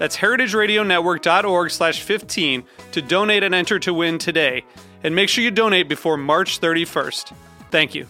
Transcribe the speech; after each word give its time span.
That's 0.00 0.16
heritageradionetwork.org 0.16 1.70
slash 1.70 2.00
15 2.00 2.64
to 2.92 3.02
donate 3.02 3.42
and 3.42 3.54
enter 3.54 3.78
to 3.80 3.92
win 3.92 4.16
today. 4.16 4.64
And 5.04 5.14
make 5.14 5.28
sure 5.28 5.44
you 5.44 5.50
donate 5.50 5.90
before 5.90 6.16
March 6.16 6.58
31st. 6.58 7.34
Thank 7.70 7.94
you. 7.94 8.06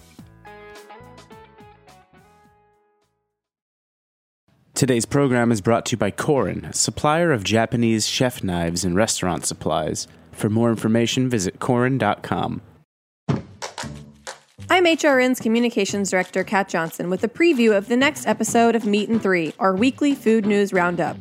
Today's 4.74 5.04
program 5.04 5.50
is 5.50 5.60
brought 5.60 5.84
to 5.86 5.94
you 5.94 5.96
by 5.98 6.12
Korin, 6.12 6.72
supplier 6.72 7.32
of 7.32 7.42
Japanese 7.42 8.06
chef 8.06 8.44
knives 8.44 8.84
and 8.84 8.94
restaurant 8.94 9.44
supplies. 9.44 10.06
For 10.30 10.48
more 10.48 10.70
information, 10.70 11.28
visit 11.28 11.58
korin.com. 11.58 12.62
I'm 14.70 14.84
HRN's 14.84 15.40
Communications 15.40 16.10
Director, 16.10 16.44
Kat 16.44 16.68
Johnson, 16.68 17.10
with 17.10 17.24
a 17.24 17.28
preview 17.28 17.76
of 17.76 17.88
the 17.88 17.96
next 17.96 18.28
episode 18.28 18.76
of 18.76 18.86
Meat 18.86 19.08
and 19.08 19.20
Three, 19.20 19.52
our 19.58 19.74
weekly 19.74 20.14
food 20.14 20.46
news 20.46 20.72
roundup. 20.72 21.16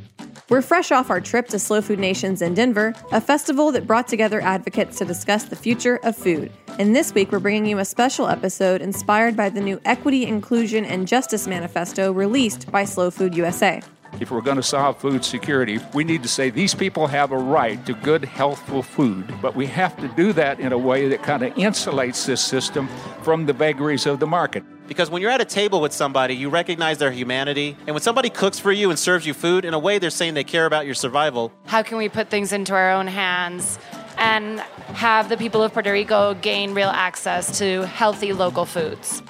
We're 0.50 0.64
fresh 0.64 0.92
off 0.92 1.11
our 1.11 1.22
trip 1.22 1.47
to 1.50 1.59
Slow 1.59 1.80
Food 1.80 2.00
Nations 2.00 2.42
in 2.42 2.55
Denver, 2.55 2.95
a 3.11 3.22
festival 3.22 3.72
that 3.72 3.86
brought 3.86 4.08
together 4.08 4.42
advocates 4.42 4.97
to 4.97 5.06
discuss 5.06 5.44
the 5.44 5.56
future 5.56 6.00
of 6.02 6.16
food. 6.16 6.52
And 6.80 6.95
this 6.95 7.14
week, 7.14 7.31
we're 7.31 7.38
bringing 7.38 7.67
you 7.67 7.78
a 7.78 7.86
special 7.86 8.28
episode 8.28 8.81
inspired 8.81 9.38
by 9.38 9.50
the 9.50 9.61
new 9.61 9.80
Equity, 9.86 10.25
Inclusion, 10.25 10.86
and 10.86 11.08
Justice 11.08 11.45
Manifesto 11.45 12.11
released 12.11 12.72
by 12.72 12.83
Slow 12.83 13.11
Food 13.11 13.36
USA. 13.36 13.83
If 14.19 14.31
we're 14.31 14.41
going 14.41 14.58
to 14.58 14.64
solve 14.64 14.97
food 14.97 15.23
security, 15.23 15.78
we 15.94 16.03
need 16.03 16.23
to 16.23 16.30
say 16.30 16.50
these 16.50 16.73
people 16.73 17.06
have 17.06 17.31
a 17.31 17.38
right 17.38 17.86
to 17.86 17.94
good, 17.94 18.25
healthful 18.25 18.81
food, 18.81 19.31
but 19.44 19.56
we 19.56 19.67
have 19.67 19.95
to 19.97 20.08
do 20.08 20.34
that 20.34 20.59
in 20.59 20.73
a 20.73 20.78
way 20.80 21.09
that 21.09 21.22
kind 21.22 21.44
of 21.44 21.53
insulates 21.53 22.25
this 22.25 22.41
system 22.41 22.88
from 23.22 23.45
the 23.45 23.53
vagaries 23.53 24.08
of 24.08 24.19
the 24.19 24.25
market. 24.25 24.63
Because 24.90 25.12
when 25.12 25.22
you're 25.22 25.30
at 25.30 25.40
a 25.40 25.45
table 25.45 25.82
with 25.82 25.94
somebody, 25.94 26.36
you 26.36 26.50
recognize 26.50 26.98
their 26.98 27.12
humanity. 27.12 27.78
And 27.86 27.94
when 27.94 28.02
somebody 28.02 28.32
cooks 28.32 28.58
for 28.58 28.72
you 28.72 28.90
and 28.90 28.98
serves 28.98 29.23
you 29.23 29.36
food, 29.36 29.64
in 29.64 29.76
a 29.76 29.80
way, 29.80 30.00
they're 30.00 30.09
saying 30.09 30.34
they 30.34 30.44
care 30.44 30.66
about 30.66 30.88
your 30.88 30.96
survival. 30.96 31.54
How 31.68 31.84
can 31.84 32.00
we 32.00 32.09
put 32.09 32.30
things 32.30 32.52
into 32.52 32.73
our 32.73 32.92
own 32.92 33.06
hands 33.06 33.78
and 34.18 34.59
have 34.59 35.30
the 35.30 35.38
people 35.38 35.62
of 35.62 35.73
Puerto 35.73 35.92
Rico 35.92 36.34
gain 36.34 36.73
real 36.73 36.90
access 36.90 37.59
to 37.59 37.86
healthy 37.86 38.34
local 38.34 38.66
foods? 38.66 39.22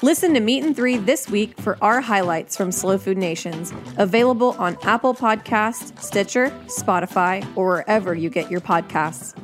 Listen 0.00 0.32
to 0.32 0.40
Meat 0.40 0.62
and 0.62 0.76
Three 0.76 0.96
this 0.96 1.28
week 1.28 1.60
for 1.60 1.76
our 1.82 2.00
highlights 2.00 2.56
from 2.56 2.70
Slow 2.70 2.96
Food 2.96 3.18
Nations, 3.18 3.72
available 3.98 4.54
on 4.60 4.78
Apple 4.82 5.12
Podcasts, 5.12 6.00
Stitcher, 6.00 6.50
Spotify, 6.66 7.44
or 7.56 7.66
wherever 7.66 8.14
you 8.14 8.30
get 8.30 8.48
your 8.48 8.60
podcasts. 8.60 9.36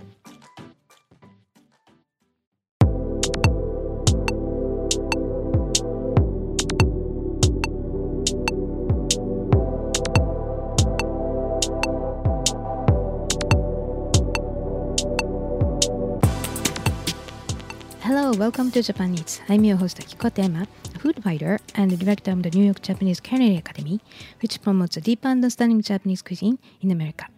Welcome 18.39 18.71
to 18.71 18.83
Japan 18.83 19.15
Eats. 19.15 19.41
I'm 19.49 19.65
your 19.65 19.79
host 19.79 19.97
Akiko 19.97 20.33
Tema, 20.33 20.67
a 20.95 20.99
food 20.99 21.25
writer 21.25 21.59
and 21.75 21.91
the 21.91 21.97
director 21.97 22.33
of 22.33 22.43
the 22.43 22.51
New 22.51 22.65
York 22.65 22.83
Japanese 22.83 23.19
Culinary 23.19 23.57
Academy, 23.57 23.99
which 24.43 24.61
promotes 24.61 24.99
a 24.99 25.01
deep 25.01 25.25
understanding 25.25 25.79
of 25.79 25.87
Japanese 25.87 26.21
cuisine 26.21 26.59
in 26.83 26.91
America. 26.91 27.29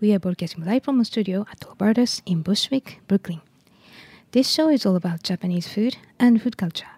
We 0.00 0.12
are 0.12 0.18
broadcasting 0.18 0.64
live 0.64 0.82
from 0.82 0.98
a 0.98 1.04
studio 1.04 1.46
at 1.52 1.64
Roberta's 1.64 2.22
in 2.26 2.42
Bushwick, 2.42 2.98
Brooklyn. 3.06 3.40
This 4.32 4.50
show 4.50 4.68
is 4.68 4.84
all 4.84 4.96
about 4.96 5.22
Japanese 5.22 5.68
food 5.68 5.96
and 6.18 6.42
food 6.42 6.56
culture. 6.56 6.90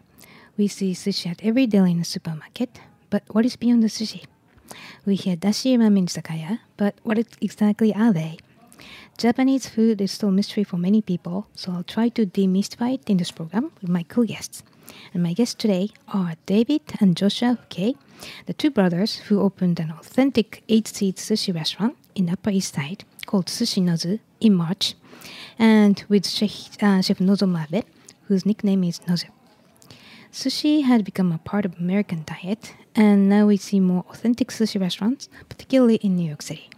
We 0.56 0.67
see 0.67 0.93
sushi 0.94 1.27
at 1.27 1.44
every 1.44 1.67
deli 1.67 1.91
in 1.91 1.99
the 1.99 2.05
supermarket, 2.05 2.81
but 3.11 3.25
what 3.28 3.44
is 3.44 3.56
beyond 3.56 3.83
the 3.83 3.88
sushi? 3.88 4.25
We 5.05 5.17
hear 5.17 5.37
dashi 5.37 5.77
ramen 5.77 6.09
izakaya, 6.09 6.61
but 6.78 6.94
what 7.03 7.19
exactly 7.43 7.94
are 7.94 8.12
they? 8.15 8.38
Japanese 9.19 9.69
food 9.69 10.01
is 10.01 10.12
still 10.12 10.29
a 10.29 10.33
mystery 10.33 10.62
for 10.62 10.77
many 10.77 11.03
people, 11.03 11.49
so 11.53 11.73
I'll 11.73 11.83
try 11.83 12.09
to 12.11 12.25
demystify 12.25 12.95
it 12.95 13.11
in 13.11 13.17
this 13.17 13.33
program 13.33 13.73
with 13.83 13.91
my 13.91 14.05
cool 14.05 14.23
guests. 14.23 14.62
And 15.12 15.25
my 15.25 15.33
guests 15.33 15.56
today 15.56 15.91
are 16.15 16.34
David 16.47 16.83
and 17.01 17.17
Joshua 17.17 17.59
Foulquier, 17.59 17.95
the 18.47 18.53
two 18.53 18.71
brothers 18.71 19.17
who 19.17 19.41
opened 19.41 19.81
an 19.81 19.91
authentic 19.91 20.62
eight-seat 20.69 21.17
sushi 21.17 21.53
restaurant 21.53 21.97
in 22.15 22.31
Upper 22.31 22.51
East 22.51 22.77
Side 22.77 23.03
called 23.27 23.47
Sushi 23.47 23.83
Nozu 23.83 24.21
in 24.41 24.55
March, 24.55 24.95
and 25.59 26.05
with 26.09 26.25
Chef, 26.25 26.81
uh, 26.81 27.03
Chef 27.03 27.19
Nozomu 27.19 27.67
Abe, 27.67 27.85
whose 28.29 28.47
nickname 28.47 28.85
is 28.85 29.00
Nozu. 29.00 29.31
Sushi 30.33 30.85
had 30.85 31.05
become 31.05 31.33
a 31.33 31.39
part 31.39 31.65
of 31.65 31.77
American 31.77 32.23
diet, 32.25 32.73
and 32.95 33.29
now 33.29 33.47
we 33.47 33.56
see 33.56 33.81
more 33.81 34.05
authentic 34.11 34.50
sushi 34.50 34.81
restaurants, 34.81 35.29
particularly 35.49 35.97
in 35.97 36.15
New 36.15 36.29
York 36.29 36.43
City. 36.43 36.71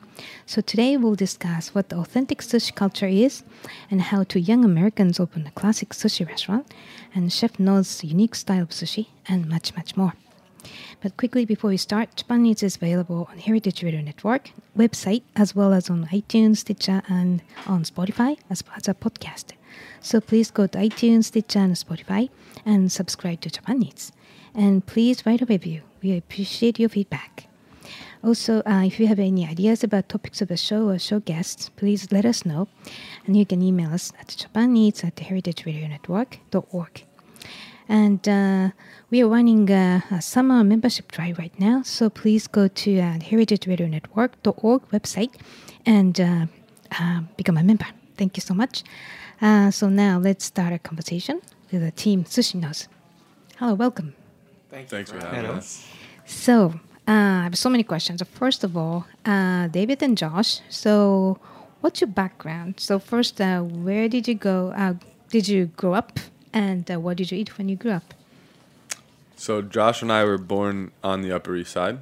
So 0.46 0.60
today 0.60 0.96
we'll 0.96 1.14
discuss 1.14 1.74
what 1.74 1.88
the 1.88 1.96
authentic 1.96 2.38
sushi 2.38 2.74
culture 2.74 3.06
is 3.06 3.42
and 3.90 4.02
how 4.02 4.24
two 4.24 4.38
young 4.38 4.64
Americans 4.64 5.20
opened 5.20 5.46
a 5.46 5.50
classic 5.52 5.90
sushi 5.90 6.26
restaurant 6.26 6.72
and 7.14 7.32
Chef 7.32 7.58
No's 7.58 8.02
unique 8.04 8.34
style 8.34 8.62
of 8.62 8.70
sushi 8.70 9.06
and 9.28 9.48
much, 9.48 9.74
much 9.76 9.96
more. 9.96 10.14
But 11.00 11.16
quickly 11.16 11.44
before 11.44 11.70
we 11.70 11.76
start, 11.76 12.16
Japan 12.16 12.44
Eats 12.44 12.62
is 12.62 12.76
available 12.76 13.28
on 13.30 13.38
Heritage 13.38 13.82
Radio 13.82 14.02
Network 14.02 14.50
website 14.76 15.22
as 15.34 15.54
well 15.56 15.72
as 15.72 15.88
on 15.88 16.06
iTunes, 16.06 16.58
Stitcher, 16.58 17.02
and 17.08 17.42
on 17.66 17.84
Spotify 17.84 18.38
as, 18.50 18.62
as 18.76 18.88
a 18.88 18.94
podcast. 18.94 19.52
So 20.00 20.20
please 20.20 20.50
go 20.50 20.66
to 20.66 20.78
iTunes, 20.78 21.24
Stitcher, 21.24 21.60
and 21.60 21.74
Spotify 21.74 22.28
and 22.66 22.92
subscribe 22.92 23.40
to 23.42 23.50
Japan 23.50 23.82
Eats. 23.82 24.12
And 24.54 24.84
please 24.84 25.24
write 25.24 25.42
a 25.42 25.46
review. 25.46 25.82
We 26.02 26.16
appreciate 26.16 26.78
your 26.78 26.88
feedback. 26.88 27.49
Also, 28.22 28.62
uh, 28.66 28.82
if 28.84 29.00
you 29.00 29.06
have 29.06 29.18
any 29.18 29.46
ideas 29.46 29.82
about 29.82 30.08
topics 30.08 30.42
of 30.42 30.48
the 30.48 30.56
show 30.56 30.88
or 30.88 30.98
show 30.98 31.20
guests, 31.20 31.70
please 31.70 32.12
let 32.12 32.26
us 32.26 32.44
know. 32.44 32.68
And 33.26 33.36
you 33.36 33.46
can 33.46 33.62
email 33.62 33.90
us 33.92 34.12
at 34.20 34.28
japaneats 34.28 35.04
at 35.04 35.16
heritageradionetwork.org. 35.16 37.04
And 37.88 38.28
uh, 38.28 38.70
we 39.10 39.22
are 39.22 39.28
running 39.28 39.70
a, 39.70 40.04
a, 40.10 40.22
summer 40.22 40.62
membership 40.62 41.10
drive 41.10 41.38
right 41.38 41.58
now, 41.58 41.82
so 41.82 42.08
please 42.08 42.46
go 42.46 42.68
to 42.68 42.98
uh, 43.00 43.18
heritageradionetwork.org 43.18 44.82
website 44.90 45.34
and 45.84 46.20
uh, 46.20 46.46
uh, 47.00 47.20
become 47.36 47.56
a 47.56 47.64
member. 47.64 47.86
Thank 48.16 48.36
you 48.36 48.42
so 48.42 48.54
much. 48.54 48.84
Uh, 49.40 49.70
so 49.70 49.88
now 49.88 50.18
let's 50.18 50.44
start 50.44 50.72
a 50.72 50.78
conversation 50.78 51.40
with 51.72 51.82
the 51.82 51.90
team 51.90 52.24
Sushi 52.24 52.60
Noz. 52.60 52.86
Hello, 53.56 53.74
welcome. 53.74 54.14
Thanks, 54.68 54.90
Thanks 54.90 55.10
for 55.10 55.18
having 55.18 55.46
us. 55.46 55.88
So, 56.26 56.78
uh, 57.08 57.12
I 57.12 57.44
have 57.44 57.56
so 57.56 57.70
many 57.70 57.82
questions. 57.82 58.22
First 58.32 58.64
of 58.64 58.76
all, 58.76 59.06
uh, 59.24 59.68
David 59.68 60.02
and 60.02 60.16
Josh. 60.16 60.60
So, 60.68 61.38
what's 61.80 62.00
your 62.00 62.08
background? 62.08 62.74
So, 62.78 62.98
first, 62.98 63.40
uh, 63.40 63.62
where 63.62 64.08
did 64.08 64.28
you 64.28 64.34
go? 64.34 64.72
Uh, 64.76 64.94
did 65.30 65.48
you 65.48 65.66
grow 65.76 65.94
up, 65.94 66.20
and 66.52 66.90
uh, 66.90 67.00
what 67.00 67.16
did 67.16 67.30
you 67.30 67.38
eat 67.38 67.56
when 67.58 67.68
you 67.68 67.76
grew 67.76 67.92
up? 67.92 68.14
So, 69.36 69.62
Josh 69.62 70.02
and 70.02 70.12
I 70.12 70.24
were 70.24 70.38
born 70.38 70.92
on 71.02 71.22
the 71.22 71.32
Upper 71.32 71.56
East 71.56 71.72
Side, 71.72 71.98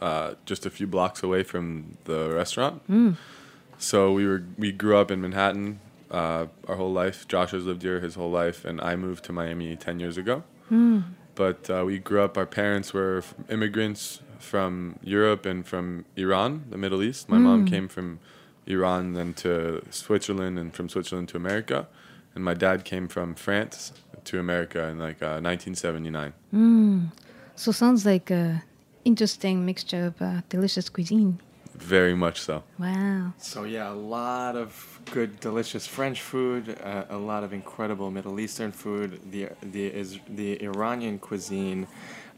uh, 0.00 0.34
just 0.44 0.66
a 0.66 0.70
few 0.70 0.86
blocks 0.86 1.22
away 1.22 1.42
from 1.42 1.96
the 2.04 2.30
restaurant. 2.30 2.86
Mm. 2.88 3.16
So 3.78 4.12
we 4.12 4.26
were 4.26 4.44
we 4.56 4.70
grew 4.70 4.96
up 4.96 5.10
in 5.10 5.20
Manhattan 5.20 5.80
our 6.12 6.48
whole 6.68 6.92
life. 6.92 7.26
Josh 7.26 7.50
has 7.50 7.64
lived 7.64 7.82
here 7.82 7.98
his 7.98 8.14
whole 8.14 8.30
life, 8.30 8.64
and 8.64 8.80
I 8.80 8.94
moved 8.94 9.24
to 9.24 9.32
Miami 9.32 9.74
ten 9.74 9.98
years 9.98 10.16
ago. 10.16 10.44
Mm. 10.70 11.02
But 11.34 11.68
we 11.84 11.98
grew 11.98 12.22
up. 12.22 12.38
Our 12.38 12.46
parents 12.46 12.94
were 12.94 13.24
immigrants 13.48 14.20
from 14.42 14.98
Europe 15.02 15.46
and 15.46 15.66
from 15.66 16.04
Iran, 16.16 16.64
the 16.70 16.78
Middle 16.78 17.02
East. 17.02 17.28
My 17.28 17.38
mm. 17.38 17.42
mom 17.42 17.66
came 17.66 17.88
from 17.88 18.18
Iran, 18.66 19.14
then 19.14 19.34
to 19.34 19.82
Switzerland, 19.90 20.58
and 20.58 20.72
from 20.74 20.88
Switzerland 20.88 21.28
to 21.30 21.36
America. 21.36 21.88
and 22.34 22.44
my 22.44 22.54
dad 22.54 22.84
came 22.84 23.08
from 23.08 23.34
France 23.34 23.92
to 24.24 24.38
America 24.38 24.84
in 24.88 24.98
like 24.98 25.22
uh, 25.22 25.40
1979. 25.40 26.32
So 27.56 27.72
sounds 27.72 28.06
like 28.06 28.30
a 28.30 28.62
interesting 29.04 29.66
mixture 29.66 30.06
of 30.06 30.22
uh, 30.22 30.40
delicious 30.48 30.88
cuisine. 30.88 31.38
Very 31.74 32.14
much 32.14 32.40
so. 32.40 32.62
Wow. 32.78 33.32
So 33.38 33.64
yeah, 33.64 33.90
a 33.90 33.94
lot 33.94 34.56
of 34.56 35.00
good, 35.10 35.40
delicious 35.40 35.86
French 35.86 36.20
food, 36.20 36.78
uh, 36.82 37.04
a 37.08 37.16
lot 37.16 37.44
of 37.44 37.52
incredible 37.52 38.10
Middle 38.10 38.38
Eastern 38.40 38.72
food. 38.72 39.20
The 39.30 39.48
the 39.62 39.86
is 39.86 40.18
the 40.28 40.62
Iranian 40.62 41.18
cuisine 41.18 41.86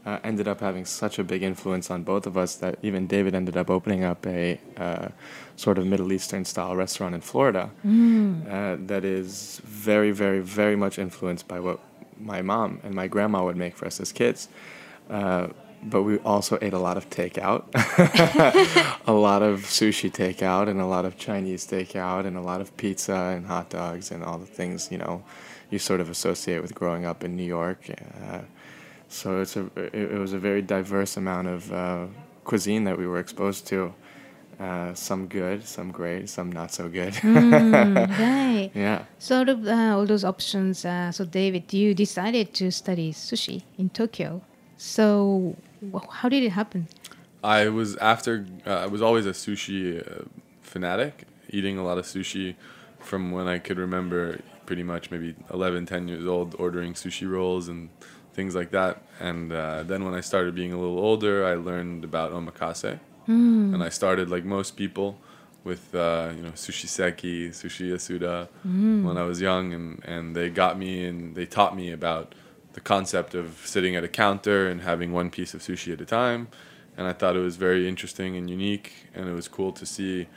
uh, 0.05 0.19
ended 0.23 0.47
up 0.47 0.59
having 0.59 0.85
such 0.85 1.17
a 1.17 1.23
big 1.23 1.41
influence 1.41 1.89
on 1.89 2.03
both 2.03 2.27
of 2.27 2.37
us 2.37 2.55
that 2.55 2.77
even 2.83 3.07
David 3.07 3.33
ended 3.33 3.57
up 3.57 3.69
opening 3.69 4.03
up 4.03 4.25
a 4.27 4.59
uh, 4.77 5.07
sort 5.55 5.77
of 5.77 5.85
Middle 5.87 6.13
Eastern 6.13 6.45
style 6.45 6.75
restaurant 6.75 7.15
in 7.15 7.21
Florida 7.21 7.71
uh, 8.49 8.77
that 8.85 9.03
is 9.03 9.61
very, 9.63 10.11
very, 10.11 10.41
very 10.41 10.75
much 10.75 10.99
influenced 10.99 11.47
by 11.47 11.59
what 11.59 11.79
my 12.19 12.41
mom 12.41 12.79
and 12.83 12.93
my 12.93 13.07
grandma 13.07 13.43
would 13.43 13.57
make 13.57 13.75
for 13.75 13.85
us 13.85 13.99
as 13.99 14.11
kids. 14.11 14.47
Uh, 15.09 15.47
but 15.83 16.03
we 16.03 16.17
also 16.19 16.57
ate 16.61 16.73
a 16.73 16.79
lot 16.79 16.97
of 16.97 17.09
takeout, 17.11 17.63
a 19.07 19.11
lot 19.11 19.43
of 19.43 19.61
sushi 19.61 20.11
takeout, 20.11 20.67
and 20.67 20.81
a 20.81 20.85
lot 20.85 21.05
of 21.05 21.15
Chinese 21.15 21.67
takeout, 21.67 22.25
and 22.25 22.35
a 22.37 22.41
lot 22.41 22.59
of 22.59 22.75
pizza 22.75 23.13
and 23.13 23.45
hot 23.45 23.69
dogs, 23.69 24.09
and 24.09 24.23
all 24.23 24.39
the 24.39 24.47
things 24.47 24.91
you 24.91 24.97
know 24.97 25.23
you 25.69 25.77
sort 25.77 25.99
of 25.99 26.09
associate 26.09 26.59
with 26.61 26.73
growing 26.73 27.05
up 27.05 27.23
in 27.23 27.35
New 27.35 27.43
York. 27.43 27.87
So 29.15 29.39
it's 29.39 29.55
a 29.55 29.65
it, 29.77 30.11
it 30.15 30.19
was 30.19 30.33
a 30.33 30.37
very 30.39 30.61
diverse 30.61 31.15
amount 31.15 31.47
of 31.47 31.71
uh, 31.71 32.05
cuisine 32.43 32.83
that 32.83 32.97
we 32.97 33.07
were 33.07 33.19
exposed 33.19 33.65
to. 33.67 33.93
Uh, 34.59 34.93
some 34.93 35.27
good, 35.27 35.65
some 35.65 35.91
great, 35.91 36.29
some 36.29 36.49
not 36.51 36.71
so 36.71 36.87
good. 36.87 37.13
Right. 37.23 38.71
yeah. 38.73 39.03
So 39.19 39.41
out 39.41 39.49
of 39.49 39.67
uh, 39.67 39.95
all 39.95 40.05
those 40.05 40.23
options, 40.23 40.85
uh, 40.85 41.11
so 41.11 41.25
David, 41.25 41.73
you 41.73 41.93
decided 41.93 42.53
to 42.55 42.71
study 42.71 43.11
sushi 43.11 43.63
in 43.77 43.89
Tokyo. 43.89 44.41
So 44.77 45.55
wh- 45.93 46.07
how 46.09 46.29
did 46.29 46.43
it 46.43 46.51
happen? 46.51 46.87
I 47.43 47.67
was 47.69 47.95
after 47.97 48.45
uh, 48.65 48.85
I 48.85 48.87
was 48.87 49.01
always 49.01 49.25
a 49.25 49.31
sushi 49.31 49.99
uh, 49.99 50.23
fanatic, 50.61 51.23
eating 51.49 51.77
a 51.77 51.83
lot 51.83 51.97
of 51.97 52.05
sushi 52.05 52.55
from 52.99 53.31
when 53.31 53.47
I 53.47 53.59
could 53.59 53.77
remember, 53.77 54.39
pretty 54.65 54.83
much 54.83 55.11
maybe 55.11 55.35
11, 55.53 55.85
10 55.85 56.07
years 56.07 56.25
old, 56.25 56.55
ordering 56.57 56.93
sushi 56.93 57.29
rolls 57.29 57.67
and 57.67 57.89
things 58.37 58.53
like 58.59 58.71
that. 58.71 58.93
And 59.19 59.51
uh, 59.51 59.83
then 59.83 60.03
when 60.05 60.13
I 60.13 60.21
started 60.21 60.51
being 60.61 60.73
a 60.77 60.79
little 60.83 60.99
older, 61.09 61.45
I 61.45 61.55
learned 61.69 62.03
about 62.03 62.31
omakase, 62.37 62.99
and 63.73 63.81
I 63.83 63.89
started 63.89 64.29
like 64.35 64.45
most 64.45 64.71
people 64.77 65.09
with 65.63 65.83
uh, 65.95 66.29
you 66.35 66.43
know 66.45 66.51
sushi 66.65 66.87
seki, 66.87 67.49
sushi 67.49 67.85
yasuda 67.93 68.47
when 69.05 69.17
I 69.17 69.23
was 69.23 69.37
young, 69.49 69.73
and 69.77 69.87
and 70.13 70.35
they 70.35 70.47
got 70.49 70.77
me 70.77 71.05
and 71.09 71.35
they 71.37 71.45
taught 71.57 71.73
me 71.75 71.87
about 71.99 72.35
the 72.73 72.81
concept 72.81 73.33
of 73.41 73.45
sitting 73.73 73.95
at 73.95 74.03
a 74.03 74.11
counter 74.23 74.59
and 74.69 74.81
having 74.81 75.09
one 75.13 75.29
piece 75.37 75.53
of 75.55 75.61
sushi 75.61 75.93
at 75.93 76.01
a 76.01 76.05
time. 76.05 76.41
And 76.97 77.07
I 77.07 77.13
thought 77.13 77.35
it 77.35 77.45
was 77.51 77.57
very 77.57 77.87
interesting 77.91 78.31
and 78.37 78.49
unique, 78.49 78.89
and 79.15 79.23
it 79.31 79.33
was 79.33 79.47
cool 79.57 79.71
to 79.73 79.85
see, 79.85 80.27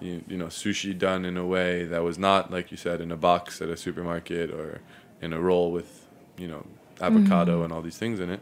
you, 0.00 0.14
you 0.26 0.36
know, 0.40 0.46
sushi 0.62 0.92
done 1.08 1.22
in 1.30 1.36
a 1.36 1.46
way 1.46 1.84
that 1.92 2.02
was 2.02 2.18
not 2.18 2.50
like 2.50 2.70
you 2.72 2.76
said 2.86 3.00
in 3.00 3.10
a 3.12 3.16
box 3.16 3.62
at 3.62 3.68
a 3.68 3.76
supermarket 3.76 4.50
or 4.50 4.80
in 5.22 5.32
a 5.32 5.40
roll 5.48 5.70
with, 5.72 5.90
you 6.36 6.48
know, 6.48 6.64
avocado 7.02 7.62
and 7.64 7.72
all 7.72 7.82
these 7.82 7.98
things 7.98 8.20
in 8.20 8.30
it. 8.30 8.40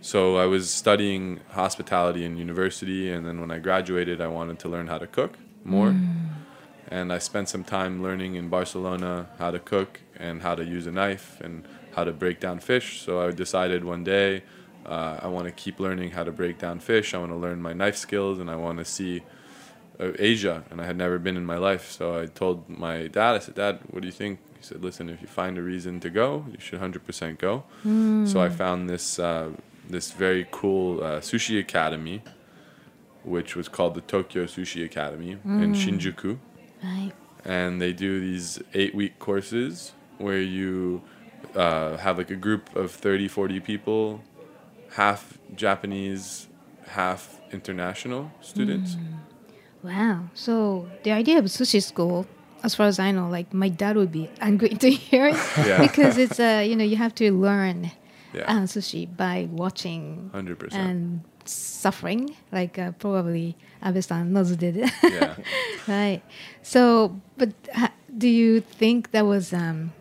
So 0.00 0.36
I 0.36 0.46
was 0.46 0.70
studying 0.70 1.40
hospitality 1.50 2.24
in 2.24 2.36
university, 2.36 3.10
and 3.10 3.26
then 3.26 3.40
when 3.40 3.50
I 3.50 3.58
graduated, 3.58 4.20
I 4.20 4.28
wanted 4.28 4.58
to 4.60 4.68
learn 4.68 4.86
how 4.86 4.98
to 4.98 5.06
cook 5.06 5.32
more, 5.64 5.88
and 6.88 7.12
I 7.12 7.18
spent 7.18 7.48
some 7.48 7.64
time 7.64 8.02
learning 8.02 8.36
in 8.36 8.48
Barcelona 8.48 9.26
how 9.38 9.50
to 9.50 9.58
cook 9.58 10.00
and 10.16 10.42
how 10.42 10.54
to 10.54 10.64
use 10.64 10.86
a 10.86 10.92
knife 10.92 11.40
and 11.40 11.66
how 11.94 12.04
to 12.04 12.12
break 12.12 12.38
down 12.40 12.60
fish. 12.60 12.88
So 13.04 13.10
I 13.26 13.32
decided 13.32 13.84
one 13.84 14.04
day 14.04 14.42
uh, 14.84 15.18
I 15.22 15.28
want 15.28 15.46
to 15.46 15.52
keep 15.52 15.80
learning 15.80 16.12
how 16.12 16.24
to 16.24 16.30
break 16.30 16.58
down 16.58 16.78
fish. 16.78 17.14
I 17.14 17.18
want 17.18 17.32
to 17.32 17.36
learn 17.36 17.60
my 17.60 17.72
knife 17.72 17.96
skills, 17.96 18.38
and 18.38 18.48
I 18.50 18.56
want 18.56 18.78
to 18.78 18.84
see 18.84 19.22
uh, 19.98 20.12
Asia. 20.18 20.62
And 20.70 20.80
I 20.80 20.84
had 20.84 20.96
never 20.96 21.18
been 21.18 21.36
in 21.36 21.46
my 21.46 21.58
life, 21.58 21.90
so 21.90 22.20
I 22.20 22.26
told 22.26 22.68
my 22.68 23.08
dad. 23.08 23.34
I 23.34 23.40
said, 23.40 23.54
"Dad, 23.54 23.80
what 23.90 24.02
do 24.02 24.06
you 24.06 24.12
think?" 24.12 24.38
Said, 24.66 24.82
"Listen, 24.82 25.08
if 25.08 25.20
you 25.22 25.28
find 25.28 25.56
a 25.58 25.62
reason 25.62 26.00
to 26.00 26.10
go, 26.10 26.44
you 26.52 26.58
should 26.58 26.80
100% 26.80 27.38
go." 27.38 27.62
So 28.30 28.40
I 28.46 28.48
found 28.48 28.90
this 28.90 29.18
uh, 29.18 29.50
this 29.88 30.10
very 30.10 30.44
cool 30.50 30.88
uh, 31.02 31.20
sushi 31.20 31.60
academy, 31.60 32.22
which 33.34 33.54
was 33.58 33.68
called 33.68 33.94
the 33.94 34.00
Tokyo 34.00 34.44
Sushi 34.46 34.84
Academy 34.84 35.32
in 35.62 35.72
Shinjuku 35.72 36.38
Right. 36.82 37.12
and 37.44 37.80
they 37.80 37.92
do 37.92 38.20
these 38.20 38.48
eight 38.74 38.94
week 38.94 39.14
courses 39.18 39.92
where 40.18 40.42
you 40.42 41.02
uh, 41.54 41.96
have 41.98 42.18
like 42.18 42.30
a 42.30 42.36
group 42.46 42.64
of 42.76 42.90
30 42.90 43.28
40 43.28 43.60
people 43.60 44.20
half 45.00 45.38
japanese 45.54 46.48
half 46.88 47.40
international 47.52 48.30
students 48.40 48.96
Wow. 49.82 50.28
So 50.34 50.88
the 51.04 51.12
idea 51.12 51.38
of 51.38 51.44
sushi 51.44 51.80
school, 51.80 52.26
as 52.66 52.74
far 52.74 52.86
as 52.90 52.98
I 52.98 53.10
know, 53.16 53.28
like 53.30 53.54
my 53.54 53.70
dad 53.70 53.94
would 53.96 54.10
be 54.12 54.26
angry 54.40 54.70
to 54.84 54.90
hear 54.90 55.24
it 55.32 55.38
Yeah. 55.70 55.78
because 55.86 56.18
it's 56.18 56.38
uh, 56.40 56.62
you 56.68 56.74
know 56.78 56.84
you 56.92 56.96
have 57.04 57.14
to 57.22 57.26
learn 57.32 57.78
yeah 58.34 58.44
uh, 58.52 58.66
sushi 58.66 59.06
by 59.24 59.46
watching 59.62 60.30
100% 60.34 60.74
and 60.74 61.22
suffering, 61.46 62.22
like 62.50 62.74
uh, 62.78 62.90
probably 62.98 63.54
Abe-san 63.84 64.32
Nozu 64.34 64.56
did. 64.58 64.76
yeah 65.16 65.36
right. 65.86 66.20
So, 66.62 67.14
but 67.38 67.50
ha- 67.72 67.94
do 68.18 68.26
you 68.28 68.60
think 68.60 69.12
that 69.14 69.24
was 69.24 69.52
um, 69.54 69.92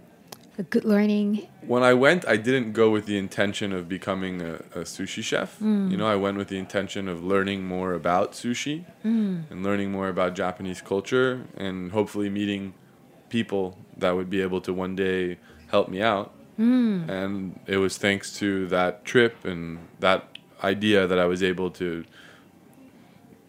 a 0.58 0.64
good 0.64 0.86
learning? 0.86 1.48
when 1.68 1.84
i 1.84 1.94
went 1.94 2.28
i 2.28 2.38
didn't 2.38 2.72
go 2.72 2.90
with 2.90 3.06
the 3.06 3.18
intention 3.18 3.72
of 3.72 3.90
becoming 3.90 4.42
a, 4.42 4.54
a 4.76 4.84
sushi 4.84 5.24
chef. 5.24 5.60
Mm. 5.60 5.92
You 5.92 5.98
know 5.98 6.08
i 6.08 6.16
went 6.16 6.38
with 6.38 6.48
the 6.48 6.58
intention 6.58 7.08
of 7.08 7.24
learning 7.24 7.66
more 7.66 7.94
about 7.94 8.34
sushi 8.34 8.86
mm. 9.04 9.44
and 9.50 9.64
learning 9.64 9.92
more 9.92 10.08
about 10.10 10.36
japanese 10.36 10.82
culture 10.82 11.46
and 11.58 11.92
hopefully 11.92 12.30
meeting 12.30 12.74
people 13.30 13.78
that 13.98 14.12
would 14.16 14.30
be 14.30 14.42
able 14.42 14.62
to 14.62 14.74
one 14.74 14.96
day 14.96 15.38
help 15.68 15.90
me 15.90 16.02
out. 16.02 16.34
Mm. 16.60 17.10
And 17.10 17.60
it 17.68 17.78
was 17.78 17.98
thanks 17.98 18.38
to 18.40 18.68
that 18.68 19.04
trip 19.04 19.44
and 19.44 19.80
that 20.00 20.38
idea 20.64 21.06
that 21.06 21.20
i 21.20 21.26
was 21.26 21.44
able 21.44 21.70
to 21.70 22.06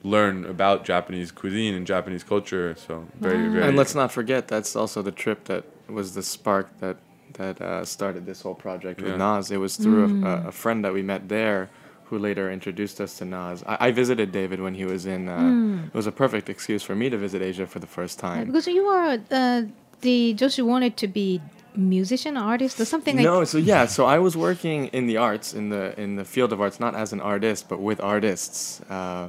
learn 0.02 0.44
about 0.44 0.84
japanese 0.84 1.30
cuisine 1.30 1.74
and 1.74 1.86
japanese 1.86 2.24
culture. 2.24 2.74
So 2.76 3.06
very 3.20 3.48
very 3.48 3.62
And 3.68 3.76
let's 3.76 3.94
not 3.94 4.10
forget 4.10 4.48
that's 4.48 4.74
also 4.74 5.02
the 5.02 5.12
trip 5.12 5.44
that 5.44 5.64
was 5.88 6.14
the 6.14 6.22
spark 6.22 6.68
that 6.80 6.96
that 7.34 7.60
uh, 7.60 7.84
started 7.84 8.24
this 8.24 8.40
whole 8.42 8.54
project 8.54 9.00
with 9.02 9.12
Noz. 9.14 9.50
It 9.50 9.58
was 9.58 9.76
through 9.76 10.24
a, 10.24 10.48
a 10.48 10.52
friend 10.52 10.84
that 10.84 10.92
we 10.92 11.02
met 11.02 11.28
there 11.28 11.68
who 12.04 12.18
later 12.18 12.50
introduced 12.50 13.00
us 13.00 13.18
to 13.18 13.24
Noz. 13.24 13.62
I, 13.66 13.88
I 13.88 13.90
visited 13.92 14.32
David 14.32 14.60
when 14.60 14.74
he 14.74 14.84
was 14.84 15.06
in. 15.06 15.28
Uh, 15.28 15.86
It 15.88 15.94
was 15.94 16.06
a 16.06 16.12
perfect 16.12 16.48
excuse 16.48 16.82
for 16.82 16.94
me 16.94 17.10
to 17.10 17.18
visit 17.18 17.42
Asia 17.42 17.66
for 17.66 17.78
the 17.80 17.86
first 17.98 18.18
time. 18.18 18.46
Because 18.46 18.66
you 18.68 18.84
are 18.86 19.18
uh, 19.30 19.62
the 20.00 20.34
Joshi 20.34 20.64
wanted 20.64 20.96
to 20.98 21.08
be 21.08 21.40
musician, 21.76 22.36
artist, 22.36 22.80
or 22.80 22.84
something 22.84 23.16
No, 23.16 23.40
like. 23.40 23.48
so 23.48 23.58
yeah, 23.58 23.86
so 23.86 24.06
I 24.06 24.18
was 24.18 24.34
working 24.36 24.86
in 24.98 25.06
the 25.06 25.16
arts, 25.18 25.52
in 25.52 25.68
the 25.68 25.98
in 26.00 26.16
the 26.16 26.24
field 26.24 26.52
of 26.52 26.60
arts, 26.60 26.78
not 26.80 26.94
as 26.94 27.12
an 27.12 27.20
artist, 27.20 27.68
but 27.68 27.80
with 27.80 28.00
artists, 28.00 28.80
uh, 28.88 29.28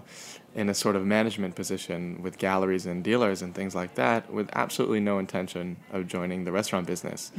in 0.58 0.70
a 0.70 0.74
sort 0.74 0.96
of 0.96 1.06
management 1.06 1.54
position 1.56 2.20
with 2.24 2.38
galleries 2.40 2.86
and 2.88 3.04
dealers 3.04 3.44
and 3.44 3.54
things 3.54 3.74
like 3.76 3.94
that, 3.94 4.20
with 4.34 4.50
absolutely 4.54 5.00
no 5.00 5.20
intention 5.20 5.78
of 5.94 6.08
joining 6.08 6.44
the 6.46 6.52
restaurant 6.52 6.86
business. 6.88 7.32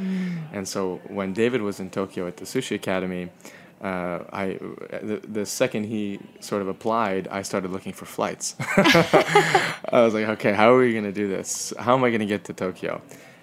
And 0.52 0.66
so 0.66 1.00
when 1.08 1.32
David 1.32 1.60
was 1.60 1.80
in 1.80 1.90
Tokyo 1.90 2.28
at 2.28 2.37
the 2.37 2.44
Sushi 2.44 2.76
Academy, 2.76 3.28
uh, 3.80 4.25
I 4.32 4.58
the, 5.02 5.20
the 5.28 5.46
second 5.46 5.84
he 5.84 6.20
sort 6.40 6.62
of 6.62 6.68
applied, 6.68 7.28
I 7.28 7.42
started 7.42 7.70
looking 7.70 7.92
for 7.92 8.06
flights. 8.06 8.54
I 8.60 10.00
was 10.04 10.14
like, 10.14 10.28
okay, 10.37 10.52
how 10.52 10.72
are 10.72 10.78
we 10.78 10.94
gonna 10.94 11.12
do 11.12 11.28
this? 11.28 11.72
How 11.78 11.94
am 11.96 12.04
I 12.04 12.10
gonna 12.10 12.26
get 12.26 12.44
to 12.44 12.52
Tokyo? 12.52 13.02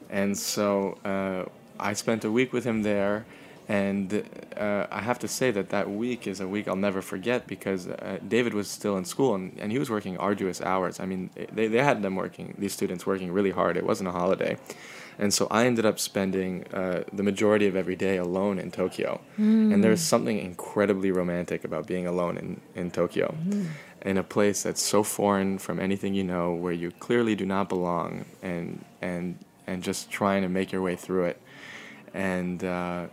And 0.09 0.37
so 0.37 0.97
uh, 1.05 1.45
I 1.79 1.93
spent 1.93 2.23
a 2.25 2.31
week 2.31 2.53
with 2.53 2.63
him 2.63 2.83
there, 2.83 3.25
and 3.67 4.23
uh, 4.57 4.85
I 4.91 5.01
have 5.01 5.19
to 5.19 5.27
say 5.27 5.51
that 5.51 5.69
that 5.69 5.89
week 5.89 6.27
is 6.27 6.39
a 6.39 6.47
week 6.47 6.67
I'll 6.67 6.75
never 6.75 7.01
forget 7.01 7.47
because 7.47 7.87
uh, 7.87 8.19
David 8.27 8.53
was 8.53 8.67
still 8.67 8.97
in 8.97 9.05
school 9.05 9.33
and, 9.35 9.57
and 9.59 9.71
he 9.71 9.79
was 9.79 9.89
working 9.89 10.17
arduous 10.17 10.61
hours. 10.61 10.99
I 10.99 11.05
mean, 11.05 11.31
they, 11.51 11.67
they 11.67 11.81
had 11.81 12.01
them 12.01 12.15
working, 12.15 12.53
these 12.57 12.73
students 12.73 13.05
working 13.07 13.31
really 13.31 13.51
hard. 13.51 13.75
It 13.77 13.85
wasn't 13.85 14.09
a 14.09 14.11
holiday. 14.11 14.57
And 15.17 15.33
so 15.33 15.47
I 15.49 15.65
ended 15.65 15.85
up 15.85 15.97
spending 15.97 16.65
uh, 16.73 17.03
the 17.11 17.23
majority 17.23 17.67
of 17.67 17.75
every 17.75 17.95
day 17.95 18.17
alone 18.17 18.59
in 18.59 18.69
Tokyo. 18.69 19.21
And 19.73 19.83
there's 19.83 20.01
something 20.01 20.37
incredibly 20.37 21.11
romantic 21.11 21.63
about 21.63 21.87
being 21.87 22.05
alone 22.05 22.37
in, 22.37 22.61
in 22.75 22.91
Tokyo, 22.91 23.33
in 24.01 24.17
a 24.17 24.23
place 24.23 24.63
that's 24.63 24.81
so 24.81 25.03
foreign 25.03 25.57
from 25.57 25.79
anything 25.79 26.13
you 26.13 26.23
know, 26.23 26.53
where 26.53 26.73
you 26.73 26.91
clearly 26.91 27.33
do 27.33 27.45
not 27.45 27.69
belong, 27.69 28.25
and, 28.41 28.83
and, 29.01 29.39
and 29.65 29.81
just 29.81 30.11
trying 30.11 30.41
to 30.43 30.49
make 30.49 30.73
your 30.73 30.81
way 30.81 30.97
through 30.97 31.25
it. 31.25 31.41
And, 32.13 32.63
uh, 32.63 33.07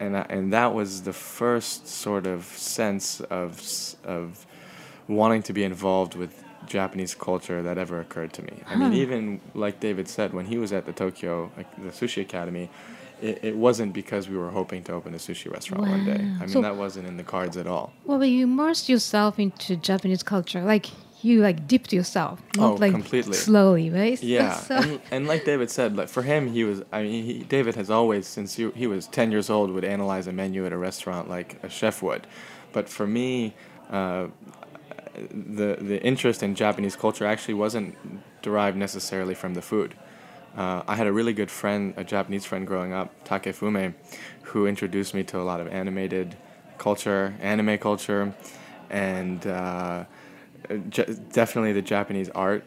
and, 0.00 0.16
I, 0.16 0.26
and 0.28 0.52
that 0.52 0.74
was 0.74 1.02
the 1.02 1.12
first 1.12 1.86
sort 1.88 2.26
of 2.26 2.44
sense 2.44 3.20
of, 3.22 3.60
of 4.04 4.46
wanting 5.06 5.42
to 5.44 5.52
be 5.52 5.64
involved 5.64 6.14
with 6.14 6.44
Japanese 6.66 7.14
culture 7.14 7.62
that 7.62 7.78
ever 7.78 8.00
occurred 8.00 8.32
to 8.34 8.42
me. 8.42 8.62
I 8.66 8.76
mean, 8.76 8.92
even 8.92 9.40
like 9.54 9.80
David 9.80 10.08
said, 10.08 10.32
when 10.34 10.46
he 10.46 10.58
was 10.58 10.72
at 10.72 10.84
the 10.86 10.92
Tokyo, 10.92 11.50
like 11.56 11.74
the 11.76 11.90
sushi 11.90 12.22
academy, 12.22 12.68
it, 13.22 13.40
it 13.42 13.56
wasn't 13.56 13.92
because 13.94 14.28
we 14.28 14.36
were 14.36 14.50
hoping 14.50 14.82
to 14.84 14.92
open 14.92 15.14
a 15.14 15.18
sushi 15.18 15.50
restaurant 15.50 15.88
one 15.88 16.04
day. 16.04 16.12
I 16.12 16.40
mean, 16.40 16.48
So- 16.48 16.62
that 16.62 16.76
wasn't 16.76 17.06
in 17.08 17.16
the 17.16 17.24
cards 17.24 17.56
at 17.56 17.66
all. 17.66 17.92
Well, 18.04 18.18
but 18.18 18.28
you 18.28 18.44
immersed 18.44 18.88
yourself 18.88 19.38
into 19.38 19.76
Japanese 19.76 20.22
culture, 20.22 20.62
like 20.62 20.86
you 21.22 21.40
like 21.40 21.66
dipped 21.66 21.92
yourself, 21.92 22.40
not 22.56 22.72
Oh, 22.72 22.74
like 22.74 22.92
completely. 22.92 23.34
slowly, 23.34 23.90
right? 23.90 24.22
Yeah, 24.36 24.52
So, 24.52 24.76
and, 24.76 25.00
and 25.10 25.26
like 25.26 25.44
David 25.44 25.70
said, 25.70 25.96
like 25.96 26.08
for 26.08 26.22
him, 26.22 26.48
he 26.52 26.64
was. 26.64 26.82
I 26.92 27.02
mean, 27.02 27.24
he, 27.24 27.38
David 27.44 27.74
has 27.76 27.90
always, 27.90 28.26
since 28.26 28.54
he, 28.56 28.70
he 28.72 28.86
was 28.86 29.06
ten 29.06 29.30
years 29.32 29.48
old, 29.50 29.70
would 29.70 29.84
analyze 29.84 30.26
a 30.26 30.32
menu 30.32 30.64
at 30.66 30.72
a 30.72 30.76
restaurant 30.78 31.28
like 31.28 31.58
a 31.62 31.68
chef 31.68 32.02
would. 32.02 32.26
But 32.72 32.88
for 32.88 33.06
me, 33.06 33.54
uh, 33.90 34.28
the 35.30 35.76
the 35.80 36.00
interest 36.02 36.42
in 36.42 36.54
Japanese 36.54 36.96
culture 36.96 37.26
actually 37.26 37.54
wasn't 37.54 37.96
derived 38.42 38.76
necessarily 38.76 39.34
from 39.34 39.54
the 39.54 39.62
food. 39.62 39.94
Uh, 40.56 40.82
I 40.88 40.96
had 40.96 41.06
a 41.06 41.12
really 41.12 41.32
good 41.32 41.50
friend, 41.50 41.94
a 41.96 42.04
Japanese 42.04 42.44
friend 42.44 42.66
growing 42.66 42.92
up, 42.92 43.12
Takefumi, 43.24 43.94
who 44.42 44.66
introduced 44.66 45.14
me 45.14 45.22
to 45.24 45.38
a 45.40 45.44
lot 45.44 45.60
of 45.60 45.68
animated 45.68 46.36
culture, 46.78 47.34
anime 47.40 47.78
culture, 47.78 48.34
and 48.90 49.46
uh, 49.46 50.04
definitely 50.68 51.72
the 51.72 51.82
Japanese 51.82 52.28
art 52.30 52.64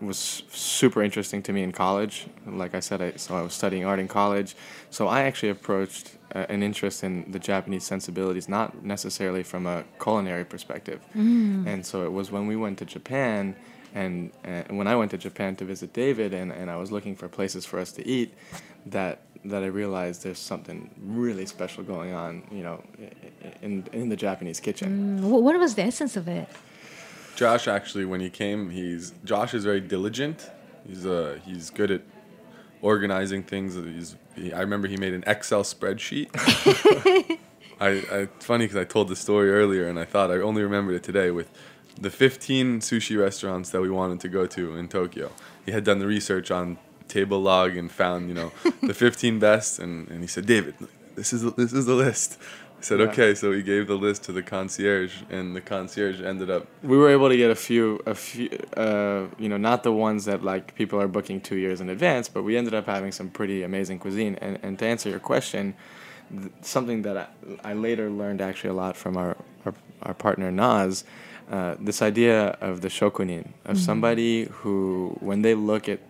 was 0.00 0.42
super 0.50 1.02
interesting 1.02 1.42
to 1.42 1.52
me 1.52 1.62
in 1.62 1.72
college. 1.72 2.26
Like 2.46 2.74
I 2.74 2.80
said, 2.80 3.00
I, 3.00 3.12
so 3.12 3.36
I 3.36 3.42
was 3.42 3.54
studying 3.54 3.84
art 3.84 3.98
in 3.98 4.08
college. 4.08 4.54
So 4.90 5.08
I 5.08 5.22
actually 5.22 5.50
approached 5.50 6.16
uh, 6.34 6.46
an 6.48 6.62
interest 6.62 7.04
in 7.04 7.30
the 7.30 7.38
Japanese 7.38 7.84
sensibilities, 7.84 8.48
not 8.48 8.84
necessarily 8.84 9.42
from 9.42 9.66
a 9.66 9.84
culinary 10.02 10.44
perspective. 10.44 11.00
And 11.68 11.86
so 11.86 12.04
it 12.04 12.12
was 12.12 12.30
when 12.30 12.46
we 12.46 12.56
went 12.56 12.78
to 12.78 12.84
Japan, 12.84 13.54
and 13.94 14.32
uh, 14.44 14.62
when 14.70 14.86
I 14.86 14.96
went 14.96 15.10
to 15.12 15.18
Japan 15.18 15.56
to 15.56 15.64
visit 15.64 15.92
David, 15.92 16.34
and, 16.34 16.50
and 16.52 16.70
I 16.70 16.76
was 16.76 16.90
looking 16.90 17.14
for 17.14 17.28
places 17.28 17.64
for 17.64 17.78
us 17.78 17.92
to 17.92 18.06
eat, 18.06 18.34
that 18.86 19.20
that 19.46 19.62
I 19.62 19.66
realized 19.66 20.22
there's 20.24 20.38
something 20.38 20.90
really 21.02 21.46
special 21.46 21.82
going 21.84 22.12
on, 22.14 22.42
you 22.50 22.62
know, 22.62 22.82
i- 22.98 23.04
i- 23.46 23.52
in 23.62 23.84
in 23.92 24.08
the 24.08 24.16
Japanese 24.16 24.60
kitchen. 24.60 25.18
wh- 25.18 25.42
what 25.46 25.58
was 25.58 25.74
the 25.74 25.82
essence 25.82 26.16
of 26.16 26.28
it? 26.28 26.48
Josh 27.36 27.66
actually, 27.68 28.04
when 28.04 28.20
he 28.20 28.30
came, 28.30 28.70
he's 28.70 29.12
Josh 29.24 29.54
is 29.54 29.64
very 29.64 29.80
diligent. 29.80 30.50
He's 30.86 31.04
uh 31.04 31.38
he's 31.44 31.70
good 31.70 31.90
at 31.90 32.02
organizing 32.82 33.42
things. 33.42 33.74
He's 33.74 34.16
he, 34.36 34.52
I 34.52 34.60
remember 34.60 34.88
he 34.88 34.96
made 34.96 35.14
an 35.14 35.24
Excel 35.26 35.62
spreadsheet. 35.62 36.28
I, 37.80 37.88
I 37.88 38.16
it's 38.28 38.44
funny 38.46 38.64
because 38.66 38.76
I 38.76 38.84
told 38.84 39.08
the 39.08 39.16
story 39.16 39.50
earlier 39.50 39.88
and 39.88 39.98
I 39.98 40.04
thought 40.04 40.30
I 40.30 40.36
only 40.36 40.62
remembered 40.62 40.94
it 40.94 41.02
today 41.02 41.30
with 41.30 41.48
the 42.00 42.10
15 42.10 42.80
sushi 42.80 43.18
restaurants 43.20 43.70
that 43.70 43.80
we 43.80 43.90
wanted 43.90 44.20
to 44.20 44.28
go 44.28 44.46
to 44.46 44.76
in 44.76 44.88
Tokyo. 44.88 45.30
He 45.66 45.72
had 45.72 45.84
done 45.84 45.98
the 45.98 46.06
research 46.06 46.50
on 46.50 46.78
Tabelog 47.08 47.78
and 47.78 47.90
found 47.90 48.28
you 48.28 48.34
know 48.34 48.52
the 48.82 48.94
15 49.04 49.38
best 49.38 49.78
and, 49.78 50.08
and 50.08 50.20
he 50.22 50.26
said 50.26 50.46
David 50.46 50.74
this 51.16 51.32
is 51.32 51.42
the, 51.42 51.50
this 51.52 51.72
is 51.72 51.86
the 51.86 51.94
list. 51.94 52.38
I 52.76 52.82
said 52.82 52.98
Yeah. 52.98 53.06
okay, 53.06 53.34
so 53.36 53.52
he 53.52 53.62
gave 53.62 53.86
the 53.86 53.94
list 53.96 54.24
to 54.24 54.32
the 54.32 54.42
concierge 54.42 55.22
and 55.30 55.54
the 55.54 55.60
concierge 55.60 56.20
ended 56.20 56.50
up 56.50 56.66
we 56.82 56.96
were 56.96 57.08
able 57.10 57.28
to 57.28 57.36
get 57.36 57.50
a 57.50 57.54
few 57.54 58.00
a 58.06 58.14
few 58.14 58.48
uh, 58.76 59.26
you 59.38 59.48
know 59.48 59.56
not 59.56 59.82
the 59.84 59.92
ones 59.92 60.24
that 60.24 60.42
like 60.42 60.74
people 60.74 61.00
are 61.00 61.08
booking 61.08 61.40
two 61.40 61.56
years 61.56 61.80
in 61.80 61.88
advance 61.88 62.28
but 62.28 62.42
we 62.42 62.56
ended 62.56 62.74
up 62.74 62.86
having 62.86 63.12
some 63.12 63.28
pretty 63.30 63.62
amazing 63.62 63.98
cuisine 63.98 64.36
and, 64.40 64.58
and 64.62 64.78
to 64.80 64.84
answer 64.86 65.08
your 65.08 65.20
question 65.20 65.74
th- 66.30 66.50
something 66.62 67.02
that 67.02 67.16
I, 67.16 67.26
I 67.70 67.72
later 67.74 68.10
learned 68.10 68.40
actually 68.40 68.70
a 68.70 68.74
lot 68.84 68.96
from 68.96 69.16
our 69.16 69.36
our, 69.64 69.74
our 70.02 70.14
partner 70.14 70.50
Noz 70.50 71.04
uh, 71.50 71.76
this 71.78 72.00
idea 72.02 72.56
of 72.60 72.80
the 72.80 72.88
shokunin 72.88 73.46
of 73.66 73.78
somebody 73.78 74.44
who 74.58 75.16
when 75.20 75.42
they 75.42 75.54
look 75.54 75.88
at 75.88 76.00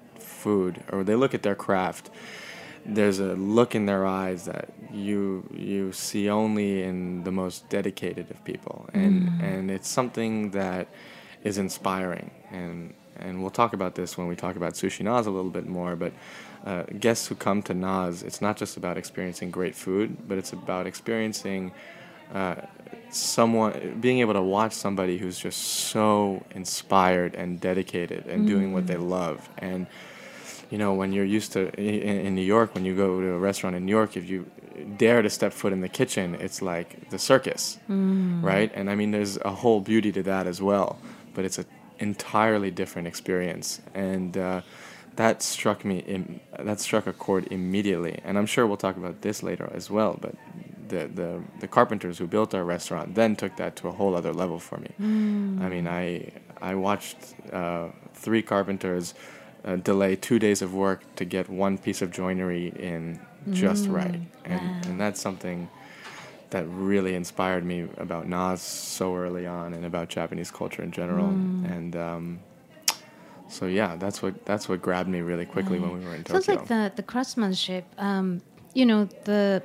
food 0.44 0.72
or 0.92 0.98
they 1.08 1.16
look 1.22 1.34
at 1.38 1.42
their 1.46 1.58
craft 1.66 2.10
there's 2.86 3.18
a 3.18 3.34
look 3.34 3.74
in 3.74 3.86
their 3.86 4.06
eyes 4.06 4.44
that 4.44 4.68
you 4.92 5.48
you 5.52 5.92
see 5.92 6.28
only 6.28 6.82
in 6.82 7.24
the 7.24 7.32
most 7.32 7.68
dedicated 7.68 8.30
of 8.30 8.44
people. 8.44 8.86
And 8.92 9.14
and 9.40 9.70
it's 9.70 9.88
something 9.88 10.50
that 10.50 10.88
is 11.42 11.56
inspiring. 11.58 12.30
And 12.50 12.94
and 13.16 13.40
we'll 13.40 13.56
talk 13.62 13.72
about 13.72 13.94
this 13.94 14.18
when 14.18 14.26
we 14.26 14.36
talk 14.36 14.56
about 14.56 14.74
sushi 14.74 15.02
Noz 15.04 15.26
a 15.26 15.30
little 15.30 15.54
bit 15.58 15.66
more 15.66 15.94
but 15.94 16.12
uh, 16.66 16.82
guests 16.98 17.28
who 17.28 17.36
come 17.36 17.62
to 17.62 17.72
Noz 17.72 18.24
it's 18.24 18.40
not 18.46 18.56
just 18.56 18.76
about 18.76 18.96
experiencing 19.02 19.50
great 19.52 19.76
food 19.76 20.08
but 20.28 20.36
it's 20.36 20.52
about 20.52 20.84
experiencing 20.88 21.70
uh, 22.32 22.56
someone 23.10 23.98
being 24.00 24.18
able 24.18 24.32
to 24.32 24.42
watch 24.42 24.72
somebody 24.72 25.18
who's 25.18 25.38
just 25.38 25.60
so 25.92 26.42
inspired 26.50 27.34
and 27.34 27.60
dedicated 27.60 28.26
and 28.26 28.46
doing 28.46 28.72
what 28.72 28.86
they 28.86 28.96
love. 28.96 29.48
And 29.58 29.86
you 30.74 30.78
know, 30.82 30.92
when 31.00 31.12
you're 31.12 31.30
used 31.38 31.52
to 31.52 31.60
in, 31.80 32.26
in 32.26 32.34
New 32.34 32.48
York, 32.56 32.74
when 32.74 32.84
you 32.84 32.94
go 32.96 33.20
to 33.20 33.28
a 33.38 33.38
restaurant 33.50 33.76
in 33.76 33.82
New 33.86 33.96
York, 34.00 34.16
if 34.16 34.24
you 34.28 34.40
dare 34.96 35.22
to 35.22 35.30
step 35.30 35.52
foot 35.60 35.72
in 35.76 35.80
the 35.86 35.92
kitchen, 36.00 36.26
it's 36.46 36.60
like 36.72 36.88
the 37.10 37.18
circus, 37.30 37.78
right? 38.48 38.70
And 38.74 38.90
I 38.92 38.94
mean, 38.96 39.12
there's 39.12 39.34
a 39.52 39.54
whole 39.62 39.80
beauty 39.80 40.10
to 40.18 40.22
that 40.24 40.48
as 40.52 40.58
well, 40.70 40.98
but 41.34 41.44
it's 41.44 41.58
an 41.58 41.66
entirely 42.00 42.72
different 42.80 43.06
experience, 43.06 43.80
and 43.94 44.36
uh, 44.36 44.60
that 45.14 45.42
struck 45.44 45.84
me. 45.84 45.98
Im- 46.14 46.40
that 46.68 46.80
struck 46.80 47.06
a 47.06 47.12
chord 47.12 47.46
immediately, 47.52 48.14
and 48.26 48.36
I'm 48.38 48.46
sure 48.54 48.66
we'll 48.66 48.84
talk 48.88 48.96
about 48.96 49.16
this 49.26 49.44
later 49.44 49.70
as 49.80 49.86
well. 49.96 50.18
But 50.24 50.34
the 50.88 51.02
the 51.20 51.30
the 51.60 51.68
carpenters 51.68 52.18
who 52.18 52.26
built 52.26 52.50
our 52.52 52.64
restaurant 52.76 53.14
then 53.14 53.36
took 53.36 53.54
that 53.62 53.76
to 53.78 53.82
a 53.92 53.92
whole 53.92 54.16
other 54.20 54.32
level 54.42 54.58
for 54.58 54.78
me. 54.84 54.90
I 55.64 55.68
mean, 55.74 55.86
I 56.02 56.32
I 56.60 56.74
watched 56.88 57.18
uh, 57.52 57.90
three 58.24 58.42
carpenters 58.42 59.14
uh, 59.64 59.76
delay 59.76 60.16
two 60.16 60.38
days 60.38 60.62
of 60.62 60.74
work 60.74 61.02
to 61.16 61.24
get 61.24 61.48
one 61.48 61.78
piece 61.78 62.02
of 62.02 62.10
joinery 62.10 62.68
in 62.78 63.20
just 63.50 63.88
right, 63.88 64.20
and 64.44 64.86
and 64.86 65.00
that's 65.00 65.20
something 65.20 65.68
that 66.50 66.64
really 66.68 67.14
inspired 67.14 67.64
me 67.64 67.88
about 67.98 68.26
Noz 68.26 68.58
so 68.58 69.16
early 69.16 69.46
on 69.46 69.74
and 69.74 69.84
about 69.84 70.08
Japanese 70.08 70.50
culture 70.50 70.82
in 70.82 70.92
general, 70.92 71.26
and. 71.26 71.96
Um, 71.96 72.40
so 73.46 73.66
yeah, 73.66 73.94
that's 73.96 74.22
what 74.22 74.44
that's 74.46 74.68
what 74.68 74.82
grabbed 74.82 75.08
me 75.08 75.20
really 75.20 75.44
quickly 75.44 75.78
when 75.78 75.92
we 75.92 76.04
were 76.04 76.14
in 76.14 76.24
Tokyo. 76.24 76.40
Sounds 76.40 76.48
like 76.48 76.66
the 76.66 76.92
the 76.96 77.02
craftsmanship. 77.02 77.84
Um, 77.98 78.40
you 78.72 78.84
know, 78.84 79.04
the 79.24 79.62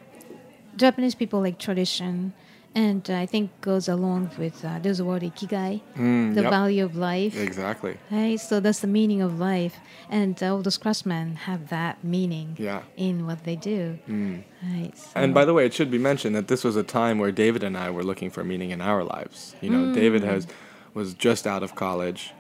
Japanese 0.75 1.15
people 1.15 1.39
like 1.41 1.58
tradition, 1.58 2.34
and 2.76 3.10
I 3.10 3.26
think 3.26 3.50
goes 3.62 3.88
along 3.90 4.32
with 4.38 4.64
uh, 4.64 4.80
there's 4.82 5.00
a 5.00 5.06
word 5.06 5.24
ikigai, 5.24 5.82
the 5.96 6.02
Mm, 6.02 6.36
yep. 6.36 6.50
value 6.50 6.84
of 6.86 6.96
life. 6.96 7.36
exactly. 7.38 7.98
Right, 8.12 8.40
so 8.40 8.60
that's 8.60 8.80
the 8.80 8.88
meaning 8.88 9.22
of 9.22 9.40
life, 9.40 9.76
and 10.10 10.42
all 10.44 10.62
those 10.62 10.78
craftsmen 10.78 11.36
have 11.48 11.70
that 11.70 12.04
meaning 12.04 12.56
Yeah. 12.60 12.82
in 12.98 13.26
what 13.26 13.44
they 13.44 13.56
do. 13.56 13.98
Right. 14.08 14.92
So. 14.96 15.10
And 15.16 15.34
by 15.34 15.46
the 15.46 15.54
way, 15.54 15.66
it 15.66 15.74
should 15.74 15.92
be 15.92 15.98
mentioned 15.98 16.36
that 16.36 16.48
this 16.48 16.64
was 16.64 16.76
a 16.76 16.84
time 16.84 17.18
where 17.20 17.32
David 17.32 17.64
and 17.64 17.76
I 17.78 17.90
were 17.90 18.04
looking 18.04 18.30
for 18.30 18.44
meaning 18.44 18.70
in 18.72 18.82
our 18.82 19.04
lives. 19.04 19.56
You 19.62 19.70
know, 19.72 19.94
David 19.94 20.24
has 20.24 20.48
was 20.94 21.14
just 21.14 21.46
out 21.48 21.64
of 21.64 21.76
college, 21.76 22.34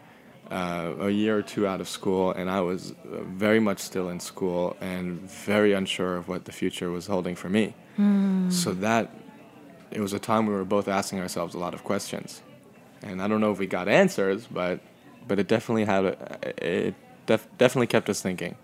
uh, 0.51 0.93
a 1.01 1.09
year 1.09 1.37
or 1.37 1.41
two 1.43 1.67
out 1.67 1.79
of 1.81 1.87
school, 1.87 2.31
and 2.31 2.49
I 2.49 2.61
was 2.61 2.91
uh, 2.91 3.21
very 3.45 3.59
much 3.59 3.79
still 3.79 4.09
in 4.09 4.19
school 4.19 4.75
and 4.81 5.19
very 5.49 5.73
unsure 5.73 6.15
of 6.17 6.27
what 6.27 6.45
the 6.45 6.51
future 6.51 6.89
was 6.91 7.05
holding 7.07 7.35
for 7.35 7.49
me. 7.49 7.73
So 8.49 8.73
that 8.87 9.11
it 9.91 9.99
was 9.99 10.13
a 10.13 10.19
time 10.19 10.45
we 10.45 10.53
were 10.53 10.65
both 10.65 10.87
asking 10.87 11.19
ourselves 11.19 11.53
a 11.55 11.59
lot 11.59 11.73
of 11.73 11.83
questions, 11.83 12.41
and 13.01 13.21
I 13.21 13.27
don't 13.27 13.41
know 13.41 13.51
if 13.51 13.59
we 13.59 13.67
got 13.67 13.87
answers, 13.87 14.47
but 14.47 14.79
but 15.27 15.39
it 15.39 15.47
definitely 15.47 15.85
had 15.85 16.05
a, 16.05 16.15
it 16.87 16.95
def- 17.27 17.47
definitely 17.57 17.87
kept 17.87 18.09
us 18.09 18.21
thinking. 18.21 18.55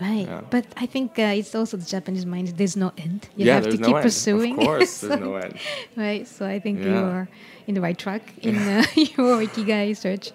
Right, 0.00 0.26
Yeah. 0.26 0.40
but 0.50 0.64
I 0.76 0.86
think 0.86 1.18
uh, 1.18 1.34
it's 1.38 1.54
also 1.54 1.76
the 1.76 1.84
Japanese 1.86 2.24
mind. 2.26 2.48
There's 2.56 2.76
no 2.76 2.92
end. 2.96 3.28
You 3.36 3.46
yeah, 3.46 3.54
have 3.54 3.64
to 3.64 3.68
there's 3.70 3.80
keep 3.80 3.88
no 3.90 3.96
end. 3.96 4.02
pursuing. 4.04 4.58
Of 4.58 4.64
course, 4.64 4.90
So- 4.90 5.08
there's 5.08 5.20
no 5.20 5.34
end. 5.44 5.54
right. 5.96 6.26
So 6.26 6.46
I 6.46 6.58
think 6.60 6.82
you 6.84 6.94
are 6.96 7.28
in 7.66 7.74
the 7.74 7.80
right 7.80 7.98
track 7.98 8.22
in 8.42 8.56
uh, 8.56 8.84
your 8.94 9.42
ikigai 9.46 9.96
search. 9.96 10.32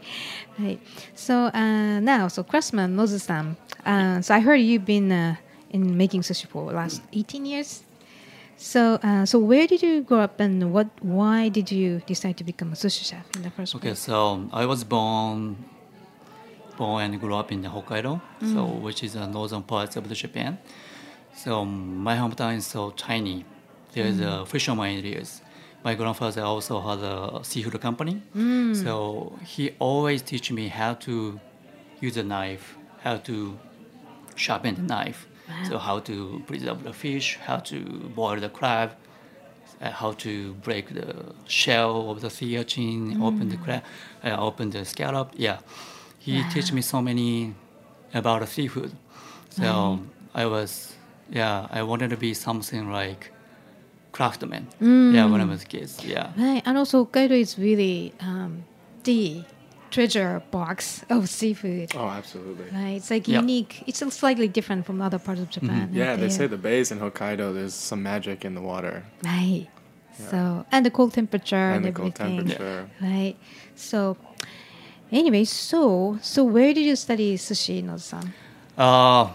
Right. 0.60 0.79
So 1.15 1.34
uh, 1.53 2.00
now, 2.00 2.27
so 2.27 2.43
craftsman 2.43 2.96
Nozu-san. 2.96 3.55
Uh, 3.86 4.22
so 4.22 4.36
I 4.36 4.39
heard 4.41 4.58
you've 4.58 4.86
been 4.86 5.12
uh, 5.12 5.36
in 5.72 5.98
making 5.98 6.22
sushi 6.22 6.46
for 6.48 6.72
last 6.72 7.01
18 7.13 7.46
years. 7.46 7.84
So, 8.62 9.00
uh, 9.01 9.25
so 9.25 9.39
where 9.39 9.65
did 9.65 9.82
you 9.82 10.03
grow 10.03 10.20
up, 10.20 10.39
and 10.39 10.72
what? 10.72 10.88
Why 11.01 11.50
did 11.50 11.72
you 11.72 12.01
decide 12.06 12.38
to 12.38 12.44
become 12.44 12.72
a 12.72 12.75
sushi 12.75 13.03
chef 13.03 13.25
in 13.36 13.41
the 13.41 13.50
first 13.50 13.74
place? 13.74 13.82
Okay, 13.82 13.96
so 13.96 14.48
I 14.53 14.68
was 14.68 14.84
born, 14.84 15.58
born 16.77 17.03
and 17.03 17.20
grew 17.20 17.34
up 17.34 17.51
in 17.51 17.63
the 17.63 17.70
Hokkaido, 17.70 18.22
so 18.39 18.60
mm. 18.68 18.82
which 18.82 19.03
is 19.03 19.13
the 19.13 19.25
northern 19.25 19.63
parts 19.63 19.96
of 19.96 20.08
the 20.08 20.13
Japan. 20.13 20.60
So 21.36 21.62
um, 21.62 21.98
my 21.98 22.15
hometown 22.15 22.58
is 22.58 22.68
so 22.68 22.91
tiny. 22.91 23.46
There's 23.94 24.18
mm. 24.18 24.44
a 24.44 24.46
fisherman 24.46 24.96
areas. 24.96 25.41
My 25.84 25.96
grandfather 25.96 26.44
also 26.44 26.80
had 26.82 27.00
a 27.00 27.44
seafood 27.44 27.82
company, 27.82 28.22
mm. 28.36 28.75
so 28.75 29.39
he 29.44 29.72
always 29.80 30.22
teach 30.22 30.51
me 30.51 30.68
how 30.68 30.94
to 31.06 31.39
use 32.00 32.15
a 32.15 32.24
knife, 32.24 32.77
how 33.01 33.18
to 33.18 33.58
sharpen 34.36 34.75
the 34.75 34.84
knife, 34.84 35.27
so 35.63 35.77
how 35.77 36.00
to 36.00 36.41
preserve 36.48 36.84
the 36.84 36.93
fish, 36.93 37.38
how 37.46 37.58
to 37.58 37.77
boil 38.15 38.39
the 38.39 38.50
crab, 38.50 38.91
uh, 39.81 39.89
how 39.91 40.12
to 40.13 40.53
break 40.55 40.93
the 40.93 41.34
shell 41.48 42.12
of 42.12 42.22
the 42.22 42.29
sea 42.29 42.58
urchin, 42.58 43.17
open 43.22 43.50
the 43.50 43.58
crab, 43.58 43.84
uh, 44.24 44.36
open 44.38 44.70
the 44.70 44.86
scallop. 44.86 45.31
Yeah, 45.36 45.60
he 46.20 46.43
teach 46.53 46.72
me 46.72 46.81
so 46.81 47.01
many 47.01 47.53
about 48.13 48.41
the 48.41 48.48
seafood. 48.48 48.91
So 49.50 50.00
I 50.34 50.46
was, 50.46 50.96
yeah, 51.29 51.67
I 51.72 51.84
wanted 51.84 52.10
to 52.12 52.17
be 52.17 52.34
something 52.34 52.91
like 52.91 53.31
craftsman. 54.12 54.67
Yeah, 54.79 55.25
when 55.25 55.41
I 55.41 55.46
was 55.46 55.63
kids. 55.63 56.03
Yeah. 56.05 56.31
Right, 56.38 56.62
and 56.65 56.77
also 56.77 57.05
Hokkaido 57.05 57.31
is 57.31 57.58
really 57.58 58.13
um, 58.20 58.63
the 59.03 59.43
treasure 59.92 60.42
box 60.52 61.04
of 61.10 61.30
seafood. 61.30 61.92
Oh, 61.96 62.08
absolutely. 62.08 62.66
Right, 62.72 62.96
it's 62.98 63.12
like 63.12 63.28
Yeah. 63.28 63.40
unique. 63.42 63.84
It's 63.88 64.00
slightly 64.16 64.48
different 64.48 64.86
from 64.86 65.02
other 65.02 65.20
parts 65.20 65.42
of 65.42 65.50
Japan. 65.50 65.90
Yeah, 65.94 66.14
out 66.14 66.16
they 66.16 66.22
there. 66.22 66.30
say 66.30 66.48
the 66.48 66.58
bays 66.58 66.92
in 66.92 67.00
Hokkaido, 67.00 67.54
there's 67.54 67.74
some 67.74 68.02
magic 68.02 68.44
in 68.46 68.56
the 68.56 68.62
water 68.62 69.04
Right. 69.24 69.68
So 70.30 70.66
and 70.72 70.86
the 70.86 70.92
cold 70.92 71.14
temperature 71.14 71.56
and, 71.56 71.86
and 71.86 71.86
the 71.86 71.92
cold 72.00 72.16
temperature. 72.16 72.90
Right. 73.02 73.36
So 73.76 74.18
anyway, 75.12 75.46
so 75.46 76.18
so 76.22 76.44
where 76.44 76.74
did 76.74 76.86
you 76.86 76.96
study 76.96 77.38
sushi, 77.38 77.84
Nozu-san? 77.84 78.34
Uh, 78.78 79.34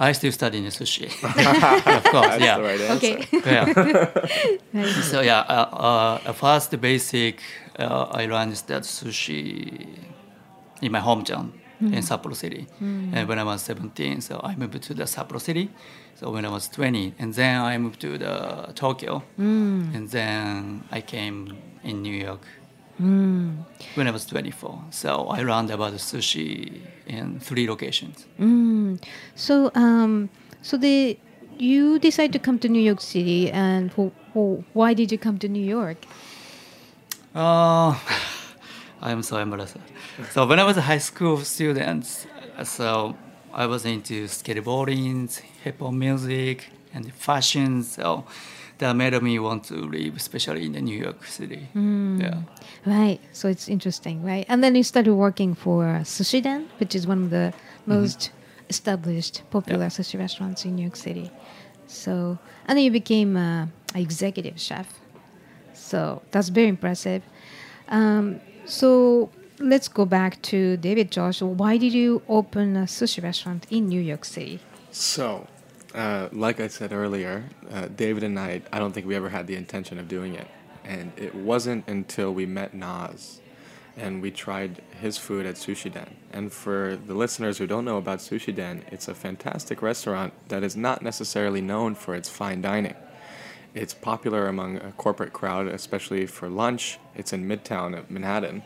I 0.00 0.12
still 0.12 0.32
study 0.32 0.58
in 0.58 0.64
sushi. 0.66 1.06
of 1.96 2.04
course, 2.04 2.26
That's 2.38 2.42
yeah. 2.42 2.56
the 2.58 2.62
right 2.62 2.80
answer. 2.80 2.96
Okay. 2.96 4.58
yeah. 4.72 4.92
So 5.02 5.20
yeah, 5.22 5.40
uh, 5.40 6.18
uh, 6.26 6.32
first 6.32 6.80
basic 6.80 7.40
uh, 7.78 8.06
I 8.10 8.26
learned 8.26 8.54
that 8.66 8.82
sushi 8.82 9.88
in 10.82 10.92
my 10.92 11.00
hometown 11.00 11.52
in 11.80 11.92
hmm. 11.92 11.98
Sapporo 11.98 12.34
City, 12.34 12.66
hmm. 12.78 13.14
and 13.14 13.28
when 13.28 13.38
I 13.38 13.44
was 13.44 13.62
17, 13.62 14.20
so 14.20 14.40
I 14.42 14.56
moved 14.56 14.82
to 14.82 14.94
the 14.94 15.04
Sapporo 15.04 15.40
City. 15.40 15.70
So 16.16 16.32
when 16.32 16.44
I 16.44 16.48
was 16.48 16.68
20, 16.68 17.14
and 17.20 17.32
then 17.34 17.60
I 17.60 17.78
moved 17.78 18.00
to 18.00 18.18
the 18.18 18.72
Tokyo, 18.74 19.22
hmm. 19.36 19.94
and 19.94 20.10
then 20.10 20.82
I 20.90 21.00
came 21.00 21.56
in 21.84 22.02
New 22.02 22.14
York 22.14 22.44
when 22.98 24.08
I 24.08 24.10
was 24.10 24.26
24. 24.26 24.84
So 24.90 25.28
I 25.28 25.42
learned 25.42 25.70
about 25.70 25.92
sushi 25.94 26.80
in 27.06 27.38
three 27.38 27.68
locations. 27.68 28.26
So 29.36 29.70
um 29.74 30.30
so 30.62 30.76
the 30.76 31.16
you 31.58 31.98
decided 31.98 32.32
to 32.32 32.38
come 32.38 32.58
to 32.60 32.68
New 32.68 32.82
York 32.82 33.00
City 33.00 33.50
and 33.50 33.90
wh- 33.92 34.14
wh- 34.32 34.76
why 34.76 34.94
did 34.94 35.10
you 35.10 35.18
come 35.18 35.38
to 35.38 35.48
New 35.48 35.64
York? 35.64 36.06
Uh, 37.38 37.96
I'm 39.00 39.22
so 39.22 39.38
embarrassed. 39.38 39.76
So 40.32 40.44
when 40.44 40.58
I 40.58 40.64
was 40.64 40.76
a 40.76 40.80
high 40.80 40.98
school 40.98 41.38
student, 41.38 42.26
so 42.64 43.16
I 43.54 43.66
was 43.66 43.84
into 43.86 44.24
skateboarding, 44.24 45.30
hip 45.62 45.78
hop 45.78 45.92
music, 45.92 46.68
and 46.92 47.12
fashion. 47.14 47.84
So 47.84 48.24
that 48.78 48.92
made 48.96 49.22
me 49.22 49.38
want 49.38 49.62
to 49.64 49.74
live, 49.74 50.16
especially 50.16 50.66
in 50.66 50.72
the 50.72 50.80
New 50.80 50.98
York 50.98 51.24
City. 51.24 51.68
Yeah. 51.74 52.42
Right. 52.84 53.20
So 53.32 53.46
it's 53.46 53.68
interesting, 53.68 54.24
right? 54.24 54.44
And 54.48 54.64
then 54.64 54.74
you 54.74 54.82
started 54.82 55.14
working 55.14 55.54
for 55.54 55.84
Sushi 56.02 56.42
Zen, 56.42 56.68
which 56.78 56.96
is 56.96 57.06
one 57.06 57.22
of 57.22 57.30
the 57.30 57.52
most 57.86 58.32
established, 58.68 59.42
popular 59.50 59.86
sushi 59.86 60.18
restaurants 60.18 60.64
in 60.64 60.74
New 60.74 60.82
York 60.82 60.96
City. 60.96 61.30
So, 61.86 62.38
and 62.66 62.76
then 62.76 62.84
you 62.84 62.90
became 62.90 63.36
an 63.36 63.72
executive 63.94 64.60
chef. 64.60 64.88
So 65.88 66.20
that's 66.30 66.50
very 66.50 66.68
impressive. 66.68 67.22
Um, 67.88 68.40
so 68.66 69.30
let's 69.58 69.88
go 69.88 70.04
back 70.04 70.40
to 70.42 70.76
David 70.76 71.10
Josh. 71.10 71.40
Why 71.40 71.78
did 71.78 71.94
you 71.94 72.20
open 72.28 72.76
a 72.76 72.82
sushi 72.84 73.22
restaurant 73.22 73.66
in 73.70 73.88
New 73.88 74.00
York 74.00 74.24
City? 74.26 74.60
So, 74.90 75.46
uh, 75.94 76.28
like 76.30 76.60
I 76.60 76.68
said 76.68 76.92
earlier, 76.92 77.44
uh, 77.72 77.88
David 77.96 78.22
and 78.22 78.38
I, 78.38 78.60
I 78.70 78.78
don't 78.78 78.92
think 78.92 79.06
we 79.06 79.14
ever 79.14 79.30
had 79.30 79.46
the 79.46 79.56
intention 79.56 79.98
of 79.98 80.08
doing 80.08 80.34
it. 80.34 80.46
And 80.84 81.12
it 81.16 81.34
wasn't 81.34 81.88
until 81.88 82.32
we 82.32 82.44
met 82.44 82.74
Noz 82.74 83.40
and 83.96 84.22
we 84.22 84.30
tried 84.30 84.82
his 85.00 85.16
food 85.16 85.44
at 85.46 85.56
Sushi 85.56 85.92
Zen. 85.92 86.16
And 86.32 86.52
for 86.52 86.98
the 87.06 87.14
listeners 87.14 87.58
who 87.58 87.66
don't 87.66 87.84
know 87.84 87.96
about 87.96 88.18
Sushi 88.18 88.54
Zen, 88.54 88.84
it's 88.92 89.08
a 89.08 89.14
fantastic 89.14 89.82
restaurant 89.82 90.34
that 90.48 90.62
is 90.62 90.76
not 90.76 91.02
necessarily 91.02 91.60
known 91.60 91.94
for 91.94 92.14
its 92.14 92.28
fine 92.28 92.60
dining. 92.60 92.94
It's 93.74 93.92
popular 93.94 94.48
among 94.48 94.78
a 94.78 94.92
corporate 94.92 95.32
crowd, 95.32 95.68
especially 95.68 96.26
for 96.26 96.48
lunch. 96.48 96.98
It's 97.14 97.32
in 97.32 97.46
Midtown 97.46 97.96
of 97.96 98.10
Manhattan. 98.10 98.62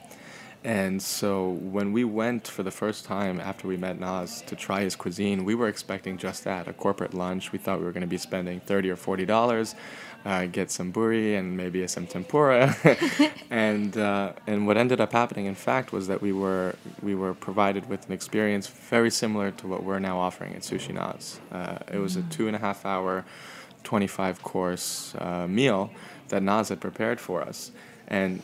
And 0.65 1.03
so 1.03 1.51
when 1.51 1.93
we 1.93 2.05
went 2.05 2.47
for 2.47 2.63
the 2.63 2.71
first 2.71 3.05
time 3.05 3.41
after 3.41 3.67
we 3.67 3.77
met 3.77 3.99
Noz 3.99 4.47
to 4.47 4.55
try 4.55 4.83
his 4.83 4.95
cuisine, 4.95 5.45
we 5.45 5.57
were 5.57 5.67
expecting 5.67 6.17
just 6.19 6.45
that 6.45 6.69
a 6.69 6.73
corporate 6.73 7.15
lunch. 7.15 7.51
We 7.51 7.59
thought 7.59 7.81
we 7.81 7.85
were 7.85 7.91
going 7.91 8.03
to 8.03 8.07
be 8.07 8.17
spending 8.17 8.61
30 8.61 8.91
or 8.91 8.97
$40, 8.97 9.75
uh, 10.25 10.47
get 10.47 10.71
some 10.71 10.93
buri 10.93 11.37
and 11.37 11.57
maybe 11.57 11.85
some 11.89 12.07
tempura. 12.07 12.77
and, 13.51 13.97
uh, 13.97 14.35
and 14.47 14.69
what 14.69 14.77
ended 14.77 15.01
up 15.01 15.11
happening, 15.13 15.47
in 15.47 15.57
fact, 15.57 15.91
was 15.91 16.07
that 16.07 16.23
we 16.23 16.33
were, 16.33 16.77
we 17.03 17.17
were 17.17 17.35
provided 17.35 17.89
with 17.89 18.07
an 18.07 18.13
experience 18.13 18.69
very 18.69 19.11
similar 19.11 19.51
to 19.51 19.67
what 19.67 19.83
we're 19.83 19.99
now 19.99 20.17
offering 20.17 20.55
at 20.55 20.63
Sushi 20.63 20.95
Noz. 20.95 21.41
Uh, 21.51 21.79
it 21.93 21.99
was 21.99 22.15
a 22.15 22.23
two 22.23 22.47
and 22.47 22.55
a 22.55 22.61
half 22.61 22.87
hour, 22.87 23.25
25 23.85 24.43
course 24.43 25.15
uh, 25.19 25.47
meal 25.49 25.91
that 26.29 26.43
Noz 26.43 26.69
had 26.71 26.81
prepared 26.81 27.21
for 27.21 27.43
us. 27.43 27.73
And 28.13 28.43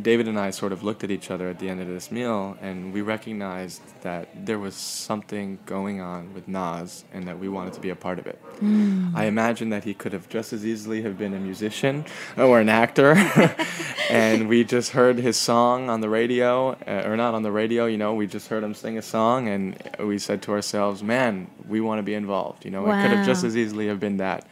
David 0.00 0.28
and 0.28 0.38
I 0.38 0.50
sort 0.50 0.70
of 0.70 0.84
looked 0.84 1.02
at 1.02 1.10
each 1.10 1.30
other 1.30 1.48
at 1.48 1.58
the 1.58 1.70
end 1.70 1.80
of 1.80 1.88
this 1.88 2.12
meal, 2.12 2.58
and 2.60 2.92
we 2.92 3.00
recognized 3.00 3.80
that 4.02 4.28
there 4.44 4.58
was 4.58 4.74
something 4.74 5.58
going 5.64 6.02
on 6.02 6.34
with 6.34 6.46
Noz, 6.46 7.04
and 7.14 7.26
that 7.26 7.38
we 7.38 7.48
wanted 7.48 7.72
to 7.72 7.80
be 7.80 7.88
a 7.88 7.96
part 7.96 8.18
of 8.18 8.26
it. 8.26 8.38
I 9.14 9.24
imagine 9.24 9.70
that 9.70 9.84
he 9.84 9.94
could 9.94 10.12
have 10.12 10.28
just 10.28 10.52
as 10.52 10.66
easily 10.66 11.00
have 11.02 11.16
been 11.16 11.32
a 11.32 11.40
musician 11.40 12.04
or 12.36 12.60
an 12.60 12.68
actor, 12.68 13.14
and 14.10 14.46
we 14.46 14.62
just 14.62 14.90
heard 14.90 15.16
his 15.16 15.38
song 15.38 15.88
on 15.88 16.02
the 16.02 16.10
radio, 16.10 16.72
uh, 16.86 17.08
or 17.08 17.16
not 17.16 17.32
on 17.32 17.42
the 17.42 17.50
radio. 17.50 17.86
You 17.86 17.96
know, 17.96 18.12
we 18.12 18.26
just 18.26 18.48
heard 18.48 18.62
him 18.62 18.74
sing 18.74 18.98
a 18.98 19.02
song, 19.02 19.48
and 19.48 19.82
we 20.00 20.18
said 20.18 20.42
to 20.42 20.52
ourselves, 20.52 21.02
"Man, 21.02 21.50
we 21.66 21.80
want 21.80 21.98
to 21.98 22.02
be 22.02 22.12
involved." 22.12 22.66
You 22.66 22.72
know, 22.72 22.84
it 22.84 23.00
could 23.00 23.16
have 23.16 23.26
just 23.26 23.42
as 23.42 23.56
easily 23.56 23.86
have 23.86 24.00
been 24.00 24.18
that. 24.18 24.46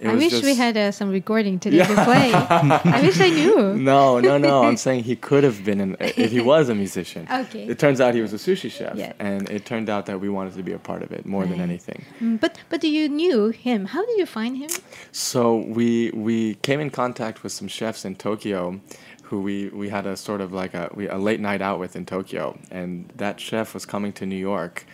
It 0.00 0.08
I 0.08 0.14
wish 0.14 0.42
we 0.42 0.54
had 0.54 0.76
uh, 0.78 0.92
some 0.92 1.10
recording 1.10 1.58
today 1.58 1.78
to 1.84 1.94
play. 2.04 2.32
I 2.32 3.02
wish 3.02 3.20
I 3.20 3.28
knew. 3.28 3.74
no, 3.92 4.18
no, 4.18 4.38
no. 4.38 4.64
I'm 4.64 4.76
saying 4.86 5.04
he 5.04 5.14
could 5.14 5.44
have 5.44 5.62
been 5.62 5.80
an, 5.80 5.96
if 6.00 6.30
he 6.30 6.40
was 6.40 6.70
a 6.70 6.74
musician. 6.74 7.26
Okay. 7.30 7.64
It 7.66 7.78
turns 7.78 8.00
out 8.00 8.14
he 8.14 8.22
was 8.22 8.32
a 8.32 8.36
sushi 8.38 8.70
chef, 8.70 8.96
Yeah. 8.96 9.12
and 9.18 9.48
it 9.50 9.66
turned 9.66 9.90
out 9.90 10.06
that 10.06 10.18
we 10.18 10.30
wanted 10.30 10.54
to 10.54 10.62
be 10.62 10.72
a 10.72 10.78
part 10.78 11.02
of 11.02 11.12
it 11.12 11.26
more 11.26 11.44
than 11.44 11.60
anything. 11.60 12.04
Mm, 12.20 12.40
But 12.40 12.58
but 12.70 12.82
you 12.82 13.08
knew 13.10 13.50
him. 13.50 13.84
How 13.86 14.04
did 14.06 14.16
you 14.18 14.26
find 14.26 14.56
him? 14.56 14.70
So 15.12 15.56
we 15.56 16.10
we 16.12 16.54
came 16.62 16.80
in 16.80 16.88
contact 16.90 17.42
with 17.42 17.52
some 17.52 17.68
chefs 17.68 18.04
in 18.06 18.16
Tokyo, 18.16 18.80
who 19.24 19.42
we, 19.42 19.68
we 19.68 19.90
had 19.90 20.06
a 20.06 20.16
sort 20.16 20.40
of 20.40 20.50
like 20.52 20.72
a 20.72 20.88
we, 20.94 21.08
a 21.08 21.18
late 21.18 21.40
night 21.40 21.60
out 21.60 21.78
with 21.78 21.94
in 21.94 22.06
Tokyo, 22.06 22.58
and 22.70 23.12
that 23.16 23.38
chef 23.38 23.74
was 23.74 23.84
coming 23.84 24.12
to 24.14 24.24
New 24.24 24.36
York. 24.52 24.86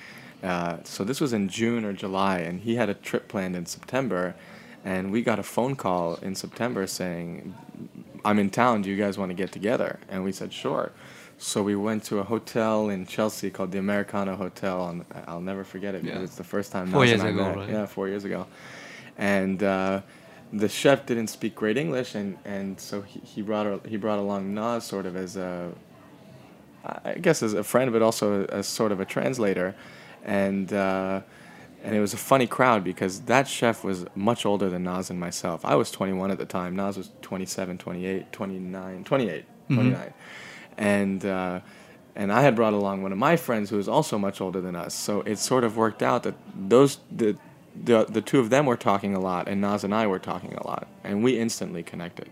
Uh, 0.42 0.78
so 0.84 1.04
this 1.04 1.20
was 1.20 1.32
in 1.32 1.48
June 1.48 1.84
or 1.84 1.92
July, 1.92 2.38
and 2.40 2.60
he 2.60 2.74
had 2.74 2.88
a 2.90 2.94
trip 2.94 3.28
planned 3.28 3.56
in 3.56 3.66
September, 3.66 4.34
and 4.92 5.02
we 5.14 5.18
got 5.30 5.38
a 5.38 5.46
phone 5.56 5.74
call 5.84 6.06
in 6.28 6.34
September 6.44 6.82
saying, 7.00 7.32
"I'm 8.28 8.38
in 8.44 8.50
town. 8.62 8.74
Do 8.82 8.88
you 8.92 8.98
guys 9.04 9.14
want 9.20 9.30
to 9.34 9.38
get 9.42 9.50
together?" 9.58 9.90
And 10.12 10.18
we 10.26 10.32
said, 10.40 10.50
"Sure." 10.62 10.86
So 11.38 11.56
we 11.70 11.76
went 11.88 12.00
to 12.10 12.14
a 12.24 12.26
hotel 12.34 12.76
in 12.94 13.00
Chelsea 13.14 13.48
called 13.56 13.70
the 13.74 13.78
Americano 13.86 14.32
Hotel, 14.44 14.76
and 14.90 15.04
I'll 15.30 15.46
never 15.52 15.64
forget 15.74 15.92
it 15.96 16.02
because 16.02 16.18
Yeah. 16.20 16.28
it's 16.28 16.36
the 16.44 16.50
first 16.54 16.68
time. 16.74 16.86
Four 16.98 17.04
years 17.10 17.22
I 17.22 17.28
ago, 17.34 17.44
met. 17.44 17.56
right? 17.56 17.68
Yeah, 17.76 17.86
four 17.96 18.06
years 18.12 18.24
ago, 18.30 18.40
and 19.18 19.58
uh, 19.62 20.00
the 20.62 20.68
chef 20.80 20.98
didn't 21.10 21.28
speak 21.38 21.54
great 21.62 21.76
English, 21.84 22.10
and, 22.14 22.38
and 22.54 22.68
so 22.88 23.02
he, 23.10 23.18
he 23.32 23.40
brought 23.48 23.66
he 23.92 23.96
brought 24.04 24.20
along 24.26 24.42
Noz 24.58 24.82
sort 24.94 25.04
of 25.10 25.14
as 25.24 25.36
a 25.36 25.72
I 27.04 27.14
guess 27.26 27.42
as 27.42 27.52
a 27.54 27.64
friend, 27.72 27.92
but 27.92 28.00
also 28.08 28.44
as 28.60 28.66
sort 28.80 28.92
of 28.92 28.98
a 29.00 29.04
translator, 29.04 29.74
and 30.24 30.72
uh, 30.72 31.20
and 31.82 31.94
it 31.94 32.00
was 32.00 32.14
a 32.14 32.16
funny 32.18 32.46
crowd 32.46 32.82
because 32.84 33.22
that 33.22 33.46
chef 33.48 33.84
was 33.84 34.06
much 34.14 34.44
older 34.44 34.68
than 34.68 34.84
Noz 34.84 35.10
and 35.10 35.20
myself. 35.20 35.64
I 35.64 35.74
was 35.76 35.90
21 35.90 36.30
at 36.30 36.38
the 36.38 36.46
time. 36.46 36.76
Noz 36.76 36.96
was 36.96 37.10
27, 37.22 37.78
28, 37.78 38.32
29, 38.32 39.04
28, 39.04 39.44
29, 39.68 40.14
and. 40.78 41.24
Uh, 41.24 41.60
and 42.18 42.32
I 42.32 42.40
had 42.40 42.56
brought 42.56 42.72
along 42.72 43.02
one 43.02 43.12
of 43.12 43.18
my 43.18 43.36
friends 43.36 43.68
who 43.68 43.76
was 43.76 43.88
also 43.88 44.16
much 44.16 44.40
older 44.40 44.62
than 44.62 44.74
us. 44.74 44.94
So 44.94 45.20
it 45.20 45.38
sort 45.38 45.64
of 45.64 45.76
worked 45.76 46.02
out 46.02 46.22
that 46.22 46.34
those 46.56 46.98
the 47.12 47.36
the, 47.84 48.06
the 48.06 48.22
two 48.22 48.40
of 48.40 48.48
them 48.48 48.64
were 48.64 48.76
talking 48.76 49.14
a 49.14 49.20
lot, 49.20 49.48
and 49.48 49.62
Noz 49.62 49.84
and 49.84 49.94
I 49.94 50.06
were 50.06 50.18
talking 50.18 50.54
a 50.54 50.66
lot, 50.66 50.88
and 51.04 51.22
we 51.22 51.38
instantly 51.38 51.82
connected. 51.82 52.28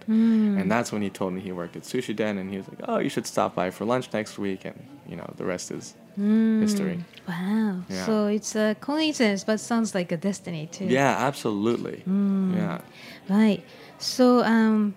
And 0.59 0.71
that's 0.71 0.91
when 0.91 1.03
he 1.03 1.11
told 1.11 1.35
me 1.35 1.43
he 1.43 1.53
worked 1.53 1.77
at 1.77 1.83
Sushi 1.83 2.17
Zen, 2.17 2.39
and 2.39 2.51
he 2.51 2.57
was 2.57 2.69
like, 2.69 2.81
"Oh, 2.89 2.99
you 2.99 3.11
should 3.11 3.27
stop 3.27 3.55
by 3.55 3.71
for 3.71 3.85
lunch 3.85 4.11
next 4.15 4.39
week," 4.39 4.65
and 4.65 4.83
you 5.07 5.17
know 5.17 5.31
the 5.37 5.45
rest 5.45 5.71
is 5.71 5.95
history. 6.17 7.05
Wow. 7.29 7.83
Yeah. 7.89 8.07
So 8.07 8.27
it's 8.27 8.55
a 8.55 8.77
coincidence, 8.81 9.45
but 9.45 9.59
sounds 9.61 9.95
like 9.95 10.13
a 10.13 10.17
destiny 10.17 10.69
too. 10.71 10.87
Yeah, 10.87 11.17
absolutely. 11.19 12.03
Yeah. 12.07 12.81
Right. 13.29 13.63
So 13.99 14.43
um, 14.45 14.95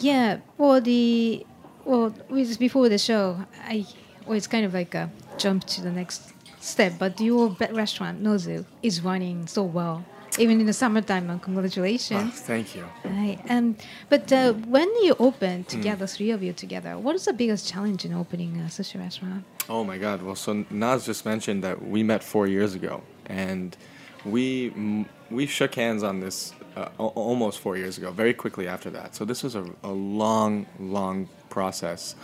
yeah. 0.00 0.38
Well, 0.58 0.80
the 0.80 1.46
well, 1.84 2.10
before 2.58 2.88
the 2.88 2.98
show, 2.98 3.38
I 3.66 3.86
well, 4.26 4.36
it's 4.36 4.46
kind 4.46 4.64
of 4.66 4.74
like 4.74 4.94
a 4.94 5.10
jump 5.38 5.64
to 5.66 5.80
the 5.80 5.90
next 5.90 6.32
step. 6.60 6.92
But 6.98 7.20
your 7.20 7.56
restaurant 7.72 8.22
Nozu 8.22 8.64
is 8.82 9.00
running 9.02 9.46
so 9.46 9.62
well. 9.64 10.04
even 10.38 10.60
in 10.60 10.66
the 10.66 10.72
summertime. 10.72 11.28
And 11.28 11.40
Oh, 11.40 11.44
congratulations. 11.44 12.40
thank 12.46 12.74
you. 12.76 12.84
Right. 13.04 13.38
Um, 13.48 13.76
but 14.08 14.32
uh, 14.32 14.52
when 14.76 14.88
you 15.02 15.16
open 15.18 15.62
Hmm. 15.64 15.68
together, 15.76 16.06
three 16.06 16.30
of 16.30 16.40
you 16.42 16.52
together, 16.52 16.96
what 17.04 17.14
is 17.16 17.24
the 17.24 17.32
biggest 17.32 17.66
challenge 17.68 18.04
in 18.04 18.12
opening 18.14 18.50
a 18.60 18.68
sushi 18.70 18.96
restaurant? 18.98 19.42
Oh 19.70 19.84
my 19.84 19.98
God! 19.98 20.20
Well, 20.20 20.34
so 20.34 20.64
Noz 20.64 21.06
just 21.06 21.24
mentioned 21.24 21.62
that 21.62 21.86
we 21.86 22.02
met 22.02 22.24
four 22.24 22.48
years 22.48 22.74
ago, 22.74 23.04
and 23.26 23.76
we 24.24 24.70
mm, 24.70 25.06
we 25.30 25.46
shook 25.46 25.76
hands 25.76 26.02
on 26.02 26.18
this 26.18 26.52
uh, 26.74 26.88
almost 26.98 27.60
four 27.60 27.76
years 27.76 27.96
ago. 27.96 28.10
Very 28.10 28.34
quickly 28.34 28.66
after 28.66 28.90
that, 28.90 29.14
so 29.14 29.24
this 29.24 29.44
was 29.44 29.54
a, 29.54 29.64
a 29.84 29.92
long, 29.92 30.66
long 30.80 31.28
process, 31.50 32.16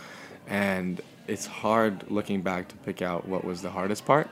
and 0.45 0.99
it's 1.25 1.45
hard 1.45 2.11
looking 2.11 2.41
back 2.41 2.67
to 2.67 2.75
pick 2.75 3.01
out 3.01 3.25
what 3.25 3.45
was 3.45 3.61
the 3.61 3.69
hardest 3.69 4.05
part. 4.05 4.29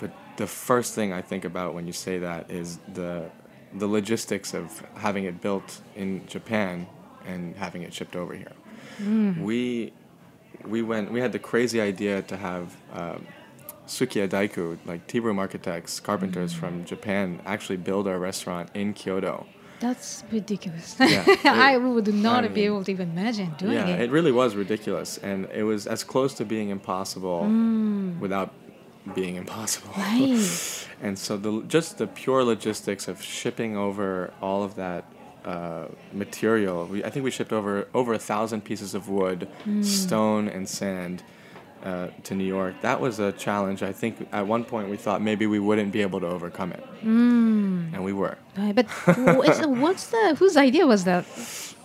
But 0.00 0.10
the 0.36 0.48
first 0.48 0.96
thing 0.96 1.12
I 1.12 1.22
think 1.22 1.44
about 1.44 1.74
when 1.74 1.86
you 1.86 1.92
say 1.92 2.18
that 2.18 2.50
is 2.50 2.78
the 2.92 3.30
the 3.72 3.86
logistics 3.86 4.52
of 4.52 4.84
having 4.96 5.24
it 5.24 5.40
built 5.40 5.80
in 5.94 6.26
Japan 6.26 6.88
and 7.24 7.54
having 7.54 7.82
it 7.82 7.94
shipped 7.94 8.16
over 8.16 8.34
here. 8.34 8.52
We 9.44 9.92
we 10.68 10.82
went 10.82 11.10
we 11.10 11.20
had 11.20 11.32
the 11.32 11.38
crazy 11.38 11.80
idea 11.80 12.22
to 12.22 12.36
have 12.36 12.76
um, 12.92 13.26
Sukiya 13.86 14.28
Daiku, 14.28 14.78
like 14.84 15.06
tea 15.06 15.20
room 15.20 15.38
architects, 15.38 16.00
carpenters 16.00 16.52
from 16.52 16.84
Japan, 16.84 17.40
actually 17.46 17.78
build 17.78 18.06
our 18.06 18.18
restaurant 18.18 18.70
in 18.74 18.92
Kyoto. 18.92 19.46
That's 19.80 20.24
ridiculous. 20.32 20.96
Yeah, 20.98 21.24
I 21.44 21.76
would 21.76 22.12
not 22.12 22.44
I 22.44 22.48
be 22.48 22.64
able 22.64 22.84
to 22.84 22.90
even 22.90 23.10
imagine 23.10 23.54
doing 23.58 23.74
yeah, 23.74 23.86
it. 23.86 23.88
Yeah, 23.88 24.04
it 24.04 24.10
really 24.10 24.32
was 24.32 24.56
ridiculous, 24.56 25.18
and 25.18 25.48
it 25.52 25.62
was 25.62 25.86
as 25.86 26.02
close 26.02 26.34
to 26.34 26.44
being 26.44 26.70
impossible 26.70 27.42
without 28.20 28.52
being 29.14 29.36
impossible. 29.36 29.92
Right. 29.96 30.88
and 31.00 31.18
so 31.18 31.36
the 31.36 31.62
just 31.68 31.98
the 31.98 32.06
pure 32.06 32.44
logistics 32.44 33.08
of 33.08 33.22
shipping 33.22 33.76
over 33.76 34.32
all 34.42 34.62
of 34.62 34.74
that 34.74 35.04
uh, 35.48 35.86
material, 36.12 36.86
we, 36.86 37.02
I 37.02 37.10
think 37.10 37.24
we 37.24 37.30
shipped 37.30 37.52
over 37.52 37.88
over 37.94 38.12
a 38.12 38.18
thousand 38.18 38.60
pieces 38.70 38.94
of 38.94 39.08
wood, 39.08 39.48
stone, 39.82 40.46
and 40.56 40.68
sand. 40.68 41.22
Uh, 41.88 42.08
to 42.28 42.34
New 42.34 42.44
York, 42.58 42.74
that 42.88 42.98
was 43.00 43.14
a 43.28 43.30
challenge. 43.32 43.80
I 43.82 43.92
think 44.00 44.12
at 44.40 44.46
one 44.46 44.62
point 44.72 44.86
we 44.94 44.98
thought 45.04 45.18
maybe 45.30 45.44
we 45.46 45.60
wouldn't 45.68 45.90
be 45.98 46.02
able 46.08 46.20
to 46.20 46.26
overcome 46.36 46.70
it, 46.78 46.84
and 47.02 48.04
we 48.08 48.12
were. 48.22 48.36
Right, 48.58 48.74
but 48.78 48.86
what's, 49.40 49.60
what's 49.84 50.04
the 50.14 50.24
whose 50.40 50.56
idea 50.68 50.84
was 50.86 51.04
that? 51.04 51.24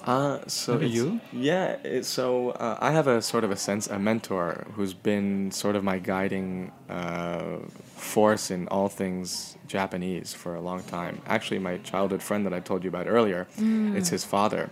Uh, 0.03 0.39
so 0.47 0.69
it's- 0.75 0.91
you? 0.91 1.05
Yeah. 1.31 1.77
It, 1.95 2.03
so 2.05 2.49
uh, 2.65 2.77
I 2.87 2.91
have 2.91 3.07
a 3.07 3.21
sort 3.21 3.43
of 3.45 3.51
a 3.51 3.55
sense, 3.55 3.87
a 3.87 3.97
mentor 3.97 4.65
who's 4.75 4.93
been 4.93 5.51
sort 5.51 5.75
of 5.77 5.83
my 5.83 5.99
guiding 5.99 6.71
uh, 6.89 7.59
force 7.95 8.51
in 8.51 8.67
all 8.67 8.89
things 8.89 9.55
Japanese 9.67 10.33
for 10.33 10.55
a 10.55 10.61
long 10.69 10.81
time. 10.83 11.21
Actually, 11.35 11.59
my 11.59 11.77
childhood 11.91 12.21
friend 12.21 12.45
that 12.45 12.53
I 12.53 12.59
told 12.59 12.83
you 12.83 12.89
about 12.89 13.07
earlier, 13.07 13.47
it's 13.97 14.09
his 14.09 14.25
father, 14.25 14.69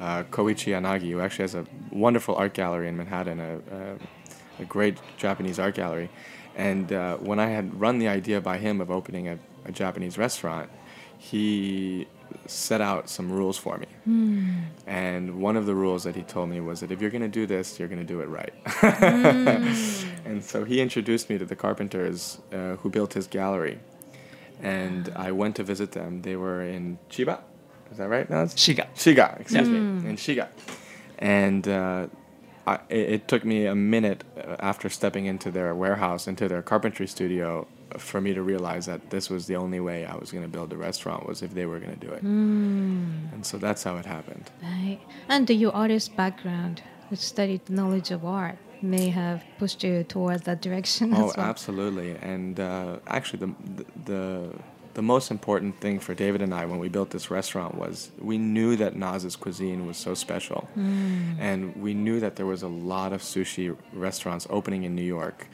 uh, 0.00 0.24
Koichi 0.34 0.68
Yanagi, 0.74 1.10
who 1.12 1.20
actually 1.20 1.44
has 1.48 1.54
a 1.54 1.64
wonderful 1.90 2.34
art 2.36 2.52
gallery 2.52 2.88
in 2.88 2.96
Manhattan, 2.98 3.40
a, 3.40 3.52
a, 3.78 3.96
a 4.58 4.64
great 4.64 4.98
Japanese 5.16 5.58
art 5.58 5.74
gallery. 5.74 6.10
And 6.56 6.92
uh, 6.92 7.16
when 7.18 7.38
I 7.38 7.46
had 7.46 7.80
run 7.80 7.98
the 7.98 8.08
idea 8.08 8.40
by 8.40 8.58
him 8.58 8.80
of 8.80 8.90
opening 8.90 9.28
a, 9.28 9.38
a 9.64 9.72
Japanese 9.72 10.18
restaurant, 10.18 10.70
he 11.18 12.06
set 12.46 12.80
out 12.80 13.08
some 13.08 13.30
rules 13.30 13.56
for 13.56 13.78
me. 13.78 13.86
And 14.86 15.40
one 15.40 15.56
of 15.56 15.66
the 15.66 15.74
rules 15.74 16.04
that 16.04 16.16
he 16.16 16.22
told 16.22 16.48
me 16.48 16.60
was 16.60 16.80
that 16.80 16.90
if 16.90 17.00
you're 17.00 17.10
going 17.10 17.22
to 17.22 17.28
do 17.28 17.46
this, 17.46 17.78
you're 17.78 17.88
going 17.88 18.00
to 18.00 18.12
do 18.14 18.20
it 18.20 18.28
right. 18.28 18.52
and 20.24 20.42
so 20.42 20.64
he 20.64 20.80
introduced 20.80 21.30
me 21.30 21.38
to 21.38 21.44
the 21.44 21.56
carpenters 21.56 22.38
uh, 22.52 22.76
who 22.76 22.90
built 22.90 23.14
his 23.14 23.26
gallery. 23.26 23.78
And 24.60 25.12
I 25.14 25.32
went 25.32 25.56
to 25.56 25.62
visit 25.62 25.92
them. 25.92 26.22
They 26.22 26.36
were 26.36 26.62
in 26.62 26.98
Chiba. 27.10 27.40
Is 27.90 27.98
that 27.98 28.08
right? 28.08 28.28
No, 28.28 28.42
it's 28.42 28.54
Shiga. 28.54 28.86
Shiga, 28.94 29.40
excuse 29.40 29.68
me, 29.68 29.78
in 29.78 30.16
Shiga. 30.16 30.48
And 31.18 31.66
uh, 31.66 32.08
I, 32.68 32.78
it, 32.90 33.28
took 33.28 33.44
me 33.44 33.58
a 33.66 33.74
minute 33.74 34.20
uh, 34.36 34.56
after 34.70 34.88
stepping 34.88 35.24
into 35.32 35.48
their 35.50 35.74
warehouse, 35.74 36.22
into 36.32 36.44
their 36.52 36.62
carpentry 36.62 37.06
studio, 37.06 37.66
for 37.96 38.20
me 38.20 38.34
to 38.34 38.42
realize 38.42 38.84
that 38.86 39.00
this 39.14 39.30
was 39.30 39.46
the 39.46 39.56
only 39.56 39.80
way 39.80 39.98
I 40.04 40.16
was 40.22 40.30
going 40.30 40.44
to 40.48 40.52
build 40.56 40.72
a 40.72 40.76
restaurant 40.76 41.26
was 41.26 41.42
if 41.42 41.54
they 41.54 41.66
were 41.70 41.78
going 41.84 41.94
to 41.98 42.06
do 42.06 42.12
it. 42.12 42.22
And 42.22 43.44
so 43.50 43.56
that's 43.58 43.82
how 43.82 43.96
it 43.96 44.06
happened. 44.06 44.50
Right. 44.62 45.00
And 45.28 45.48
your 45.48 45.74
artist 45.74 46.14
background, 46.16 46.82
which 47.10 47.20
studied 47.20 47.62
knowledge 47.70 48.10
of 48.10 48.24
art, 48.24 48.58
may 48.82 49.08
have 49.08 49.42
pushed 49.58 49.82
you 49.82 50.04
toward 50.04 50.40
that 50.44 50.60
direction 50.60 51.14
Oh, 51.14 51.30
as 51.30 51.36
well. 51.36 51.46
absolutely. 51.46 52.10
And 52.34 52.60
uh, 52.60 52.98
actually, 53.06 53.40
the, 53.44 53.50
the 53.76 53.84
the 54.12 54.52
most 55.02 55.30
important 55.30 55.80
thing 55.80 55.98
for 56.00 56.14
David 56.14 56.42
and 56.42 56.52
I 56.54 56.64
when 56.64 56.78
we 56.78 56.88
built 56.88 57.10
this 57.10 57.30
restaurant 57.30 57.74
was 57.76 58.10
we 58.18 58.38
knew 58.38 58.76
that 58.76 58.96
Noz's 58.96 59.36
cuisine 59.36 59.86
was 59.86 59.96
so 59.96 60.14
special, 60.14 60.68
and 61.38 61.76
we 61.76 61.94
knew 61.94 62.20
that 62.20 62.36
there 62.36 62.46
was 62.46 62.62
a 62.62 62.68
lot 62.68 63.12
of 63.12 63.22
sushi 63.22 63.76
restaurants 63.92 64.46
opening 64.50 64.84
in 64.84 64.94
New 64.94 65.02
York, 65.02 65.48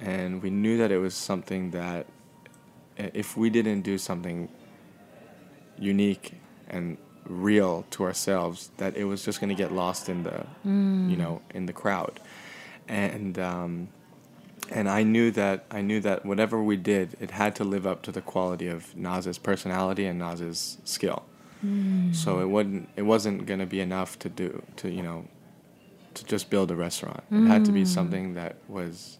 and 0.00 0.42
we 0.42 0.50
knew 0.50 0.78
that 0.78 0.90
it 0.90 0.98
was 0.98 1.14
something 1.14 1.70
that 1.72 2.06
if 2.96 3.36
we 3.36 3.50
didn't 3.50 3.82
do 3.82 3.98
something 3.98 4.48
unique 5.78 6.32
and 6.68 6.96
real 7.28 7.84
to 7.90 8.04
ourselves 8.04 8.70
that 8.76 8.96
it 8.96 9.04
was 9.04 9.24
just 9.24 9.40
going 9.40 9.48
to 9.48 9.54
get 9.54 9.72
lost 9.72 10.08
in 10.08 10.22
the 10.22 10.46
you 10.64 11.16
know 11.16 11.42
in 11.54 11.66
the 11.66 11.72
crowd. 11.72 12.20
And 12.88 13.36
um, 13.38 13.88
and 14.70 14.88
I 14.88 15.02
knew 15.02 15.30
that 15.32 15.64
I 15.70 15.80
knew 15.80 16.00
that 16.00 16.24
whatever 16.24 16.62
we 16.62 16.76
did, 16.76 17.16
it 17.20 17.30
had 17.30 17.54
to 17.56 17.64
live 17.64 17.86
up 17.86 18.02
to 18.02 18.12
the 18.12 18.20
quality 18.20 18.68
of 18.68 18.96
Noz's 18.96 19.38
personality 19.38 20.06
and 20.06 20.18
Noz's 20.18 20.78
skill. 20.84 21.24
Mm. 21.64 22.14
So 22.14 22.40
it 22.40 22.46
wasn't 22.46 22.88
it 22.96 23.02
wasn't 23.02 23.46
going 23.46 23.60
to 23.60 23.66
be 23.66 23.80
enough 23.80 24.18
to 24.20 24.28
do 24.28 24.62
to 24.76 24.90
you 24.90 25.02
know 25.02 25.26
to 26.14 26.24
just 26.24 26.50
build 26.50 26.70
a 26.70 26.76
restaurant. 26.76 27.22
It 27.30 27.46
had 27.46 27.64
to 27.66 27.72
be 27.72 27.82
mm. 27.82 27.86
something 27.86 28.34
that 28.34 28.56
was 28.68 29.18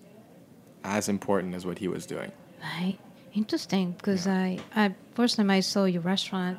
as 0.82 1.09
important 1.09 1.54
as 1.54 1.66
what 1.66 1.78
he 1.78 1.88
was 1.88 2.06
doing. 2.06 2.32
Right. 2.62 2.98
Interesting, 3.35 3.92
because 3.92 4.26
I, 4.26 4.59
I 4.74 4.94
first 5.14 5.37
time 5.37 5.50
I 5.50 5.61
saw 5.61 5.85
your 5.85 6.00
restaurant, 6.00 6.59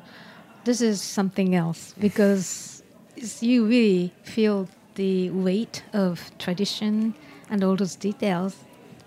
this 0.64 0.80
is 0.80 1.02
something 1.02 1.56
else 1.56 1.92
because 2.00 2.84
you 3.40 3.66
really 3.66 4.14
feel 4.22 4.68
the 4.94 5.30
weight 5.30 5.82
of 5.92 6.30
tradition 6.38 7.14
and 7.50 7.64
all 7.64 7.74
those 7.74 7.96
details. 7.96 8.56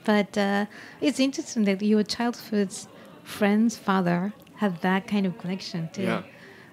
But 0.03 0.37
uh, 0.37 0.65
it's 0.99 1.19
interesting 1.19 1.65
that 1.65 1.81
your 1.81 2.03
childhood's 2.03 2.87
friend's 3.23 3.77
father 3.77 4.33
had 4.55 4.81
that 4.81 5.07
kind 5.07 5.25
of 5.25 5.37
connection 5.37 5.89
too. 5.93 6.03
Yeah. 6.03 6.23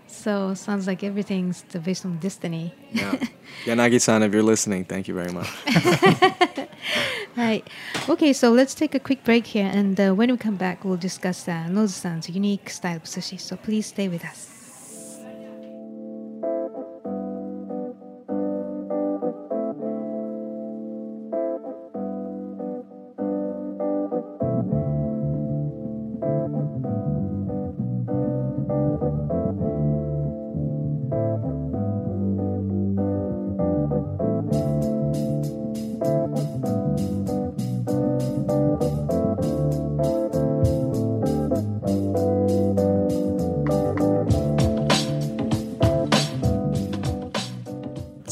So 0.06 0.54
sounds 0.54 0.86
like 0.86 1.04
everything's 1.04 1.62
the 1.68 1.78
based 1.80 2.06
on 2.06 2.18
destiny. 2.18 2.74
Yeah. 2.92 3.14
Yanagi-san, 3.64 4.22
if 4.22 4.32
you're 4.32 4.42
listening, 4.42 4.86
thank 4.86 5.06
you 5.06 5.14
very 5.14 5.32
much. 5.32 5.48
Right. 7.38 7.64
Okay, 8.08 8.32
so 8.32 8.50
let's 8.50 8.74
take 8.74 8.96
a 8.96 8.98
quick 8.98 9.22
break 9.22 9.46
here, 9.46 9.70
and 9.72 9.98
uh, 10.00 10.12
when 10.12 10.28
we 10.28 10.36
come 10.36 10.56
back, 10.56 10.84
we'll 10.84 10.96
discuss 10.96 11.46
uh, 11.46 11.68
Nozu-san's 11.68 12.28
unique 12.28 12.68
style 12.68 12.96
of 12.96 13.04
sushi. 13.04 13.40
So 13.40 13.54
please 13.54 13.86
stay 13.86 14.08
with 14.08 14.24
us. 14.24 14.57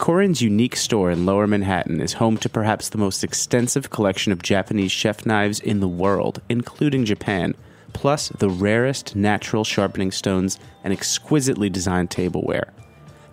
Korin's 0.00 0.40
unique 0.40 0.76
store 0.76 1.10
in 1.10 1.26
Lower 1.26 1.46
Manhattan 1.46 2.00
is 2.00 2.14
home 2.14 2.38
to 2.38 2.48
perhaps 2.48 2.88
the 2.88 2.96
most 2.96 3.22
extensive 3.22 3.90
collection 3.90 4.32
of 4.32 4.42
Japanese 4.42 4.90
chef 4.90 5.26
knives 5.26 5.60
in 5.60 5.80
the 5.80 5.88
world, 5.88 6.40
including 6.48 7.04
Japan, 7.04 7.54
plus 7.92 8.30
the 8.30 8.48
rarest 8.48 9.14
natural 9.14 9.62
sharpening 9.62 10.10
stones 10.10 10.58
and 10.84 10.94
exquisitely 10.94 11.68
designed 11.68 12.10
tableware. 12.10 12.72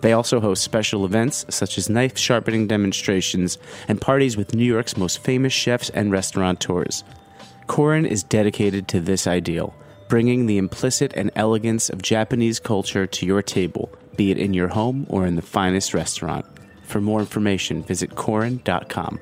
They 0.02 0.12
also 0.12 0.42
host 0.42 0.62
special 0.62 1.06
events 1.06 1.46
such 1.50 1.78
as 1.78 1.90
knife 1.90 2.18
sharpening 2.18 2.68
demonstrations 2.68 3.58
and 3.88 4.02
parties 4.02 4.36
with 4.36 4.54
New 4.54 4.66
York's 4.66 4.98
most 4.98 5.20
famous 5.20 5.54
chefs 5.54 5.90
and 5.92 6.12
restaurateurs. 6.12 7.06
Korin 7.68 8.06
is 8.06 8.24
dedicated 8.24 8.90
to 8.90 9.00
this 9.00 9.26
ideal, 9.26 9.74
bringing 10.10 10.48
the 10.48 10.58
implicit 10.58 11.14
and 11.16 11.32
elegance 11.34 11.90
of 11.90 12.02
Japanese 12.02 12.60
culture 12.60 13.08
to 13.08 13.26
your 13.26 13.42
table, 13.42 13.90
be 14.18 14.32
it 14.32 14.38
in 14.38 14.54
your 14.54 14.68
home 14.68 15.06
or 15.10 15.26
in 15.26 15.38
the 15.38 15.42
finest 15.42 15.94
restaurant. 15.94 16.46
For 16.88 17.02
more 17.02 17.20
information, 17.20 17.84
visit 17.84 18.12
Korin.com. 18.12 19.20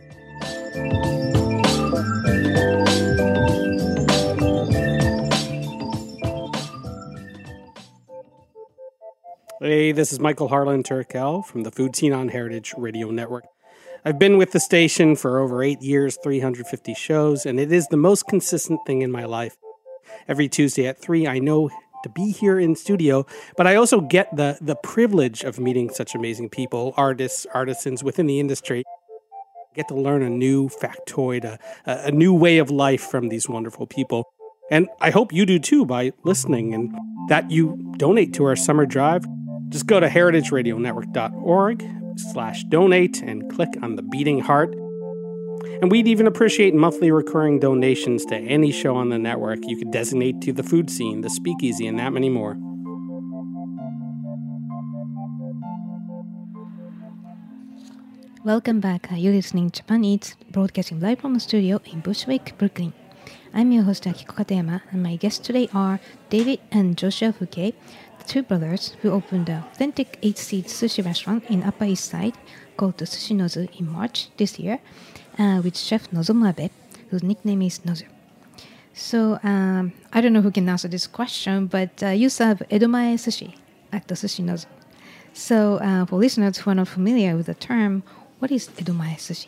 Hey, 9.60 9.92
this 9.94 10.14
is 10.14 10.20
Michael 10.20 10.48
Harlan 10.48 10.84
Turkel 10.84 11.44
from 11.44 11.64
the 11.64 11.72
Food 11.72 11.96
Scene 11.96 12.14
on 12.14 12.30
Heritage 12.30 12.76
Radio 12.78 13.10
Network. 13.10 13.46
I've 14.06 14.20
been 14.20 14.38
with 14.38 14.52
the 14.52 14.60
station 14.60 15.16
for 15.16 15.40
over 15.40 15.64
eight 15.64 15.82
years, 15.82 16.20
350 16.22 16.94
shows, 16.94 17.48
and 17.48 17.60
it 17.60 17.72
is 17.72 17.88
the 17.88 17.98
most 17.98 18.28
consistent 18.28 18.82
thing 18.86 19.02
in 19.02 19.12
my 19.12 19.26
life. 19.26 19.58
Every 20.28 20.48
Tuesday 20.48 20.86
at 20.86 21.02
3, 21.02 21.28
I 21.28 21.40
know 21.40 21.72
to 22.06 22.10
be 22.10 22.32
here 22.32 22.60
in 22.60 22.76
studio, 22.76 23.26
but 23.58 23.66
I 23.66 23.76
also 23.76 24.00
get 24.00 24.34
the, 24.36 24.60
the 24.62 24.76
privilege 24.76 25.44
of 25.44 25.60
meeting 25.60 25.90
such 25.90 26.14
amazing 26.14 26.50
people, 26.50 26.94
artists, 26.96 27.48
artisans 27.52 28.04
within 28.04 28.28
the 28.28 28.40
industry. 28.40 28.84
Get 29.74 29.88
to 29.88 29.96
learn 29.96 30.22
a 30.22 30.30
new 30.30 30.70
factoid, 30.70 31.44
a, 31.44 31.60
a 31.86 32.12
new 32.12 32.32
way 32.32 32.60
of 32.60 32.70
life 32.70 33.02
from 33.02 33.30
these 33.30 33.50
wonderful 33.50 33.88
people. 33.88 34.24
And 34.70 34.88
I 35.02 35.10
hope 35.10 35.34
you 35.34 35.48
do 35.48 35.58
too 35.58 35.84
by 35.84 36.12
listening 36.24 36.76
and 36.76 36.96
that 37.30 37.50
you 37.50 37.94
donate 37.98 38.34
to 38.36 38.46
our 38.46 38.56
summer 38.56 38.86
drive. 38.86 39.26
Just 39.70 39.88
go 39.88 40.00
to 40.00 40.08
heritageradionetwork.org 40.08 41.90
slash 42.18 42.64
donate 42.66 43.22
and 43.24 43.52
click 43.52 43.70
on 43.82 43.96
the 43.96 44.04
beating 44.04 44.42
heart. 44.42 44.76
And 45.82 45.92
we'd 45.92 46.08
even 46.08 46.28
appreciate 46.28 46.74
monthly 46.74 47.12
recurring 47.12 47.60
donations 47.60 48.26
to 48.26 48.36
any 48.36 48.72
show 48.72 48.96
on 48.96 49.10
the 49.10 49.18
network 49.18 49.60
you 49.64 49.78
could 49.78 49.92
designate 49.92 50.42
to 50.42 50.54
the 50.54 50.64
food 50.64 50.90
scene, 50.90 51.22
the 51.22 51.30
speakeasy, 51.30 51.88
and 51.88 52.00
that 52.00 52.14
many 52.14 52.30
more. 52.30 52.58
Welcome 58.44 58.80
back. 58.80 59.08
You're 59.12 59.34
listening 59.34 59.72
to 59.72 59.82
Japan 59.82 60.06
Eats, 60.06 60.36
broadcasting 60.52 61.00
live 61.00 61.20
from 61.20 61.34
the 61.34 61.40
studio 61.40 61.82
in 61.92 62.02
Bushwick, 62.02 62.56
Brooklyn. 62.60 62.94
I'm 63.54 63.72
your 63.72 63.84
host 63.84 64.04
Akiko 64.04 64.36
Katayama, 64.36 64.82
and 64.92 65.02
my 65.02 65.16
guests 65.16 65.40
today 65.40 65.68
are 65.74 66.00
David 66.30 66.60
and 66.72 66.96
Joshua 66.96 67.34
Foulquier, 67.34 67.74
the 68.20 68.24
two 68.26 68.44
brothers 68.44 68.96
who 69.02 69.10
opened 69.10 69.50
an 69.50 69.64
authentic 69.72 70.20
eight-seat 70.22 70.68
sushi 70.68 71.04
restaurant 71.04 71.44
in 71.50 71.64
Upper 71.64 71.86
East 71.86 72.06
Side 72.06 72.36
called 72.78 72.98
the 72.98 73.06
Sushi 73.06 73.36
Nozu 73.36 73.68
in 73.80 73.92
March 73.92 74.30
this 74.38 74.60
year, 74.60 74.80
uh, 75.40 75.62
with 75.64 75.78
chef 75.78 76.10
Nozomu 76.12 76.50
Abe, 76.50 76.72
whose 77.10 77.24
nickname 77.24 77.62
is 77.62 77.80
Nozu. 77.80 78.06
So 78.94 79.40
um, 79.44 79.92
I 80.14 80.22
don't 80.22 80.32
know 80.32 80.42
who 80.42 80.52
can 80.52 80.70
answer 80.70 80.88
this 80.88 81.06
question, 81.08 81.68
but 81.68 82.02
uh, 82.02 82.08
you 82.08 82.30
serve 82.30 82.64
edomae 82.72 83.16
sushi 83.16 83.56
at 83.92 84.08
the 84.08 84.16
Sushi 84.16 84.44
Nozu. 84.44 84.68
So 85.34 85.76
uh, 85.76 86.06
for 86.06 86.18
listeners 86.18 86.58
who 86.58 86.72
are 86.72 86.76
not 86.76 86.88
familiar 86.88 87.36
with 87.36 87.48
the 87.48 87.56
term, 87.56 88.04
what 88.40 88.52
is 88.52 88.70
edomae 88.70 89.16
sushi? 89.18 89.48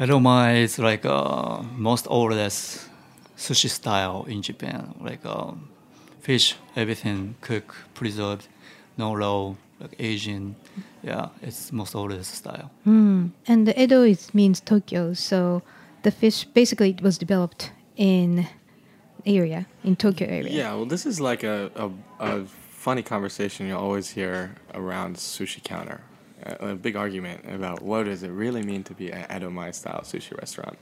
Edomae 0.00 0.62
is 0.62 0.78
like 0.78 1.04
uh, 1.04 1.62
most 1.76 2.06
oldest 2.08 2.88
sushi 3.36 3.68
style 3.68 4.24
in 4.26 4.40
Japan. 4.40 4.94
Like 5.00 5.24
um, 5.26 5.68
fish, 6.20 6.56
everything 6.74 7.34
cooked, 7.42 7.74
preserved, 7.92 8.48
no 8.96 9.14
raw, 9.14 9.54
like 9.80 9.94
Asian. 9.98 10.56
Yeah, 11.02 11.28
it's 11.42 11.72
most 11.72 11.94
oldest 11.94 12.34
style. 12.34 12.70
Mm. 12.86 13.32
And 13.46 13.66
the 13.66 13.80
Edo 13.80 14.02
is, 14.02 14.32
means 14.32 14.60
Tokyo, 14.60 15.14
so 15.14 15.62
the 16.02 16.10
fish 16.10 16.44
basically 16.44 16.90
it 16.90 17.02
was 17.02 17.18
developed 17.18 17.72
in 17.96 18.46
area 19.26 19.66
in 19.84 19.96
Tokyo 19.96 20.28
area. 20.28 20.50
Yeah, 20.50 20.74
well, 20.74 20.86
this 20.86 21.06
is 21.06 21.20
like 21.20 21.42
a, 21.42 21.70
a, 21.74 21.90
a 22.20 22.44
funny 22.46 23.02
conversation 23.02 23.66
you 23.66 23.76
always 23.76 24.10
hear 24.10 24.54
around 24.74 25.16
sushi 25.16 25.62
counter. 25.62 26.00
A, 26.44 26.70
a 26.70 26.74
big 26.74 26.96
argument 26.96 27.44
about 27.48 27.82
what 27.82 28.04
does 28.04 28.22
it 28.22 28.30
really 28.30 28.62
mean 28.62 28.82
to 28.84 28.94
be 28.94 29.12
an 29.12 29.24
edomae 29.28 29.74
style 29.74 30.00
sushi 30.02 30.36
restaurant. 30.38 30.78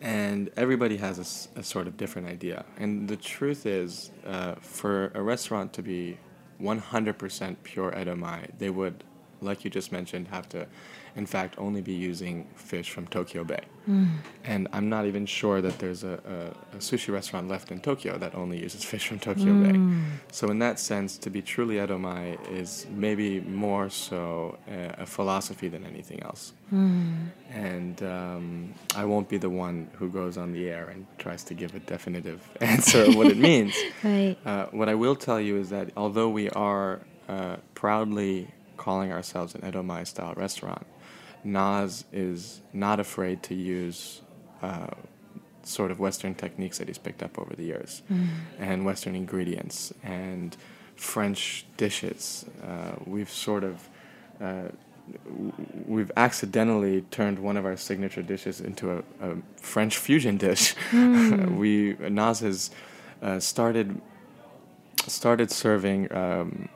And 0.00 0.50
everybody 0.56 0.96
has 0.98 1.48
a 1.56 1.62
sort 1.62 1.86
of 1.86 1.96
different 1.96 2.28
idea. 2.28 2.64
And 2.76 3.08
the 3.08 3.16
truth 3.16 3.64
is, 3.64 4.10
uh, 4.26 4.56
for 4.56 5.12
a 5.14 5.22
restaurant 5.22 5.72
to 5.74 5.82
be 5.82 6.18
100% 6.60 7.56
pure 7.62 7.92
edomae, 7.92 8.50
they 8.58 8.70
would, 8.70 9.04
like 9.44 9.64
you 9.64 9.70
just 9.70 9.92
mentioned, 9.92 10.28
have 10.28 10.48
to, 10.50 10.66
in 11.16 11.26
fact, 11.26 11.54
only 11.58 11.80
be 11.80 11.92
using 11.92 12.46
fish 12.56 12.90
from 12.90 13.06
Tokyo 13.06 13.44
Bay. 13.44 13.60
Mm. 13.88 14.08
And 14.44 14.66
I'm 14.72 14.88
not 14.88 15.04
even 15.06 15.26
sure 15.26 15.60
that 15.60 15.78
there's 15.78 16.02
a, 16.04 16.14
a, 16.74 16.76
a 16.76 16.80
sushi 16.80 17.12
restaurant 17.12 17.48
left 17.48 17.70
in 17.70 17.80
Tokyo 17.80 18.16
that 18.18 18.34
only 18.34 18.58
uses 18.62 18.82
fish 18.84 19.06
from 19.08 19.18
Tokyo 19.18 19.52
Mm. 19.52 19.62
Bay. 19.64 20.18
So 20.32 20.48
in 20.50 20.58
that 20.60 20.80
sense, 20.80 21.18
to 21.18 21.30
be 21.30 21.42
truly 21.42 21.76
edomae 21.76 22.38
is 22.50 22.86
maybe 22.90 23.40
more 23.40 23.90
so 23.90 24.58
a, 24.68 25.02
a 25.02 25.06
philosophy 25.06 25.68
than 25.68 25.84
anything 25.86 26.22
else. 26.22 26.52
Mm. 26.72 27.28
And 27.52 28.02
um, 28.02 28.74
I 28.96 29.04
won't 29.04 29.28
be 29.28 29.36
the 29.38 29.50
one 29.50 29.88
who 29.98 30.08
goes 30.08 30.36
on 30.38 30.52
the 30.52 30.68
air 30.70 30.88
and 30.88 31.06
tries 31.18 31.44
to 31.44 31.54
give 31.54 31.74
a 31.74 31.80
definitive 31.80 32.40
answer 32.60 33.02
of 33.04 33.14
what 33.16 33.26
it 33.28 33.38
means. 33.38 33.74
Right. 34.02 34.36
Uh, 34.44 34.66
what 34.72 34.88
I 34.88 34.94
will 34.94 35.16
tell 35.16 35.40
you 35.40 35.56
is 35.56 35.70
that 35.70 35.90
although 35.96 36.28
we 36.28 36.50
are 36.50 37.00
uh, 37.28 37.56
proudly 37.74 38.48
calling 38.76 39.12
ourselves 39.12 39.54
an 39.54 39.60
edomae 39.62 40.06
style 40.06 40.34
restaurant, 40.36 40.86
Noz 41.44 42.04
is 42.12 42.60
not 42.72 43.00
afraid 43.00 43.42
to 43.44 43.54
use 43.54 44.22
uh, 44.62 44.88
sort 45.62 45.90
of 45.90 45.98
Western 46.00 46.34
techniques 46.34 46.78
that 46.78 46.88
he's 46.88 46.98
picked 46.98 47.22
up 47.22 47.38
over 47.38 47.54
the 47.54 47.64
years, 47.64 48.02
Mm. 48.12 48.28
and 48.58 48.84
Western 48.84 49.14
ingredients 49.14 49.92
and 50.02 50.56
French 50.96 51.64
dishes. 51.76 52.44
Uh, 52.62 52.92
we've 53.06 53.30
sort 53.30 53.64
of 53.64 53.88
uh, 54.40 54.68
we've 55.86 56.10
accidentally 56.16 57.02
turned 57.10 57.38
one 57.38 57.56
of 57.58 57.66
our 57.66 57.76
signature 57.76 58.22
dishes 58.22 58.60
into 58.60 58.90
a, 58.90 58.98
a 59.20 59.36
French 59.56 59.98
fusion 59.98 60.38
dish. 60.38 60.74
Mm. 60.92 61.56
we 61.62 61.94
Noz 61.94 62.40
has 62.40 62.70
uh, 63.22 63.38
started 63.38 64.00
started 65.06 65.50
serving 65.50 66.10
um, 66.12 66.68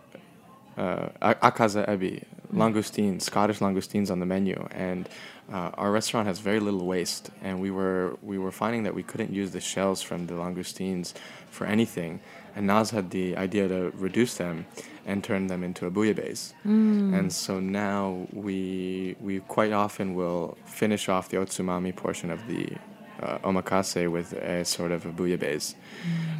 uh, 0.79 1.09
akaza 1.21 1.87
ebi, 1.89 2.23
langoustines, 2.55 3.23
Scottish 3.23 3.59
langoustines 3.59 4.11
on 4.11 4.21
the 4.21 4.27
menu, 4.27 4.67
and 4.71 5.09
uh, 5.53 5.71
our 5.75 5.91
restaurant 5.91 6.27
has 6.29 6.39
very 6.39 6.61
little 6.61 6.87
waste. 6.87 7.31
And 7.43 7.61
we 7.61 7.71
were 7.71 8.17
we 8.23 8.39
were 8.39 8.53
finding 8.53 8.85
that 8.85 8.95
we 8.95 9.03
couldn't 9.03 9.33
use 9.33 9.51
the 9.51 9.61
shells 9.61 10.03
from 10.03 10.27
the 10.27 10.35
langoustines 10.35 11.15
for 11.51 11.67
anything. 11.67 12.21
And 12.55 12.69
Noz 12.69 12.91
had 12.91 13.11
the 13.11 13.37
idea 13.37 13.69
to 13.69 13.91
reduce 13.91 14.35
them 14.35 14.67
and 15.07 15.23
turn 15.23 15.47
them 15.47 15.63
into 15.63 15.87
a 15.87 15.91
bouillabaisse. 15.91 16.53
Mm. 16.67 17.19
And 17.19 17.33
so 17.33 17.61
now 17.61 18.27
we 18.33 19.17
we 19.21 19.41
quite 19.41 19.73
often 19.73 20.15
will 20.15 20.57
finish 20.65 21.09
off 21.09 21.29
the 21.29 21.39
otsumami 21.39 21.95
portion 21.95 22.31
of 22.31 22.47
the 22.47 22.77
uh, 23.23 23.39
omakase 23.39 24.11
with 24.11 24.33
a 24.33 24.65
sort 24.65 24.93
of 24.93 25.07
a 25.07 25.11
bouillabaisse, 25.11 25.75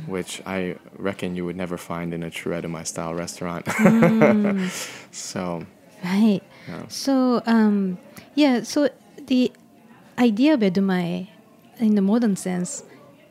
which 0.07 0.43
I 0.47 0.77
reckon 0.97 1.37
you 1.37 1.45
would 1.45 1.57
never 1.57 1.77
find 1.77 2.15
in 2.15 2.23
a 2.23 2.31
true 2.31 2.53
Edomae 2.53 2.87
style 2.87 3.15
restaurant. 3.15 3.67
Mm. 3.67 4.69
so, 5.13 5.67
Right. 6.05 6.43
Yeah. 6.69 6.87
So 6.89 7.43
um, 7.47 7.99
yeah, 8.35 8.63
so 8.63 8.89
the 9.27 9.53
idea 10.19 10.55
of 10.55 10.61
edomae 10.61 11.29
in 11.79 11.95
the 11.95 12.03
modern 12.03 12.37
sense, 12.37 12.83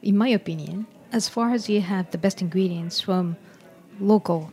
in 0.01 0.17
my 0.17 0.27
opinion, 0.29 0.87
as 1.11 1.29
far 1.29 1.51
as 1.51 1.69
you 1.69 1.81
have 1.81 2.11
the 2.11 2.17
best 2.17 2.41
ingredients 2.41 2.99
from 2.99 3.37
local, 3.99 4.51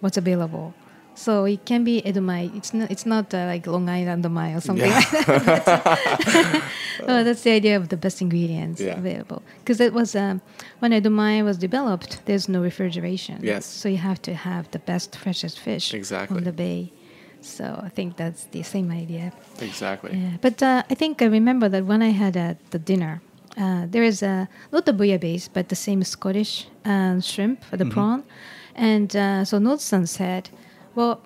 what's 0.00 0.16
available. 0.16 0.74
So 1.14 1.44
it 1.44 1.64
can 1.66 1.84
be 1.84 2.00
edomae. 2.02 2.50
It's 2.56 2.72
not. 2.72 2.90
It's 2.90 3.04
not 3.06 3.34
uh, 3.34 3.44
like 3.46 3.66
Long 3.66 3.88
Island 3.88 4.28
mai 4.30 4.54
or 4.54 4.60
something 4.60 4.86
Yeah. 4.90 4.96
like 4.96 5.64
that. 5.64 6.62
that's 7.06 7.42
the 7.42 7.50
idea 7.50 7.76
of 7.76 7.88
the 7.88 7.96
best 7.96 8.20
ingredients 8.22 8.80
Yeah. 8.80 8.98
available. 8.98 9.42
Because 9.58 9.80
it 9.80 9.92
was 9.92 10.14
um, 10.14 10.40
when 10.80 10.92
edomae 10.92 11.44
was 11.44 11.58
developed. 11.58 12.20
There's 12.26 12.48
no 12.48 12.62
refrigeration. 12.62 13.38
Yes. 13.42 13.66
So 13.66 13.88
you 13.88 13.98
have 13.98 14.20
to 14.22 14.34
have 14.34 14.70
the 14.70 14.78
best 14.78 15.16
freshest 15.16 15.58
fish 15.60 15.94
Exactly. 15.94 16.36
on 16.38 16.44
the 16.44 16.52
bay. 16.52 16.92
So 17.40 17.64
I 17.84 17.88
think 17.88 18.16
that's 18.16 18.44
the 18.52 18.62
same 18.62 18.90
idea. 18.90 19.32
exactly. 19.60 20.16
Yeah, 20.16 20.36
but 20.40 20.62
uh, 20.62 20.82
I 20.90 20.94
think 20.94 21.20
I 21.22 21.26
remember 21.26 21.68
that 21.68 21.84
when 21.86 22.00
I 22.02 22.10
had 22.10 22.36
uh, 22.36 22.54
the 22.70 22.78
dinner, 22.78 23.20
uh, 23.58 23.86
there 23.90 24.04
is 24.04 24.22
a 24.22 24.48
not 24.72 24.86
the 24.86 24.92
bouillabaisse, 24.92 25.48
but 25.52 25.68
the 25.68 25.74
same 25.76 26.04
Scottish 26.04 26.68
uh, 26.84 27.20
shrimp, 27.20 27.60
the 27.70 27.84
Mhm. 27.84 27.90
prawn, 27.90 28.22
and 28.76 29.14
uh, 29.16 29.44
so 29.44 29.58
Nodson 29.58 30.06
said, 30.06 30.50
well, 30.94 31.20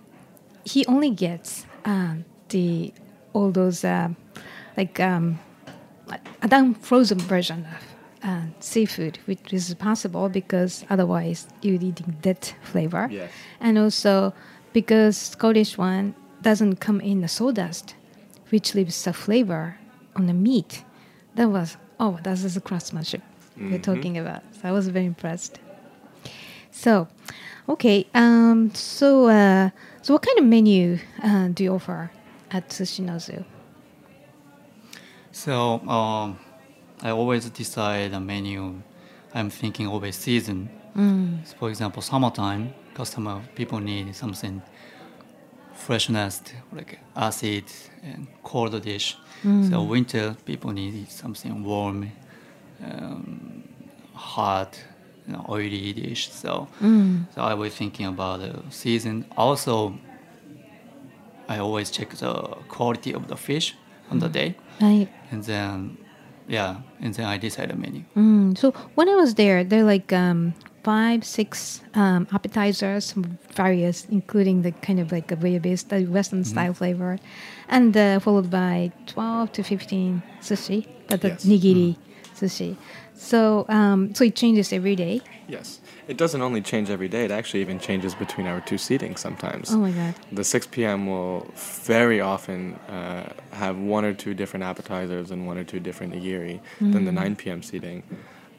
he 0.65 0.85
only 0.87 1.11
gets 1.11 1.67
um, 1.85 2.25
the 2.49 2.93
all 3.33 3.51
those 3.51 3.85
uh, 3.85 4.09
like 4.77 4.99
um, 5.01 5.39
a 6.43 6.49
down 6.49 6.75
frozen 6.75 7.19
version 7.19 7.67
of 7.77 8.29
uh, 8.29 8.41
seafood, 8.61 9.19
which 9.27 9.53
is 9.53 9.73
possible 9.75 10.29
because 10.29 10.85
otherwise 10.91 11.47
you're 11.63 11.75
eating 11.75 12.17
that 12.23 12.55
flavor. 12.63 13.09
Yes. 13.11 13.31
And 13.61 13.79
also 13.79 14.33
because 14.73 15.17
Scottish 15.17 15.79
one 15.79 16.15
doesn't 16.43 16.77
come 16.77 17.01
in 17.01 17.21
the 17.21 17.29
sawdust, 17.29 17.95
which 18.51 18.75
leaves 18.75 19.05
the 19.05 19.13
flavor 19.13 19.77
on 20.17 20.27
the 20.27 20.35
meat. 20.35 20.85
That 21.35 21.49
was 21.51 21.77
oh, 22.01 22.19
that 22.23 22.33
is 22.45 22.55
the 22.55 22.61
craftsmanship 22.61 23.23
we're 23.57 23.79
Mhm. 23.79 23.83
talking 23.83 24.19
about. 24.19 24.43
So 24.61 24.69
I 24.69 24.73
was 24.73 24.89
very 24.89 25.07
impressed. 25.07 25.59
So, 26.71 27.09
okay. 27.69 28.07
Um, 28.15 28.71
so, 28.75 29.29
uh, 29.29 29.71
so 30.03 30.15
what 30.15 30.23
kind 30.23 30.39
of 30.39 30.45
menu 30.45 30.99
uh, 31.23 31.49
do 31.49 31.65
you 31.65 31.75
offer 31.75 32.11
at 32.51 32.69
Sushinozu? 32.71 33.45
So 35.33 35.81
um, 35.89 36.39
I 37.03 37.11
always 37.11 37.49
decide 37.51 38.13
a 38.15 38.21
menu. 38.21 38.83
I'm 39.35 39.51
thinking 39.51 39.87
always 39.87 40.17
season. 40.17 40.71
Mm. 40.97 41.47
So 41.47 41.57
for 41.59 41.69
example, 41.69 42.01
summertime, 42.03 42.73
customer 42.95 43.43
people 43.55 43.81
need 43.81 44.15
something 44.17 44.63
freshness, 45.75 46.43
like 46.73 46.99
acid 47.15 47.65
and 48.03 48.27
cold 48.43 48.81
dish. 48.83 49.17
So 49.43 49.49
Mm. 49.49 49.89
winter 49.89 50.37
people 50.47 50.73
need 50.73 51.11
something 51.11 51.63
warm, 51.63 52.11
um, 52.83 53.63
hot, 54.15 54.79
you 55.27 55.33
know, 55.33 55.45
oily 55.49 55.93
dish. 55.93 56.31
So 56.31 56.69
Mm. 56.81 57.27
so 57.35 57.41
I 57.43 57.55
was 57.55 57.75
thinking 57.75 58.07
about 58.07 58.41
the 58.41 58.53
season. 58.71 59.25
Also, 59.37 59.99
I 61.49 61.59
always 61.59 61.91
check 61.91 62.11
the 62.11 62.33
quality 62.69 63.13
of 63.15 63.29
the 63.29 63.37
fish 63.37 63.75
on 64.11 64.19
the 64.19 64.29
day. 64.29 64.57
Right. 64.81 65.09
And 65.31 65.43
then, 65.45 65.97
yeah, 66.49 66.77
and 67.01 67.15
then 67.15 67.27
I 67.27 67.39
decide 67.39 67.71
the 67.71 67.77
menu. 67.77 68.03
Mm. 68.17 68.57
So 68.59 68.73
when 68.95 69.09
I 69.09 69.15
was 69.15 69.35
there, 69.35 69.63
there 69.65 69.81
are 69.83 69.85
like 69.85 70.13
um, 70.13 70.55
five, 70.83 71.25
six 71.25 71.83
um, 71.95 72.27
appetizers, 72.33 73.15
various, 73.55 74.07
including 74.11 74.63
the 74.63 74.73
kind 74.73 74.99
of 75.01 75.13
like 75.13 75.31
a 75.33 75.37
bouillabaisse, 75.37 75.89
the 75.89 76.05
Western 76.07 76.45
style 76.45 76.75
flavor, 76.75 77.19
and 77.69 77.97
uh, 77.97 78.19
followed 78.21 78.51
by 78.51 78.93
12 79.07 79.53
to 79.53 79.63
15 79.63 80.23
sushi, 80.41 80.87
but 81.09 81.21
the 81.23 81.29
Yes. 81.29 81.45
nigiri 81.45 81.97
sushi. 82.37 82.77
So, 83.15 83.65
um, 83.69 84.15
so 84.15 84.25
it 84.25 84.37
changes 84.37 84.73
every 84.73 84.95
day. 84.97 85.21
Yes. 85.49 85.81
It 86.07 86.17
doesn't 86.17 86.41
only 86.43 86.61
change 86.63 86.89
every 86.91 87.09
day, 87.09 87.25
it 87.25 87.31
actually 87.33 87.61
even 87.63 87.81
changes 87.81 88.15
between 88.15 88.47
our 88.47 88.61
two 88.61 88.77
seatings 88.77 89.19
sometimes. 89.19 89.73
Oh 89.73 89.79
my 89.79 89.91
God. 89.91 90.15
The 90.31 90.45
6 90.45 90.67
p.m. 90.69 91.07
will 91.09 91.47
very 91.95 92.21
often 92.21 92.75
uh, 92.89 93.33
have 93.53 93.77
one 93.77 94.05
or 94.05 94.13
two 94.15 94.33
different 94.35 94.63
appetizers 94.65 95.31
and 95.33 95.47
one 95.49 95.59
or 95.59 95.65
two 95.65 95.81
different 95.81 96.15
nigiri 96.15 96.61
than 96.81 97.05
the 97.07 97.11
Mm. 97.11 97.15
9 97.15 97.37
p.m. 97.37 97.63
seating. 97.63 98.03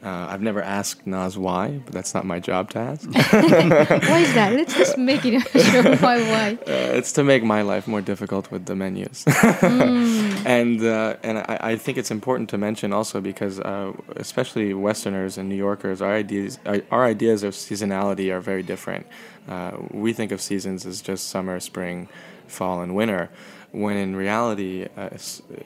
Uh, 0.04 0.28
I've 0.30 0.42
never 0.42 0.62
asked 0.62 1.06
Noz 1.06 1.36
why, 1.36 1.80
but 1.84 1.92
that's 1.92 2.14
not 2.14 2.24
my 2.24 2.38
job 2.38 2.70
to 2.70 2.78
ask. 2.78 3.02
why 3.10 4.20
is 4.20 4.32
that? 4.34 4.52
Let's 4.54 4.74
just 4.74 4.96
make 4.96 5.24
it 5.24 5.40
sure 5.70 5.96
why 5.96 6.20
why. 6.20 6.58
Uh, 6.66 6.98
it's 6.98 7.10
to 7.12 7.24
make 7.24 7.42
my 7.42 7.62
life 7.62 7.88
more 7.88 8.00
difficult 8.00 8.50
with 8.52 8.66
the 8.66 8.76
menus. 8.76 9.24
Mm. 9.24 10.17
And 10.48 10.82
uh, 10.82 11.16
and 11.22 11.40
I, 11.40 11.58
I 11.60 11.76
think 11.76 11.98
it's 11.98 12.10
important 12.10 12.48
to 12.50 12.56
mention 12.56 12.90
also 12.90 13.20
because 13.20 13.60
uh, 13.60 13.92
especially 14.16 14.72
Westerners 14.72 15.36
and 15.36 15.46
New 15.46 15.54
Yorkers, 15.54 16.00
our 16.00 16.14
ideas 16.14 16.58
our, 16.64 16.80
our 16.90 17.04
ideas 17.04 17.42
of 17.42 17.52
seasonality 17.52 18.32
are 18.32 18.40
very 18.40 18.62
different. 18.62 19.06
Uh, 19.46 19.72
we 19.90 20.14
think 20.14 20.32
of 20.32 20.40
seasons 20.40 20.86
as 20.86 21.02
just 21.02 21.28
summer, 21.28 21.60
spring, 21.60 22.08
fall, 22.46 22.80
and 22.80 22.94
winter. 22.94 23.28
When 23.70 23.96
in 23.98 24.16
reality, 24.16 24.86
uh, 24.96 25.10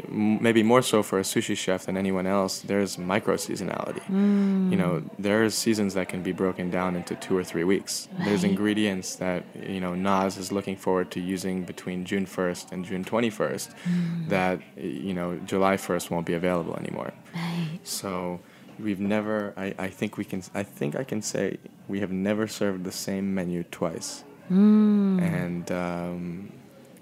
maybe 0.08 0.62
more 0.64 0.82
so 0.82 1.02
for 1.04 1.18
a 1.20 1.22
sushi 1.22 1.56
chef 1.56 1.86
than 1.86 1.96
anyone 1.96 2.26
else, 2.26 2.58
there's 2.60 2.98
micro 2.98 3.36
seasonality. 3.36 4.02
You 4.72 4.76
know, 4.76 5.02
there's 5.20 5.54
seasons 5.54 5.94
that 5.94 6.08
can 6.08 6.20
be 6.22 6.32
broken 6.32 6.68
down 6.68 6.96
into 6.96 7.14
two 7.14 7.36
or 7.36 7.44
three 7.44 7.62
weeks. 7.62 8.08
There's 8.24 8.42
ingredients 8.42 9.14
that 9.16 9.44
you 9.74 9.80
know 9.80 9.92
Noz 9.92 10.36
is 10.36 10.50
looking 10.50 10.76
forward 10.76 11.10
to 11.12 11.20
using 11.20 11.62
between 11.62 12.04
June 12.04 12.26
1st 12.26 12.72
and 12.72 12.84
June 12.84 13.04
21st 13.04 13.68
Mm. 13.88 14.28
that 14.28 14.58
you 14.76 15.14
know 15.14 15.36
July 15.46 15.76
1st 15.76 16.10
won't 16.10 16.26
be 16.26 16.34
available 16.34 16.74
anymore. 16.76 17.12
Right. 17.34 17.78
So 17.84 18.40
we've 18.80 19.00
never. 19.00 19.52
I, 19.56 19.74
I 19.78 19.88
think 19.88 20.16
we 20.18 20.24
can. 20.24 20.42
I 20.54 20.64
think 20.64 20.96
I 20.96 21.04
can 21.04 21.22
say 21.22 21.58
we 21.86 22.00
have 22.00 22.10
never 22.10 22.48
served 22.48 22.82
the 22.84 22.92
same 22.92 23.32
menu 23.34 23.62
twice, 23.70 24.24
Mm. 24.50 25.22
and 25.22 25.70
um, 25.72 26.52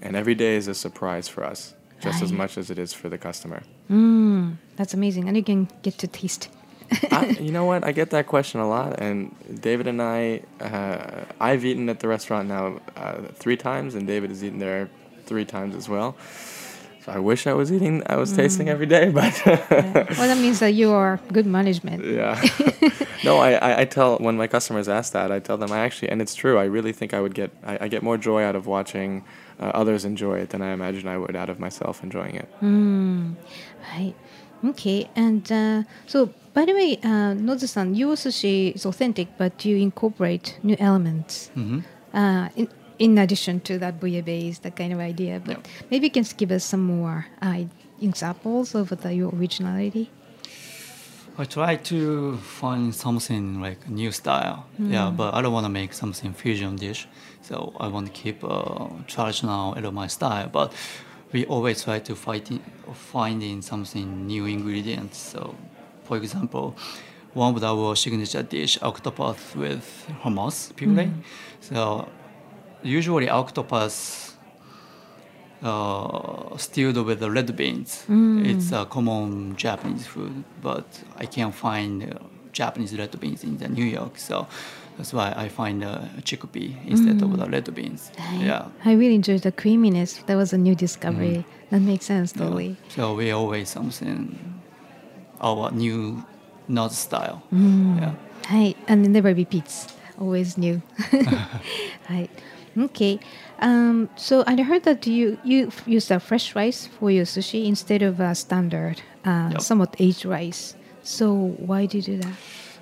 and 0.03 0.17
every 0.17 0.35
day 0.35 0.57
is 0.57 0.69
a 0.69 0.75
surprise 0.75 1.29
for 1.29 1.45
us, 1.45 1.75
just 2.01 2.23
as 2.23 2.33
much 2.33 2.57
as 2.59 2.71
it 2.71 2.79
is 2.79 2.93
for 2.93 3.09
the 3.09 3.19
customer. 3.19 3.63
Mm, 3.91 4.57
that's 4.77 4.95
amazing. 4.95 5.29
And 5.29 5.37
you 5.37 5.43
can 5.45 5.69
get 5.83 5.99
to 5.99 6.07
taste. 6.07 6.49
I, 7.13 7.27
you 7.41 7.53
know 7.53 7.65
what? 7.67 7.85
I 7.85 7.93
get 7.93 8.11
that 8.11 8.27
question 8.27 8.61
a 8.61 8.69
lot, 8.69 9.01
and 9.01 9.35
David 9.61 9.87
and 9.87 10.01
I, 10.03 10.43
uh, 10.61 11.25
I've 11.41 11.65
eaten 11.65 11.89
at 11.89 12.01
the 12.01 12.09
restaurant 12.09 12.49
now 12.49 12.81
uh, 12.97 13.23
three 13.35 13.57
times, 13.57 13.95
and 13.95 14.07
David 14.07 14.31
has 14.31 14.43
eaten 14.43 14.59
there 14.59 14.89
three 15.27 15.45
times 15.45 15.75
as 15.77 15.89
well. 15.89 16.17
So 17.05 17.13
I 17.13 17.19
wish 17.19 17.47
I 17.47 17.55
was 17.55 17.73
eating, 17.73 18.03
I 18.07 18.17
was 18.17 18.33
tasting 18.33 18.67
Mm. 18.67 18.71
every 18.71 18.87
day, 18.87 19.09
but 19.21 19.41
well, 19.47 20.29
that 20.29 20.37
means 20.39 20.59
that 20.59 20.75
you 20.75 20.91
are 20.93 21.19
good 21.33 21.47
management. 21.47 22.05
yeah. 22.05 22.35
no, 23.25 23.39
I, 23.39 23.53
I, 23.53 23.81
I 23.81 23.85
tell 23.87 24.19
when 24.19 24.37
my 24.37 24.47
customers 24.47 24.87
ask 24.89 25.13
that, 25.15 25.33
I 25.33 25.39
tell 25.39 25.57
them 25.57 25.73
I 25.73 25.79
actually, 25.79 26.11
and 26.11 26.21
it's 26.21 26.35
true. 26.35 26.59
I 26.59 26.65
really 26.65 26.93
think 26.93 27.15
I 27.15 27.21
would 27.21 27.35
get, 27.35 27.53
I, 27.65 27.85
I 27.85 27.89
get 27.89 28.03
more 28.03 28.19
joy 28.19 28.43
out 28.43 28.55
of 28.57 28.67
watching 28.67 29.25
uh, 29.61 29.71
others 29.81 30.05
enjoy 30.05 30.39
it 30.43 30.49
than 30.51 30.63
I 30.63 30.73
imagine 30.73 31.07
I 31.09 31.19
would 31.19 31.37
out 31.37 31.51
of 31.51 31.59
myself 31.61 32.03
enjoying 32.03 32.35
it. 32.37 32.49
Mm, 32.63 33.35
right. 33.95 34.15
Okay. 34.65 35.09
And 35.17 35.51
uh, 35.53 35.83
so, 36.07 36.31
by 36.55 36.65
the 36.65 36.73
way, 36.75 36.99
uh, 37.03 37.35
Nozu-san, 37.47 37.95
your 37.95 38.15
sushi 38.17 38.75
is 38.75 38.85
authentic, 38.87 39.29
but 39.39 39.65
you 39.65 39.77
incorporate 39.77 40.59
new 40.63 40.77
elements. 40.79 41.51
Mhm. 41.57 41.83
Uh, 42.13 42.49
in, 42.57 42.69
in 42.99 43.19
addition 43.19 43.61
to 43.61 43.79
that 43.79 44.01
bouillabaisse, 44.01 44.61
that 44.63 44.77
kind 44.77 44.93
of 44.93 44.99
idea. 44.99 45.41
But 45.45 45.67
maybe 45.91 46.07
you 46.09 46.11
can 46.11 46.25
give 46.37 46.51
us 46.51 46.65
some 46.65 46.83
more 46.83 47.27
uh, 47.41 47.65
examples 48.03 48.75
of 48.75 48.89
the, 49.03 49.15
your 49.15 49.31
originality. 49.35 50.11
I 51.39 51.45
try 51.45 51.77
to 51.77 52.37
find 52.39 52.95
something 52.95 53.63
like 53.63 53.79
a 53.87 53.91
new 53.91 54.11
style. 54.13 54.67
Yeah, 54.79 55.09
Mm. 55.11 55.17
but 55.17 55.33
I 55.35 55.41
don't 55.41 55.53
want 55.55 55.65
to 55.65 55.71
make 55.73 55.95
something 55.95 56.35
fusion 56.35 56.77
dish. 56.77 57.07
So 57.43 57.73
I 57.81 57.89
want 57.89 58.07
to 58.07 58.13
keep 58.13 58.45
uh, 58.45 58.89
traditional 59.07 59.75
my 59.93 60.07
style. 60.07 60.49
But 60.49 60.73
we 61.33 61.47
always 61.47 61.85
try 61.85 61.99
to 62.01 62.15
fight 62.15 62.51
in, 62.51 62.61
finding 62.93 63.63
something 63.63 64.27
new 64.27 64.47
ingredients. 64.47 65.19
So, 65.19 65.55
for 66.05 66.17
example, 66.17 66.77
one 67.35 67.55
of 67.55 67.63
our 67.63 67.97
signature 67.97 68.43
dish, 68.43 68.79
octopus 68.83 69.55
with 69.55 70.07
hummus 70.23 70.75
puree. 70.75 71.07
Mm. 71.07 71.23
So 71.61 72.09
usually 72.83 73.29
octopus 73.29 74.37
uh, 75.63 76.57
stewed 76.57 76.97
with 76.97 77.21
the 77.21 77.31
red 77.31 77.55
beans. 77.57 78.05
Mm. 78.09 78.47
It's 78.47 78.73
a 78.73 78.85
common 78.87 79.57
Japanese 79.57 80.07
food, 80.07 80.45
but 80.63 80.87
I 81.17 81.27
can't 81.27 81.55
find 81.55 82.03
uh, 82.03 82.19
Japanese 82.53 82.97
red 82.97 83.19
beans 83.21 83.45
in 83.45 83.59
the 83.59 83.69
New 83.69 83.85
York, 83.85 84.19
so 84.19 84.49
that's 85.01 85.15
why 85.15 85.33
I 85.45 85.49
find 85.49 85.83
uh, 85.83 86.01
chickpea 86.29 86.77
instead 86.87 87.23
of 87.25 87.31
Mm. 87.31 87.39
the 87.41 87.49
red 87.49 87.75
beans. 87.75 88.13
Yeah. 88.39 88.69
I 88.85 88.93
really 88.93 89.15
enjoyed 89.15 89.41
the 89.49 89.53
creaminess. 89.53 90.21
That 90.27 90.37
was 90.37 90.53
a 90.53 90.59
new 90.59 90.75
discovery. 90.75 91.37
Mm. 91.41 91.71
That 91.71 91.81
makes 91.81 92.05
sense, 92.05 92.29
Yeah. 92.37 92.43
totally. 92.45 92.77
So 92.97 93.15
we 93.17 93.31
always 93.33 93.69
something 93.73 94.37
our 95.41 95.71
new 95.73 96.23
nut 96.69 96.93
style. 96.93 97.41
Mm. 97.51 97.97
Yeah. 98.01 98.13
Right, 98.53 98.77
and 98.89 99.07
it 99.07 99.09
never 99.09 99.33
repeats. 99.35 99.87
Always 100.21 100.59
new. 100.59 100.83
right. 102.11 102.29
Okay. 102.77 103.19
Um, 103.61 104.09
so 104.17 104.45
I 104.47 104.61
heard 104.63 104.83
that 104.85 105.07
you 105.07 105.39
you 105.45 105.69
f- 105.69 105.83
use 105.97 106.09
the 106.09 106.21
fresh 106.21 106.55
rice 106.55 106.87
for 106.99 107.11
your 107.11 107.25
sushi 107.25 107.65
instead 107.67 108.03
of 108.03 108.21
a 108.21 108.35
standard, 108.35 109.01
uh, 109.25 109.49
Yep. 109.53 109.61
somewhat 109.61 109.97
aged 109.99 110.25
rice. 110.29 110.77
So 111.03 111.33
why 111.69 111.87
do 111.87 111.97
you 111.99 112.03
do 112.05 112.17
that? 112.21 112.37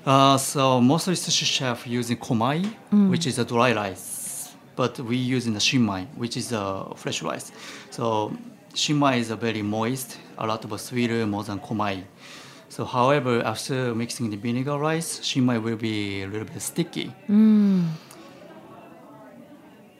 Uh, 0.08 0.38
so 0.38 0.80
mostly 0.80 1.12
sushi 1.12 1.44
chef 1.44 1.86
using 1.86 2.16
komai, 2.16 2.58
Mm. 2.90 3.10
which 3.10 3.26
is 3.26 3.38
a 3.38 3.44
dry 3.44 3.70
rice, 3.74 4.54
but 4.74 4.98
we 5.00 5.16
using 5.16 5.52
the 5.52 5.60
shinmai, 5.68 6.06
which 6.16 6.34
is 6.42 6.50
a 6.52 6.64
fresh 6.96 7.20
rice. 7.22 7.52
So 7.90 8.32
shinmai 8.72 9.18
is 9.18 9.28
a 9.30 9.36
very 9.36 9.60
moist, 9.60 10.16
a 10.38 10.46
lot 10.46 10.64
of 10.64 10.70
sweeter 10.80 11.26
more 11.26 11.44
than 11.44 11.58
komai. 11.60 12.04
So 12.70 12.86
however, 12.86 13.42
after 13.44 13.94
mixing 13.94 14.30
the 14.30 14.38
vinegar 14.38 14.78
rice, 14.78 15.20
shinmai 15.20 15.62
will 15.62 15.76
be 15.76 16.22
a 16.22 16.26
little 16.26 16.48
bit 16.54 16.62
sticky. 16.62 17.12
Mm. 17.28 17.84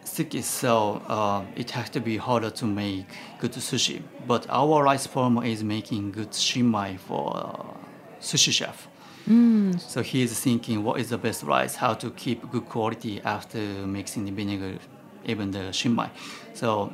Sticky, 0.05 0.41
so 0.41 1.03
uh, 1.07 1.43
it 1.55 1.71
has 1.73 1.91
to 1.91 2.01
be 2.01 2.17
harder 2.17 2.51
to 2.61 2.65
make 2.65 3.09
good 3.41 3.53
sushi. 3.53 4.01
But 4.27 4.47
our 4.49 4.83
rice 4.83 5.07
farmer 5.07 5.45
is 5.45 5.63
making 5.63 6.13
good 6.13 6.31
shinmai 6.33 6.99
for 6.99 7.25
uh, 7.37 8.23
sushi 8.23 8.53
chef. 8.53 8.89
Mm. 9.29 9.79
So 9.79 10.03
he 10.03 10.23
is 10.23 10.39
thinking 10.41 10.83
what 10.83 11.01
is 11.01 11.11
the 11.11 11.19
best 11.19 11.43
rice, 11.43 11.75
how 11.77 11.95
to 11.95 12.11
keep 12.11 12.51
good 12.51 12.69
quality 12.69 13.21
after 13.25 13.59
mixing 13.87 14.25
the 14.25 14.33
vinegar, 14.33 14.79
even 15.27 15.51
the 15.51 15.71
shinmai. 15.71 16.11
So 16.55 16.93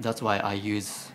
that's 0.00 0.22
why 0.22 0.38
I 0.38 0.54
use 0.54 1.08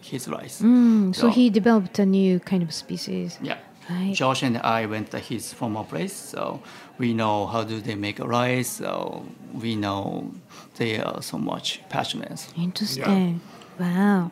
his 0.00 0.28
rice. 0.28 0.60
Mm. 0.60 1.14
So 1.14 1.28
he 1.28 1.50
developed 1.50 1.98
a 1.98 2.06
new 2.06 2.40
kind 2.40 2.62
of 2.62 2.72
species. 2.74 3.38
Yeah. 3.42 3.58
Right. 3.90 4.12
Josh 4.14 4.42
and 4.42 4.58
I 4.58 4.84
went 4.84 5.12
to 5.12 5.18
his 5.18 5.54
former 5.54 5.82
place, 5.82 6.12
so 6.12 6.60
we 6.98 7.14
know 7.14 7.46
how 7.46 7.64
do 7.64 7.80
they 7.80 7.94
make 7.94 8.18
a 8.18 8.26
rice. 8.26 8.68
So 8.68 9.24
we 9.54 9.76
know 9.76 10.30
they 10.76 11.00
are 11.00 11.22
so 11.22 11.38
much 11.38 11.80
passionate. 11.88 12.48
Interesting. 12.54 13.40
Wow. 13.80 14.30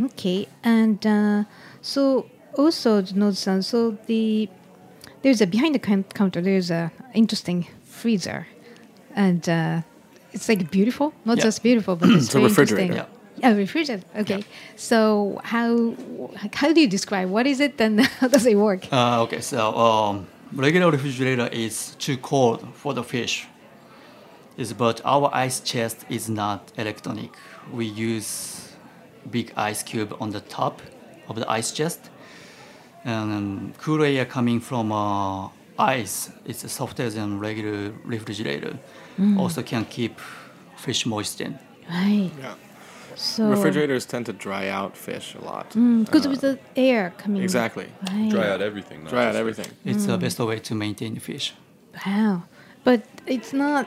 Okay. 0.00 0.46
And 0.62 1.04
uh, 1.04 1.42
so 1.82 2.26
also 2.56 3.02
Nozu-san, 3.02 3.62
so 3.62 3.98
the 4.06 4.48
there's 5.24 5.40
a 5.40 5.46
behind 5.46 5.74
the 5.74 5.78
counter. 6.18 6.40
There's 6.40 6.70
a 6.70 6.92
interesting 7.14 7.66
freezer, 8.00 8.46
and 9.16 9.42
uh, 9.48 9.80
it's 10.34 10.48
like 10.48 10.70
beautiful. 10.70 11.12
Not 11.24 11.38
Yeah. 11.38 11.44
just 11.48 11.62
beautiful, 11.62 11.96
but 11.96 12.08
it's, 12.16 12.26
It's 12.26 12.34
a 12.34 12.40
refrigerator. 12.40 12.92
interesting. 12.92 13.10
Yeah, 13.42 13.52
refrigerator. 13.64 14.04
Okay. 14.22 14.42
So 14.76 15.40
how 15.52 15.70
how 16.60 16.68
do 16.74 16.80
you 16.84 16.88
describe 16.96 17.28
what 17.36 17.46
is 17.46 17.58
it 17.66 17.80
and 17.80 18.00
how 18.20 18.28
does 18.28 18.46
it 18.46 18.56
work? 18.56 18.82
Uh, 18.92 19.22
okay, 19.24 19.40
so 19.40 19.58
um, 19.86 20.26
regular 20.66 20.90
refrigerator 20.90 21.48
is 21.52 21.96
too 21.98 22.16
cold 22.18 22.58
for 22.74 22.94
the 22.94 23.02
fish. 23.02 23.46
Is 24.56 24.72
but 24.72 25.00
our 25.04 25.28
ice 25.46 25.58
chest 25.60 25.98
is 26.08 26.28
not 26.28 26.60
electronic. 26.76 27.30
We 27.72 27.86
use 27.86 28.28
big 29.36 29.46
ice 29.70 29.82
cube 29.82 30.10
on 30.20 30.30
the 30.30 30.40
top 30.58 30.80
of 31.28 31.34
the 31.40 31.46
ice 31.58 31.72
chest, 31.72 32.00
and 33.04 33.32
um, 33.32 33.72
cool 33.78 34.02
air 34.02 34.24
coming 34.24 34.60
from 34.60 34.90
uh, 34.92 35.48
ice. 35.78 36.30
It's 36.44 36.70
softer 36.72 37.10
than 37.10 37.38
regular 37.38 37.92
refrigerator. 38.04 38.78
Mm. 39.18 39.38
Also 39.38 39.62
can 39.62 39.84
keep 39.84 40.18
fish 40.76 41.06
moistened. 41.06 41.58
Right. 41.88 42.30
Yeah. 42.40 42.54
So 43.16 43.48
Refrigerators 43.48 44.06
tend 44.06 44.26
to 44.26 44.32
dry 44.32 44.68
out 44.68 44.96
fish 44.96 45.36
a 45.40 45.44
lot. 45.44 45.68
because 46.04 46.26
Uh, 46.26 46.30
with 46.30 46.40
the 46.40 46.58
air 46.76 47.12
coming. 47.18 47.42
exactly. 47.42 47.86
Right. 48.10 48.30
Dry 48.30 48.48
out 48.50 48.60
everything. 48.60 49.04
Dry 49.04 49.26
out 49.28 49.36
everything. 49.36 49.68
It's 49.84 50.04
Mm. 50.04 50.06
the 50.12 50.18
best 50.18 50.38
way 50.40 50.58
to 50.58 50.74
maintain 50.74 51.16
fish. 51.20 51.52
Wow. 52.06 52.42
But 52.82 53.02
it's 53.26 53.52
not 53.52 53.86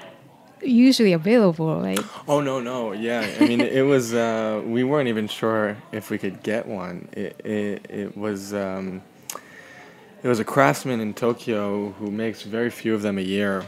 usually 0.61 1.13
available, 1.13 1.79
right? 1.81 1.99
Oh 2.27 2.41
no 2.41 2.59
no 2.59 2.91
yeah. 2.93 3.27
I 3.39 3.47
mean 3.47 3.61
it 3.61 3.85
was 3.85 4.13
uh, 4.13 4.61
we 4.65 4.83
weren't 4.83 5.07
even 5.09 5.27
sure 5.27 5.77
if 5.91 6.09
we 6.09 6.17
could 6.17 6.43
get 6.43 6.67
one. 6.67 7.07
It 7.13 7.39
it, 7.45 7.85
it 7.89 8.17
was 8.17 8.53
um, 8.53 9.01
it 10.23 10.27
was 10.27 10.39
a 10.39 10.43
craftsman 10.45 10.99
in 10.99 11.13
Tokyo 11.13 11.91
who 11.99 12.11
makes 12.11 12.41
very 12.43 12.69
few 12.69 12.93
of 12.95 13.01
them 13.01 13.17
a 13.17 13.21
year 13.21 13.63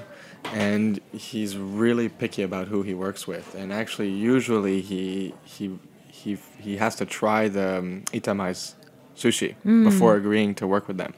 and 0.53 0.99
he's 1.11 1.57
really 1.57 2.09
picky 2.09 2.43
about 2.43 2.67
who 2.69 2.81
he 2.81 2.93
works 2.93 3.27
with. 3.27 3.55
And 3.55 3.71
actually 3.73 4.09
usually 4.09 4.81
he 4.81 5.33
he 5.43 5.77
he 6.07 6.37
he 6.59 6.77
has 6.77 6.95
to 6.95 7.05
try 7.05 7.47
the 7.49 7.79
um, 7.79 8.03
itamae's 8.13 8.75
sushi 9.15 9.55
Mm. 9.65 9.83
before 9.83 10.15
agreeing 10.15 10.55
to 10.55 10.65
work 10.67 10.87
with 10.87 10.97
them. 10.97 11.13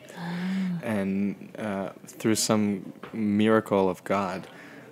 And 0.84 1.36
uh, 1.58 1.90
through 2.08 2.36
some 2.36 2.92
miracle 3.14 3.88
of 3.90 4.04
God, 4.04 4.48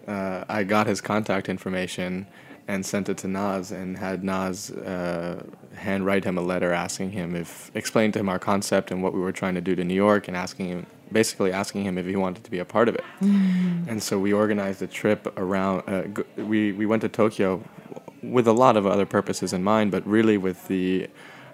uh, 0.10 0.44
I 0.50 0.64
got 0.64 0.88
his 0.88 1.02
contact 1.02 1.50
information 1.50 2.28
and 2.68 2.86
sent 2.86 3.10
it 3.10 3.18
to 3.18 3.28
Noz 3.28 3.72
and 3.72 3.98
had 3.98 4.22
Noz 4.22 4.58
uh, 4.88 5.42
handwrite 5.76 6.24
him 6.24 6.38
a 6.38 6.42
letter 6.42 6.72
asking 6.72 7.12
him 7.12 7.36
if, 7.36 7.72
explain 7.74 8.12
to 8.12 8.20
him 8.20 8.30
our 8.30 8.38
concept 8.40 8.92
and 8.92 9.02
what 9.04 9.14
we 9.14 9.20
were 9.20 9.32
trying 9.32 9.56
to 9.56 9.62
do 9.62 9.76
to 9.76 9.84
New 9.84 9.96
York 9.96 10.28
and 10.28 10.38
asking 10.38 10.68
him, 10.68 10.86
basically 11.12 11.52
asking 11.52 11.84
him 11.84 11.98
if 11.98 12.06
he 12.06 12.16
wanted 12.16 12.44
to 12.44 12.52
be 12.52 12.60
a 12.60 12.66
part 12.66 12.88
of 12.88 12.96
it. 12.96 13.04
And 13.22 14.02
so 14.04 14.20
we 14.20 14.34
organized 14.34 14.82
a 14.84 14.88
trip 14.88 15.22
around, 15.38 15.84
uh, 15.88 16.04
g- 16.04 16.44
we, 16.52 16.72
we 16.74 16.86
went 16.86 17.02
to 17.02 17.10
Tokyo 17.10 17.64
with 18.22 18.48
a 18.48 18.54
lot 18.54 18.78
of 18.78 18.86
other 18.86 19.06
purposes 19.06 19.54
in 19.54 19.64
mind, 19.64 19.92
but 19.92 20.06
really 20.06 20.38
with 20.38 20.68
the 20.68 21.08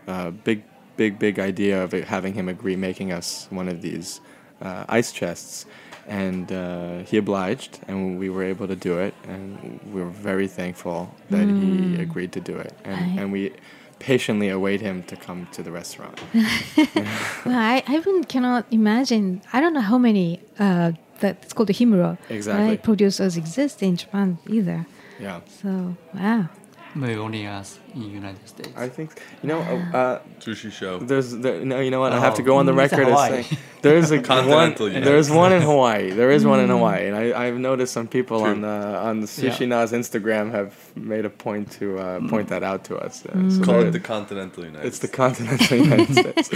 uh, 0.07 0.31
big, 0.31 0.63
big, 0.97 1.17
big 1.17 1.39
idea 1.39 1.81
of 1.83 1.93
having 1.93 2.33
him 2.33 2.49
agree 2.49 2.75
making 2.75 3.13
us 3.13 3.47
one 3.51 3.69
of 3.69 3.81
these 3.81 4.19
uh, 4.61 4.83
ice 4.89 5.11
chests. 5.13 5.65
And 6.07 6.51
uh, 6.51 6.99
he 7.09 7.17
obliged, 7.17 7.79
and 7.87 8.19
we 8.19 8.29
were 8.29 8.43
able 8.43 8.67
to 8.67 8.75
do 8.75 8.99
it. 8.99 9.13
And 9.27 9.79
we 9.93 10.01
were 10.01 10.09
very 10.09 10.47
thankful 10.47 11.09
that 11.31 11.47
he 11.47 11.95
Mm. 11.95 11.99
agreed 11.99 12.31
to 12.33 12.39
do 12.39 12.55
it. 12.57 12.73
And, 12.83 12.99
Right. 13.01 13.19
and 13.19 13.31
we 13.31 13.51
patiently 13.99 14.49
await 14.49 14.81
him 14.81 15.03
to 15.03 15.15
come 15.15 15.47
to 15.53 15.63
the 15.63 15.71
restaurant. 15.71 16.19
Well, 17.45 17.55
I, 17.57 17.83
I 17.87 17.95
even 17.95 18.23
cannot 18.23 18.65
imagine. 18.71 19.41
I 19.53 19.59
don't 19.61 19.73
know 19.73 19.81
how 19.93 19.97
many 19.97 20.39
uh, 20.59 20.91
that 21.21 21.37
it's 21.43 21.53
called 21.53 21.69
the 21.69 21.73
himuro 21.73 22.17
Exactly. 22.29 22.65
right, 22.67 22.83
producers 22.83 23.37
exist 23.37 23.81
in 23.81 23.95
Japan 23.97 24.37
either. 24.47 24.85
Yeah. 25.19 25.39
So 25.61 25.95
wow. 26.13 26.49
Maybe 26.97 27.19
only 27.19 27.45
us 27.45 27.77
in 27.93 28.03
United 28.09 28.47
States. 28.47 28.69
I 28.77 28.87
think 28.87 29.21
you 29.43 29.49
know. 29.49 29.59
Uh, 29.59 30.19
Sushi 30.39 30.71
Sho. 30.71 30.99
There's 30.99 31.31
there, 31.35 31.63
no. 31.65 31.81
You 31.81 31.91
know 31.91 31.99
what? 31.99 32.13
I 32.13 32.19
have 32.19 32.35
to 32.35 32.41
Oh, 32.41 32.45
go 32.45 32.55
on 32.55 32.65
the 32.65 32.71
mm, 32.71 32.77
record 32.77 33.07
as 33.09 33.19
saying 33.49 33.59
there's 33.81 34.11
a 34.11 34.15
one. 34.21 34.23
Continental 34.23 34.87
United 34.87 35.05
There's 35.05 35.29
one 35.29 35.51
in 35.51 35.61
Hawaii. 35.71 36.11
There 36.11 36.31
is 36.31 36.45
one 36.45 36.61
in 36.61 36.67
Mm. 36.67 36.77
Hawaii, 36.77 37.07
and 37.07 37.15
I, 37.17 37.25
I've 37.47 37.57
noticed 37.57 37.91
some 37.91 38.07
people 38.07 38.39
True. 38.39 38.51
on 38.51 38.61
the 38.61 38.67
on 39.09 39.19
the 39.19 39.27
Yeah. 39.27 39.49
Sushi 39.51 39.67
Noz 39.67 39.91
Instagram 39.91 40.51
have 40.51 40.73
made 40.95 41.25
a 41.25 41.29
point 41.29 41.69
to 41.79 41.99
uh, 41.99 42.19
point 42.29 42.47
that 42.47 42.63
out 42.63 42.85
to 42.85 42.95
us. 42.97 43.25
Uh, 43.25 43.49
so 43.49 43.63
Call 43.63 43.81
it 43.81 43.91
the 43.91 43.99
continental 43.99 44.63
United 44.63 44.87
It's 44.87 44.99
the 44.99 45.09
continental 45.09 45.77
United 45.87 46.13
States. 46.13 46.49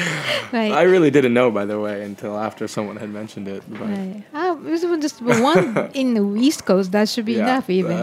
Right. 0.54 0.72
I 0.72 0.84
really 0.84 1.12
didn't 1.12 1.34
know, 1.34 1.52
by 1.52 1.66
the 1.66 1.80
way, 1.82 2.02
until 2.04 2.38
after 2.38 2.66
someone 2.70 2.96
had 2.96 3.10
mentioned 3.10 3.48
it. 3.50 3.62
But 3.68 3.82
Right. 3.82 4.24
Ah, 4.34 4.54
it 4.54 4.60
was 4.64 4.82
just 5.02 5.22
one 5.22 5.92
in 5.94 6.14
the 6.14 6.24
East 6.48 6.66
Coast. 6.66 6.92
That 6.94 7.10
should 7.10 7.26
be 7.26 7.34
Yeah. 7.34 7.44
enough, 7.44 7.70
even. 7.70 7.98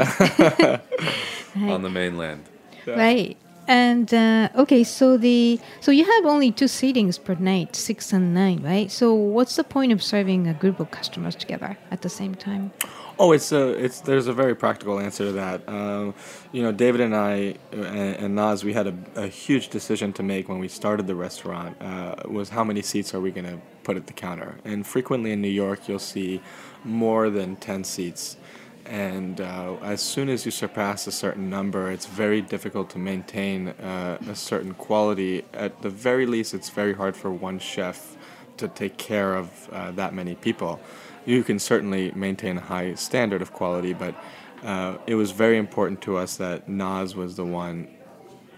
On 1.56 1.82
the 1.82 1.90
mainland. 1.90 2.44
Right. 2.86 3.36
And 3.68 4.12
uh, 4.14 4.48
okay, 4.54 4.84
so 4.84 5.16
the 5.16 5.58
so 5.80 5.90
you 5.90 6.04
have 6.04 6.24
only 6.24 6.52
two 6.52 6.66
seatings 6.66 7.22
per 7.22 7.34
night, 7.34 7.74
six 7.74 8.12
and 8.12 8.32
nine, 8.32 8.62
right? 8.62 8.90
So 8.90 9.12
what's 9.12 9.56
the 9.56 9.64
point 9.64 9.90
of 9.92 10.02
serving 10.02 10.46
a 10.46 10.54
group 10.54 10.78
of 10.78 10.90
customers 10.92 11.34
together 11.34 11.76
at 11.90 12.02
the 12.02 12.08
same 12.08 12.36
time? 12.36 12.70
Oh, 13.18 13.32
it's 13.32 13.50
a 13.50 13.70
it's 13.70 14.00
there's 14.00 14.28
a 14.28 14.32
very 14.32 14.54
practical 14.54 15.00
answer 15.00 15.24
to 15.24 15.32
that. 15.32 15.68
Um, 15.68 16.14
you 16.52 16.62
know, 16.62 16.70
David 16.70 17.00
and 17.00 17.16
I 17.16 17.56
uh, 17.72 17.76
and, 17.76 18.16
and 18.16 18.38
Noz, 18.38 18.62
we 18.62 18.72
had 18.72 18.86
a, 18.86 18.94
a 19.16 19.26
huge 19.26 19.68
decision 19.68 20.12
to 20.12 20.22
make 20.22 20.48
when 20.48 20.60
we 20.60 20.68
started 20.68 21.08
the 21.08 21.16
restaurant. 21.16 21.76
Uh, 21.80 22.14
was 22.26 22.50
how 22.50 22.62
many 22.62 22.82
seats 22.82 23.14
are 23.14 23.20
we 23.20 23.32
going 23.32 23.46
to 23.46 23.58
put 23.82 23.96
at 23.96 24.06
the 24.06 24.12
counter? 24.12 24.58
And 24.64 24.86
frequently 24.86 25.32
in 25.32 25.40
New 25.40 25.48
York, 25.48 25.88
you'll 25.88 25.98
see 25.98 26.40
more 26.84 27.30
than 27.30 27.56
ten 27.56 27.82
seats. 27.82 28.36
And 28.88 29.40
uh, 29.40 29.76
as 29.82 30.00
soon 30.00 30.28
as 30.28 30.44
you 30.44 30.52
surpass 30.52 31.06
a 31.06 31.12
certain 31.12 31.50
number, 31.50 31.90
it's 31.90 32.06
very 32.06 32.40
difficult 32.40 32.90
to 32.90 32.98
maintain 32.98 33.68
uh, 33.68 34.18
a 34.28 34.34
certain 34.34 34.74
quality. 34.74 35.44
At 35.52 35.82
the 35.82 35.90
very 35.90 36.26
least, 36.26 36.54
it's 36.54 36.70
very 36.70 36.94
hard 36.94 37.16
for 37.16 37.32
one 37.32 37.58
chef 37.58 38.16
to 38.58 38.68
take 38.68 38.96
care 38.96 39.34
of 39.34 39.68
uh, 39.70 39.90
that 39.92 40.14
many 40.14 40.34
people. 40.34 40.80
You 41.24 41.42
can 41.42 41.58
certainly 41.58 42.12
maintain 42.12 42.58
a 42.58 42.60
high 42.60 42.94
standard 42.94 43.42
of 43.42 43.52
quality, 43.52 43.92
but 43.92 44.14
uh, 44.62 44.98
it 45.06 45.16
was 45.16 45.32
very 45.32 45.58
important 45.58 46.00
to 46.02 46.16
us 46.16 46.36
that 46.36 46.68
Noz 46.68 47.14
was 47.14 47.36
the 47.36 47.44
one 47.44 47.88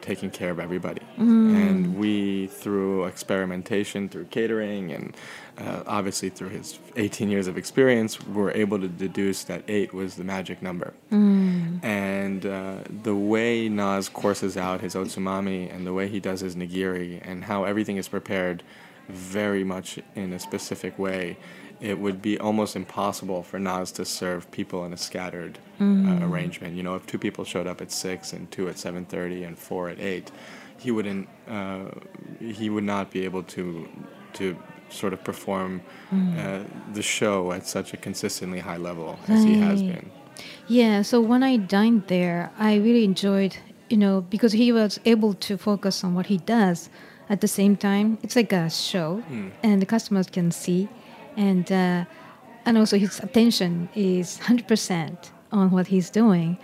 taking 0.09 0.31
care 0.31 0.51
of 0.51 0.59
everybody. 0.59 1.03
Mm. 1.19 1.55
And 1.55 1.99
we, 1.99 2.47
through 2.47 3.05
experimentation, 3.05 4.09
through 4.09 4.25
catering, 4.37 4.91
and 4.91 5.15
uh, 5.59 5.83
obviously 5.87 6.31
through 6.31 6.49
his 6.49 6.79
18 6.97 7.29
years 7.29 7.47
of 7.47 7.59
experience, 7.59 8.19
were 8.27 8.51
able 8.53 8.79
to 8.81 8.89
deduce 8.89 9.45
that 9.45 9.63
eight 9.69 9.93
was 9.93 10.15
the 10.15 10.25
magic 10.25 10.63
number. 10.63 10.95
Mm. 11.13 11.85
And 11.85 12.47
uh, 12.47 12.79
the 13.03 13.15
way 13.15 13.69
Noz 13.69 14.11
courses 14.11 14.57
out 14.57 14.81
his 14.81 14.95
otsumami 14.95 15.71
and 15.75 15.87
the 15.87 15.93
way 15.93 16.09
he 16.09 16.21
does 16.21 16.41
his 16.41 16.57
nigiri 16.57 17.21
and 17.23 17.45
how 17.45 17.65
everything 17.65 17.99
is 17.99 18.09
prepared 18.09 18.63
very 19.11 19.65
much 19.65 19.99
in 20.15 20.33
a 20.33 20.39
specific 20.39 20.99
way, 20.99 21.37
it 21.81 21.99
would 21.99 22.21
be 22.21 22.39
almost 22.39 22.75
impossible 22.77 23.43
for 23.43 23.59
Noz 23.59 23.93
to 23.95 24.05
serve 24.05 24.51
people 24.51 24.85
in 24.85 24.93
a 24.93 24.97
scattered 24.97 25.59
Mm. 25.81 26.23
uh, 26.23 26.27
arrangement. 26.27 26.75
You 26.75 26.83
know, 26.83 26.97
if 26.97 27.07
two 27.07 27.19
people 27.19 27.45
showed 27.45 27.69
up 27.69 27.81
at 27.81 27.93
six 27.93 28.33
and 28.33 28.51
two 28.51 28.69
at 28.69 28.77
seven 28.79 29.05
thirty 29.05 29.45
and 29.45 29.57
four 29.57 29.89
at 29.89 30.01
eight, 30.01 30.33
he 30.77 30.91
wouldn't. 30.91 31.29
Uh, 31.49 31.85
he 32.41 32.69
would 32.69 32.85
not 32.85 33.11
be 33.13 33.25
able 33.25 33.45
to 33.45 33.87
to 34.35 34.57
sort 34.91 35.13
of 35.13 35.23
perform 35.23 35.81
Mm. 36.13 36.37
uh, 36.39 36.65
the 36.95 37.03
show 37.03 37.53
at 37.53 37.67
such 37.67 37.93
a 37.95 37.97
consistently 37.97 38.59
high 38.61 38.77
level 38.79 39.19
as 39.29 39.45
he 39.45 39.59
has 39.61 39.83
been. 39.83 40.11
Yeah, 40.67 41.03
so 41.03 41.21
when 41.21 41.43
I 41.43 41.57
dined 41.59 42.05
there, 42.09 42.51
I 42.59 42.77
really 42.77 43.05
enjoyed, 43.05 43.57
you 43.91 43.97
know, 43.97 44.21
because 44.31 44.53
he 44.53 44.73
was 44.73 44.99
able 45.05 45.35
to 45.35 45.57
focus 45.59 46.03
on 46.05 46.15
what 46.15 46.27
he 46.27 46.39
does 46.39 46.89
at 47.29 47.41
the 47.41 47.49
same 47.49 47.77
time. 47.77 48.19
It's 48.23 48.35
like 48.37 48.53
a 48.53 48.69
show, 48.71 49.23
Mm. 49.31 49.51
and 49.63 49.83
the 49.83 49.87
customers 49.87 50.27
can 50.31 50.51
see, 50.51 50.89
and 51.39 51.71
uh, 51.73 52.05
and 52.67 52.77
also 52.77 52.99
his 52.99 53.21
attention 53.21 53.89
is 53.95 54.39
hundred 54.41 54.67
percent 54.69 55.33
on 55.51 55.71
what 55.71 55.87
he's 55.87 56.11
doing, 56.11 56.59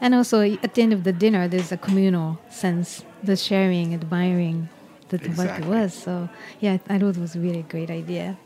and 0.00 0.14
also 0.14 0.36
at 0.42 0.74
the 0.74 0.82
end 0.82 0.92
of 0.92 1.02
the 1.02 1.12
dinner, 1.12 1.48
there's 1.48 1.72
a 1.72 1.76
communal 1.76 2.38
sense, 2.48 3.04
the 3.24 3.36
sharing, 3.36 3.94
admiring, 3.94 4.68
that 5.08 5.26
what 5.36 5.48
it 5.58 5.64
was. 5.64 5.94
So 5.94 6.28
yeah, 6.60 6.74
I 6.74 6.98
thought 6.98 7.16
it 7.16 7.20
was 7.20 7.34
a 7.34 7.40
really 7.40 7.62
great 7.62 7.90
idea. 7.90 8.38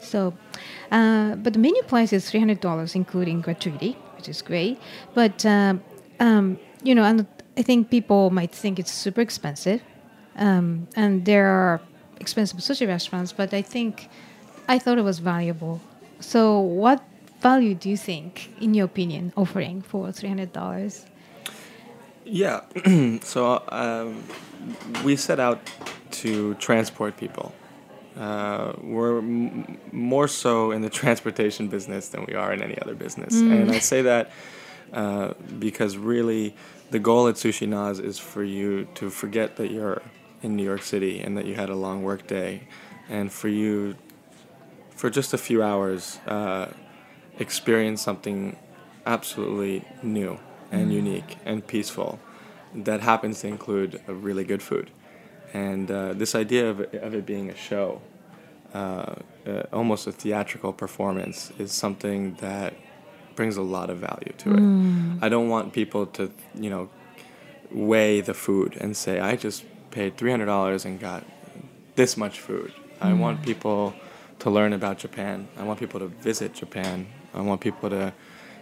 So, 0.00 0.34
uh, 0.92 1.34
but 1.42 1.54
the 1.54 1.58
menu 1.58 1.82
price 1.82 2.12
is 2.12 2.30
three 2.30 2.40
hundred 2.40 2.60
dollars, 2.60 2.94
including 2.94 3.40
gratuity, 3.40 3.96
which 4.16 4.28
is 4.28 4.42
great. 4.42 4.78
But 5.14 5.44
um, 5.44 5.82
um, 6.20 6.58
you 6.84 6.94
know, 6.94 7.02
and 7.02 7.26
I 7.56 7.62
think 7.62 7.90
people 7.90 8.30
might 8.30 8.52
think 8.52 8.78
it's 8.78 8.92
super 8.92 9.20
expensive, 9.20 9.80
um, 10.36 10.86
and 10.94 11.24
there 11.24 11.48
are 11.48 11.80
expensive 12.20 12.60
sushi 12.60 12.86
restaurants, 12.86 13.32
but 13.32 13.52
I 13.52 13.62
think 13.62 14.08
I 14.68 14.78
thought 14.78 14.98
it 14.98 15.04
was 15.04 15.18
valuable. 15.18 15.80
So, 16.20 16.60
what 16.60 17.02
value 17.40 17.74
do 17.74 17.88
you 17.88 17.96
think, 17.96 18.52
in 18.60 18.74
your 18.74 18.84
opinion, 18.84 19.32
offering 19.36 19.82
for 19.82 20.12
three 20.12 20.28
hundred 20.28 20.52
dollars? 20.52 21.06
Yeah. 22.24 22.60
so 23.22 23.62
um, 23.68 24.22
we 25.04 25.16
set 25.16 25.40
out 25.40 25.60
to 26.10 26.54
transport 26.54 27.16
people. 27.16 27.54
Uh, 28.18 28.72
we're 28.82 29.18
m- 29.18 29.78
more 29.92 30.28
so 30.28 30.72
in 30.72 30.82
the 30.82 30.90
transportation 31.00 31.68
business 31.68 32.08
than 32.08 32.26
we 32.26 32.34
are 32.34 32.52
in 32.52 32.62
any 32.62 32.78
other 32.82 32.94
business. 32.94 33.34
Mm. 33.34 33.62
And 33.62 33.70
I 33.70 33.78
say 33.78 34.02
that 34.02 34.30
uh, 34.92 35.34
because 35.58 35.96
really 35.96 36.54
the 36.90 36.98
goal 36.98 37.28
at 37.28 37.36
Sushi 37.36 37.68
Noz 37.68 38.02
is 38.02 38.18
for 38.18 38.42
you 38.42 38.88
to 38.94 39.10
forget 39.10 39.56
that 39.56 39.70
you're 39.70 40.02
in 40.42 40.56
New 40.56 40.64
York 40.64 40.82
City 40.82 41.20
and 41.20 41.36
that 41.36 41.46
you 41.46 41.54
had 41.54 41.68
a 41.68 41.74
long 41.74 42.02
work 42.02 42.26
day, 42.26 42.68
and 43.08 43.32
for 43.32 43.48
you, 43.48 43.96
for 44.98 45.08
just 45.10 45.32
a 45.32 45.38
few 45.38 45.62
hours, 45.62 46.18
uh, 46.26 46.66
experience 47.38 48.02
something 48.02 48.56
absolutely 49.06 49.84
new 50.02 50.38
and 50.72 50.90
Mm. 50.90 50.94
unique 51.02 51.30
and 51.46 51.66
peaceful 51.66 52.18
that 52.74 53.00
happens 53.00 53.40
to 53.40 53.46
include 53.46 54.00
a 54.08 54.12
really 54.12 54.44
good 54.44 54.62
food. 54.62 54.90
And 55.54 55.90
uh, 55.90 56.12
this 56.22 56.34
idea 56.34 56.68
of 56.68 56.80
it, 56.80 56.94
of 57.06 57.14
it 57.14 57.24
being 57.24 57.48
a 57.48 57.56
show, 57.56 58.02
uh, 58.74 59.14
uh, 59.46 59.62
almost 59.72 60.06
a 60.06 60.12
theatrical 60.12 60.72
performance, 60.72 61.52
is 61.58 61.70
something 61.72 62.34
that 62.40 62.74
brings 63.36 63.56
a 63.56 63.62
lot 63.76 63.88
of 63.88 63.98
value 63.98 64.34
to 64.38 64.50
it. 64.50 64.62
Mm. 64.62 65.22
I 65.22 65.28
don't 65.28 65.48
want 65.48 65.72
people 65.72 66.04
to, 66.18 66.30
you 66.64 66.70
know, 66.70 66.90
weigh 67.70 68.20
the 68.20 68.34
food 68.34 68.76
and 68.80 68.96
say, 68.96 69.20
I 69.20 69.36
just 69.36 69.64
paid 69.92 70.16
$300 70.18 70.84
and 70.84 70.98
got 71.00 71.22
this 71.94 72.16
much 72.16 72.40
food. 72.40 72.72
I 73.00 73.12
Mm. 73.12 73.18
want 73.20 73.42
people 73.42 73.94
to 74.40 74.50
learn 74.50 74.72
about 74.72 74.98
Japan. 74.98 75.48
I 75.56 75.64
want 75.64 75.78
people 75.80 76.00
to 76.00 76.06
visit 76.06 76.54
Japan. 76.54 77.06
I 77.34 77.40
want 77.40 77.60
people 77.60 77.90
to 77.90 78.12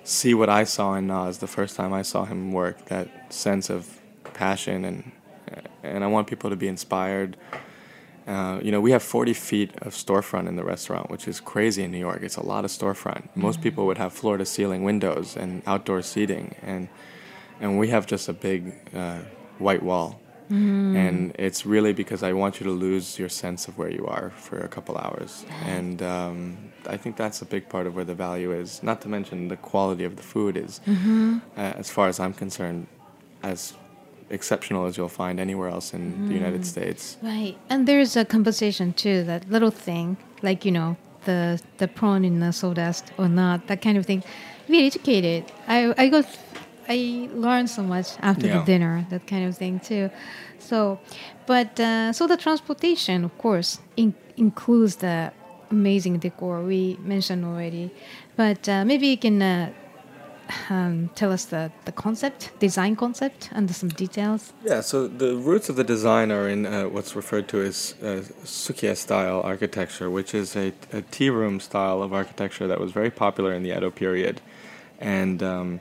see 0.04 0.34
what 0.34 0.48
I 0.48 0.64
saw 0.64 0.94
in 0.94 1.08
Noz 1.08 1.40
the 1.40 1.46
first 1.46 1.76
time 1.76 1.92
I 1.92 2.02
saw 2.02 2.24
him 2.24 2.52
work, 2.52 2.86
that 2.86 3.32
sense 3.32 3.70
of 3.70 4.00
passion 4.34 4.84
and 4.84 5.12
and 5.82 6.02
I 6.02 6.06
want 6.08 6.26
people 6.26 6.50
to 6.50 6.56
be 6.56 6.68
inspired. 6.68 7.36
Uh, 8.26 8.58
you 8.60 8.72
know, 8.72 8.80
we 8.80 8.90
have 8.90 9.02
40 9.02 9.32
feet 9.34 9.70
of 9.82 9.94
storefront 9.94 10.48
in 10.48 10.56
the 10.56 10.64
restaurant, 10.64 11.10
which 11.10 11.28
is 11.28 11.40
crazy 11.40 11.84
in 11.84 11.92
New 11.92 11.98
York. 11.98 12.22
It's 12.22 12.36
a 12.36 12.44
lot 12.44 12.64
of 12.64 12.72
storefront. 12.72 13.28
Most 13.36 13.60
people 13.60 13.86
would 13.86 13.98
have 13.98 14.12
floor 14.12 14.36
to 14.36 14.44
ceiling 14.44 14.82
windows 14.82 15.36
and 15.36 15.62
outdoor 15.66 16.02
seating, 16.02 16.56
and 16.62 16.88
and 17.60 17.78
we 17.78 17.88
have 17.88 18.06
just 18.06 18.28
a 18.28 18.32
big 18.32 18.74
uh, 18.94 19.20
white 19.58 19.82
wall. 19.82 20.20
Mm. 20.50 20.94
And 20.96 21.32
it's 21.38 21.66
really 21.66 21.92
because 21.92 22.22
I 22.22 22.32
want 22.32 22.60
you 22.60 22.64
to 22.64 22.72
lose 22.72 23.18
your 23.18 23.28
sense 23.28 23.68
of 23.68 23.76
where 23.78 23.90
you 23.90 24.06
are 24.06 24.30
for 24.36 24.58
a 24.58 24.68
couple 24.68 24.96
hours. 24.96 25.44
And 25.64 26.02
um, 26.02 26.56
I 26.88 26.96
think 26.96 27.16
that's 27.16 27.42
a 27.42 27.44
big 27.44 27.68
part 27.68 27.86
of 27.86 27.94
where 27.96 28.04
the 28.04 28.14
value 28.14 28.52
is. 28.52 28.82
Not 28.82 29.00
to 29.02 29.08
mention 29.08 29.48
the 29.48 29.56
quality 29.56 30.04
of 30.04 30.14
the 30.16 30.22
food 30.22 30.56
is, 30.56 30.80
Mhm. 30.86 31.40
uh, 31.56 31.60
as 31.82 31.90
far 31.90 32.06
as 32.08 32.20
I'm 32.20 32.32
concerned, 32.32 32.86
as 33.42 33.74
exceptional 34.30 34.86
as 34.86 34.96
you'll 34.96 35.08
find 35.24 35.38
anywhere 35.38 35.68
else 35.68 35.94
in 35.94 36.28
the 36.28 36.34
United 36.34 36.62
Mm. 36.62 36.64
States. 36.74 37.16
Right, 37.22 37.56
and 37.70 37.86
there's 37.86 38.16
a 38.16 38.24
compensation 38.24 38.92
too. 38.92 39.22
That 39.24 39.48
little 39.50 39.70
thing, 39.70 40.16
like 40.42 40.64
you 40.64 40.72
know, 40.72 40.96
the 41.24 41.60
the 41.78 41.86
prawn 41.88 42.24
in 42.24 42.40
the 42.40 42.52
sawdust 42.52 43.04
or 43.18 43.28
not, 43.28 43.66
that 43.68 43.80
kind 43.82 43.96
of 43.98 44.04
thing. 44.06 44.22
We 44.68 44.84
educated. 44.86 45.44
I 45.68 45.94
I 45.96 46.08
got, 46.08 46.26
I 46.88 47.28
learned 47.34 47.68
so 47.70 47.82
much 47.82 48.08
after 48.20 48.46
Yeah. 48.46 48.58
the 48.58 48.64
dinner. 48.64 49.06
That 49.10 49.26
kind 49.26 49.44
of 49.48 49.56
thing 49.56 49.80
too. 49.80 50.10
So, 50.58 50.98
but 51.46 51.78
uh, 51.80 52.12
so 52.12 52.26
the 52.26 52.36
transportation, 52.36 53.24
of 53.24 53.36
course, 53.38 53.80
in, 53.96 54.14
includes 54.36 54.96
the 54.96 55.32
amazing 55.70 56.18
decor 56.18 56.62
we 56.62 56.96
mentioned 57.02 57.44
already. 57.44 57.90
But 58.36 58.68
uh, 58.68 58.84
maybe 58.84 59.08
you 59.08 59.18
can. 59.18 59.42
Uh, 59.42 59.72
um, 60.70 61.10
tell 61.14 61.32
us 61.32 61.46
the, 61.46 61.72
the 61.86 61.92
concept, 61.92 62.52
design 62.60 62.96
concept, 62.96 63.50
and 63.52 63.68
some 63.74 63.88
details. 63.88 64.52
Yeah, 64.64 64.80
so 64.80 65.08
the 65.08 65.34
roots 65.36 65.68
of 65.68 65.76
the 65.76 65.84
design 65.84 66.30
are 66.30 66.48
in 66.48 66.66
uh, 66.66 66.84
what's 66.84 67.16
referred 67.16 67.48
to 67.48 67.62
as 67.62 67.94
uh, 68.02 68.22
Sukiya 68.44 68.96
style 68.96 69.40
architecture, 69.42 70.10
which 70.10 70.34
is 70.34 70.56
a, 70.56 70.72
a 70.92 71.02
tea 71.02 71.30
room 71.30 71.60
style 71.60 72.02
of 72.02 72.12
architecture 72.12 72.66
that 72.68 72.80
was 72.80 72.92
very 72.92 73.10
popular 73.10 73.52
in 73.52 73.62
the 73.62 73.76
Edo 73.76 73.90
period. 73.90 74.40
And 75.00 75.42
um, 75.42 75.80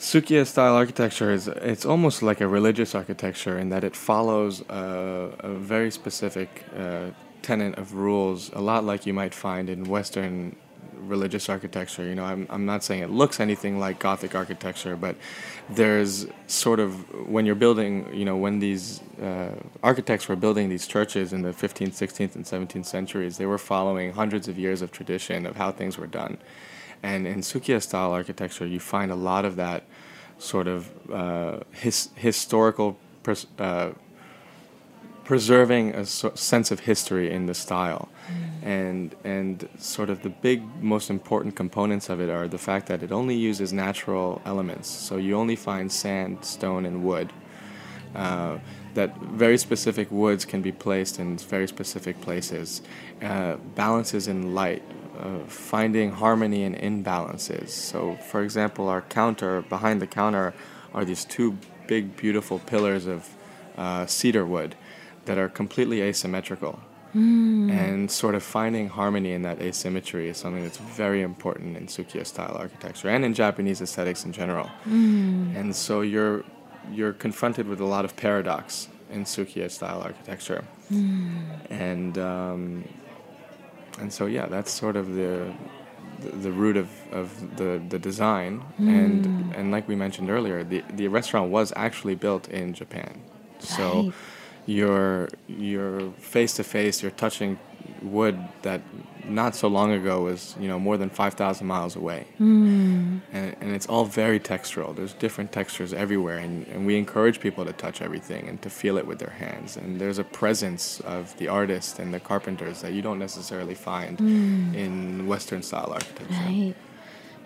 Sukiya 0.00 0.46
style 0.46 0.76
architecture 0.76 1.30
is 1.30 1.46
it's 1.46 1.84
almost 1.84 2.22
like 2.22 2.40
a 2.40 2.48
religious 2.48 2.94
architecture 2.94 3.58
in 3.58 3.68
that 3.68 3.84
it 3.84 3.94
follows 3.94 4.62
a, 4.70 5.30
a 5.40 5.50
very 5.50 5.90
specific 5.90 6.64
uh, 6.74 7.10
tenet 7.42 7.76
of 7.76 7.92
rules, 7.92 8.50
a 8.54 8.62
lot 8.62 8.82
like 8.82 9.04
you 9.04 9.12
might 9.12 9.34
find 9.34 9.68
in 9.68 9.84
Western 9.84 10.56
religious 11.00 11.50
architecture. 11.50 12.02
You 12.02 12.14
know, 12.14 12.24
I'm, 12.24 12.46
I'm 12.48 12.64
not 12.64 12.82
saying 12.82 13.02
it 13.02 13.10
looks 13.10 13.40
anything 13.40 13.78
like 13.78 13.98
Gothic 13.98 14.34
architecture, 14.34 14.96
but 14.96 15.16
there's 15.68 16.26
sort 16.46 16.80
of 16.80 17.28
when 17.28 17.44
you're 17.44 17.54
building, 17.54 18.08
you 18.14 18.24
know, 18.24 18.38
when 18.38 18.58
these 18.58 19.02
uh, 19.22 19.50
architects 19.82 20.28
were 20.28 20.36
building 20.36 20.70
these 20.70 20.86
churches 20.86 21.34
in 21.34 21.42
the 21.42 21.50
15th, 21.50 21.92
16th, 21.92 22.36
and 22.36 22.46
17th 22.46 22.86
centuries, 22.86 23.36
they 23.36 23.44
were 23.44 23.58
following 23.58 24.12
hundreds 24.12 24.48
of 24.48 24.58
years 24.58 24.80
of 24.80 24.92
tradition 24.92 25.44
of 25.44 25.56
how 25.56 25.70
things 25.70 25.98
were 25.98 26.06
done. 26.06 26.38
And 27.02 27.26
in 27.26 27.40
Sukiya 27.40 27.82
style 27.82 28.12
architecture, 28.12 28.66
you 28.66 28.80
find 28.80 29.10
a 29.10 29.14
lot 29.14 29.44
of 29.44 29.56
that 29.56 29.84
sort 30.38 30.66
of 30.66 30.90
uh, 31.10 31.60
his, 31.70 32.10
historical 32.14 32.98
pers- 33.22 33.46
uh, 33.58 33.90
preserving 35.24 35.94
a 35.94 36.04
so- 36.04 36.34
sense 36.34 36.70
of 36.70 36.80
history 36.80 37.30
in 37.30 37.46
the 37.46 37.54
style. 37.54 38.08
And, 38.62 39.14
and 39.24 39.68
sort 39.78 40.10
of 40.10 40.22
the 40.22 40.28
big, 40.28 40.62
most 40.82 41.08
important 41.08 41.56
components 41.56 42.10
of 42.10 42.20
it 42.20 42.28
are 42.28 42.46
the 42.48 42.58
fact 42.58 42.86
that 42.88 43.02
it 43.02 43.12
only 43.12 43.34
uses 43.34 43.72
natural 43.72 44.42
elements. 44.44 44.88
So 44.88 45.16
you 45.16 45.36
only 45.36 45.56
find 45.56 45.90
sand, 45.90 46.44
stone, 46.44 46.84
and 46.84 47.02
wood. 47.02 47.32
Uh, 48.14 48.58
that 48.94 49.16
very 49.18 49.56
specific 49.56 50.10
woods 50.10 50.44
can 50.44 50.62
be 50.62 50.72
placed 50.72 51.18
in 51.18 51.38
very 51.38 51.68
specific 51.68 52.20
places. 52.20 52.82
Uh, 53.22 53.56
balances 53.76 54.26
in 54.26 54.54
light, 54.54 54.82
uh, 55.20 55.38
finding 55.46 56.12
harmony 56.12 56.62
in 56.62 56.74
imbalances. 56.74 57.70
So, 57.70 58.16
for 58.30 58.42
example, 58.42 58.88
our 58.88 59.02
counter, 59.02 59.62
behind 59.62 60.00
the 60.00 60.06
counter, 60.06 60.54
are 60.94 61.04
these 61.04 61.24
two 61.24 61.58
big, 61.86 62.16
beautiful 62.16 62.58
pillars 62.58 63.06
of 63.06 63.28
uh, 63.76 64.06
cedar 64.06 64.46
wood 64.46 64.74
that 65.26 65.38
are 65.38 65.48
completely 65.48 66.00
asymmetrical. 66.00 66.80
Mm. 67.14 67.70
And 67.70 68.10
sort 68.10 68.34
of 68.36 68.42
finding 68.42 68.88
harmony 68.88 69.32
in 69.32 69.42
that 69.42 69.60
asymmetry 69.60 70.28
is 70.28 70.36
something 70.36 70.62
that's 70.62 70.78
very 70.78 71.22
important 71.22 71.76
in 71.76 71.86
Sukiya 71.86 72.24
style 72.24 72.56
architecture 72.56 73.08
and 73.08 73.24
in 73.24 73.34
Japanese 73.34 73.80
aesthetics 73.80 74.24
in 74.24 74.32
general. 74.32 74.70
Mm. 74.86 75.56
And 75.56 75.74
so 75.74 76.02
you're 76.02 76.44
you're 76.92 77.12
confronted 77.12 77.66
with 77.66 77.80
a 77.80 77.84
lot 77.84 78.04
of 78.04 78.16
paradox 78.16 78.88
in 79.10 79.24
Sukiya 79.24 79.70
style 79.70 80.00
architecture. 80.02 80.64
Mm. 80.92 81.42
And 81.70 82.18
um, 82.18 82.84
and 83.98 84.12
so 84.12 84.26
yeah, 84.26 84.46
that's 84.46 84.70
sort 84.72 84.96
of 84.96 85.14
the 85.14 85.54
the, 86.18 86.30
the 86.30 86.52
root 86.52 86.76
of, 86.76 86.90
of 87.12 87.56
the, 87.56 87.82
the 87.88 87.98
design 87.98 88.62
and 88.86 89.24
Mm. 89.26 89.58
and 89.58 89.70
like 89.72 89.88
we 89.88 89.96
mentioned 89.96 90.30
earlier, 90.30 90.64
the, 90.64 90.84
the 90.92 91.08
restaurant 91.08 91.50
was 91.50 91.72
actually 91.76 92.14
built 92.14 92.48
in 92.48 92.74
Japan. 92.74 93.22
So 93.58 94.06
Right. 94.06 94.14
You're 94.66 95.28
you're 95.48 96.10
face 96.12 96.54
to 96.54 96.64
face, 96.64 97.02
you're 97.02 97.10
touching 97.12 97.58
wood 98.02 98.38
that 98.62 98.80
not 99.24 99.54
so 99.54 99.68
long 99.68 99.92
ago 99.92 100.22
was, 100.22 100.56
you 100.58 100.66
know, 100.68 100.78
more 100.78 100.96
than 100.96 101.10
5,000 101.10 101.66
miles 101.66 101.94
away. 101.94 102.26
Mm. 102.40 103.20
And, 103.32 103.56
and 103.60 103.74
it's 103.74 103.86
all 103.86 104.04
very 104.04 104.40
textural. 104.40 104.94
There's 104.96 105.12
different 105.12 105.52
textures 105.52 105.92
everywhere, 105.92 106.38
and, 106.38 106.66
and 106.68 106.86
we 106.86 106.96
encourage 106.96 107.40
people 107.40 107.64
to 107.64 107.72
touch 107.72 108.00
everything 108.02 108.48
and 108.48 108.60
to 108.62 108.70
feel 108.70 108.96
it 108.96 109.06
with 109.06 109.18
their 109.18 109.30
hands. 109.30 109.76
And 109.76 110.00
there's 110.00 110.18
a 110.18 110.24
presence 110.24 111.00
of 111.00 111.36
the 111.36 111.48
artist 111.48 111.98
and 111.98 112.12
the 112.12 112.20
carpenters 112.20 112.80
that 112.80 112.92
you 112.92 113.02
don't 113.02 113.18
necessarily 113.18 113.74
find 113.74 114.18
Mm. 114.18 114.74
in 114.74 115.26
Western 115.26 115.62
style 115.62 115.90
architecture. 115.92 116.34
Right. 116.46 116.74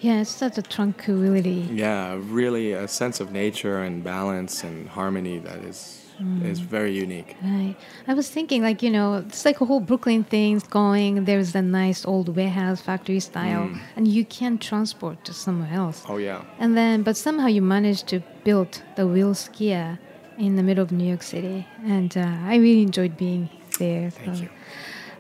Yeah, 0.01 0.21
it's 0.21 0.31
such 0.31 0.59
a 0.59 0.63
tranquility. 0.63 1.69
Yeah, 1.73 2.19
really 2.21 2.73
a 2.73 2.89
sense 2.89 3.21
of 3.21 3.33
nature 3.33 3.83
and 3.83 4.03
balance 4.05 4.63
and 4.65 4.89
harmony 4.89 5.39
that 5.39 5.59
is 5.65 6.04
Mm. 6.21 6.45
is 6.45 6.61
very 6.61 6.95
unique. 6.97 7.35
Right. 7.43 7.75
I 8.07 8.15
was 8.15 8.31
thinking, 8.31 8.63
like, 8.63 8.83
you 8.85 8.91
know, 8.91 9.15
it's 9.27 9.45
like 9.45 9.61
a 9.61 9.65
whole 9.65 9.81
Brooklyn 9.81 10.23
thing's 10.23 10.63
going. 10.63 11.25
There's 11.25 11.55
a 11.57 11.63
nice 11.63 12.07
old 12.07 12.29
warehouse 12.37 12.81
factory 12.81 13.19
style, 13.21 13.67
Mm. 13.69 13.81
and 13.97 14.07
you 14.07 14.25
can 14.25 14.59
transport 14.59 15.25
to 15.25 15.33
somewhere 15.33 15.73
else. 15.73 16.05
Oh 16.09 16.19
yeah. 16.19 16.43
And 16.61 16.77
then, 16.77 17.03
but 17.03 17.17
somehow 17.17 17.49
you 17.49 17.63
managed 17.63 18.07
to 18.09 18.23
build 18.45 18.83
the 18.97 19.07
wheel 19.09 19.35
Sukiya 19.35 19.99
in 20.39 20.55
the 20.57 20.63
middle 20.63 20.83
of 20.85 20.93
New 20.93 21.09
York 21.09 21.23
City, 21.23 21.67
and 21.85 22.17
uh, 22.17 22.53
I 22.53 22.57
really 22.57 22.83
enjoyed 22.83 23.17
being 23.17 23.49
there. 23.79 24.11
Thank 24.11 24.41
you. 24.43 24.49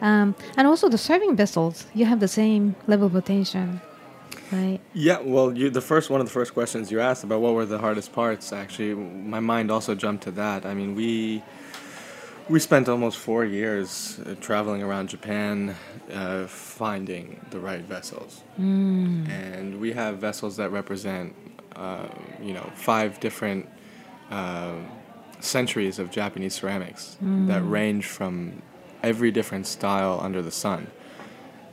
Um, 0.00 0.34
and 0.56 0.66
also 0.66 0.88
the 0.88 0.98
serving 0.98 1.34
vessels, 1.36 1.86
you 1.94 2.04
have 2.04 2.20
the 2.20 2.28
same 2.28 2.76
level 2.86 3.06
of 3.06 3.14
attention, 3.16 3.80
right? 4.54 4.80
Yeah, 4.92 5.18
well, 5.34 5.56
you, 5.58 5.70
the 5.70 5.80
first 5.92 6.10
one 6.10 6.20
of 6.20 6.26
the 6.26 6.32
first 6.32 6.52
questions 6.54 6.90
you 6.92 7.00
asked 7.00 7.24
about 7.24 7.40
what 7.40 7.54
were 7.54 7.66
the 7.66 7.78
hardest 7.78 8.12
parts. 8.12 8.52
Actually, 8.52 8.94
my 8.94 9.40
mind 9.40 9.70
also 9.70 9.94
jumped 9.94 10.22
to 10.24 10.30
that. 10.42 10.64
I 10.64 10.74
mean, 10.74 10.94
we 10.94 11.42
We 12.46 12.60
spent 12.60 12.88
almost 12.90 13.16
four 13.18 13.42
years 13.46 14.20
uh, 14.20 14.34
traveling 14.48 14.82
around 14.82 15.08
Japan, 15.08 15.74
uh, 16.12 16.46
finding 16.46 17.40
the 17.50 17.58
right 17.58 17.80
vessels, 17.94 18.42
Mm. 18.60 19.26
and 19.30 19.80
we 19.80 19.92
have 19.94 20.18
vessels 20.18 20.56
that 20.56 20.70
represent, 20.70 21.32
uh, 21.74 22.06
you 22.42 22.52
know, 22.52 22.66
five 22.74 23.18
different 23.20 23.66
uh, 24.30 24.74
centuries 25.40 25.98
of 25.98 26.10
Japanese 26.10 26.54
ceramics 26.60 27.16
that 27.50 27.62
Mm. 27.62 27.70
range 27.78 28.04
from 28.06 28.34
every 29.02 29.30
different 29.30 29.66
style 29.66 30.20
under 30.26 30.42
the 30.42 30.50
sun, 30.64 30.86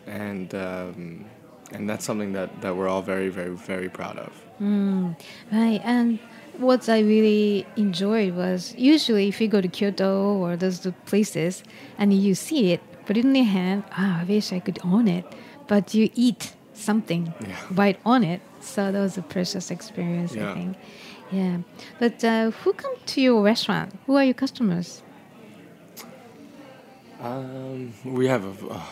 and 0.08 0.56
um, 0.56 1.26
and 1.74 1.90
that's 1.90 2.06
something 2.06 2.34
that, 2.34 2.62
that 2.62 2.76
we're 2.76 2.88
all 2.88 3.02
very 3.02 3.30
very 3.30 3.56
very 3.56 3.90
proud 3.90 4.18
of. 4.18 4.32
Mm, 4.62 5.16
right. 5.52 5.82
And 5.84 6.20
what 6.58 6.88
I 6.90 7.00
really 7.00 7.66
enjoyed 7.78 8.36
was 8.36 8.76
usually 8.78 9.28
if 9.28 9.42
you 9.42 9.48
go 9.48 9.62
to 9.62 9.68
Kyoto 9.68 10.38
or 10.38 10.56
those 10.56 10.86
places 11.06 11.64
and 11.98 12.14
you 12.14 12.36
see 12.36 12.72
it, 12.74 12.82
put 13.06 13.18
it 13.18 13.26
in 13.26 13.34
your 13.36 13.46
hand, 13.46 13.84
ah, 13.94 14.22
I 14.22 14.24
wish 14.26 14.54
I 14.54 14.60
could 14.60 14.80
own 14.84 15.08
it. 15.08 15.26
But 15.68 15.94
you 15.94 16.10
eat 16.14 16.54
something 16.74 17.34
Yeah. 17.48 17.56
right 17.72 17.98
on 18.06 18.24
it. 18.24 18.42
So 18.60 18.92
that 18.92 19.00
was 19.00 19.18
a 19.18 19.24
precious 19.24 19.72
experience, 19.72 20.36
yeah. 20.36 20.52
I 20.52 20.54
think. 20.54 20.78
Yeah. 21.32 21.58
But 21.98 22.24
uh, 22.24 22.52
who 22.52 22.74
come 22.74 22.94
to 23.06 23.22
your 23.22 23.42
restaurant? 23.42 23.98
Who 24.06 24.16
are 24.18 24.24
your 24.26 24.36
customers? 24.36 25.02
Um, 27.22 27.94
we 28.04 28.28
have 28.28 28.44
a, 28.46 28.54
oh, 28.70 28.90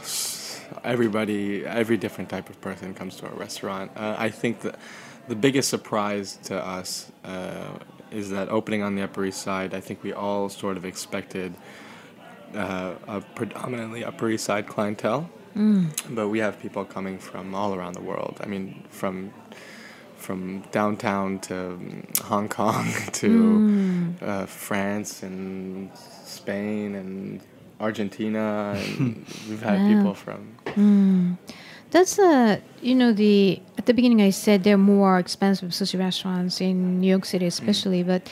everybody, 0.84 1.66
every 1.66 1.98
different 1.98 2.30
type 2.30 2.50
of 2.50 2.60
person 2.62 2.94
comes 2.94 3.16
to 3.18 3.28
our 3.28 3.34
restaurant. 3.36 3.92
Uh, 3.96 4.16
I 4.18 4.30
think 4.30 4.62
that 4.62 4.76
the 5.28 5.36
biggest 5.36 5.70
surprise 5.70 6.38
to 6.44 6.56
us 6.64 7.12
uh, 7.24 7.78
is 8.12 8.30
that 8.32 8.50
opening 8.50 8.82
on 8.84 8.96
the 8.96 9.04
Upper 9.04 9.26
East 9.26 9.42
Side, 9.42 9.74
I 9.74 9.80
think 9.82 10.02
we 10.04 10.14
all 10.14 10.50
sort 10.50 10.78
of 10.78 10.86
expected 10.86 11.54
uh, 12.56 12.94
a 13.08 13.22
predominantly 13.36 14.04
Upper 14.04 14.30
East 14.30 14.46
Side 14.46 14.68
clientele, 14.68 15.30
Mm. 15.56 15.90
but 16.16 16.28
we 16.30 16.40
have 16.40 16.60
people 16.60 16.86
coming 16.86 17.18
from 17.18 17.56
all 17.56 17.74
around 17.74 17.94
the 17.96 18.02
world. 18.02 18.38
I 18.40 18.46
mean, 18.46 18.84
from 18.92 19.32
from 20.16 20.62
downtown 20.72 21.40
to 21.40 21.56
um, 21.74 22.04
Hong 22.26 22.48
Kong 22.50 22.86
to 23.14 23.28
Mm. 23.30 24.22
uh, 24.22 24.46
France 24.46 25.24
and 25.24 25.90
Spain 26.26 26.94
and 26.96 27.42
Argentina, 27.80 28.76
and 28.78 29.26
we've 29.50 29.62
had 29.62 29.80
Wow. 29.82 29.88
people 29.88 30.14
from. 30.14 30.56
Mm. 30.66 31.38
That's 31.92 32.20
uh, 32.20 32.60
you 32.82 32.94
know, 32.94 33.12
the 33.14 33.60
at 33.78 33.86
the 33.88 33.94
beginning 33.94 34.22
I 34.22 34.30
said 34.30 34.64
there 34.64 34.76
are 34.76 34.78
more 34.78 35.18
expensive 35.18 35.70
sushi 35.72 35.98
restaurants 35.98 36.62
in 36.62 37.00
New 37.00 37.08
York 37.10 37.26
City, 37.26 37.46
especially, 37.48 38.04
but 38.04 38.30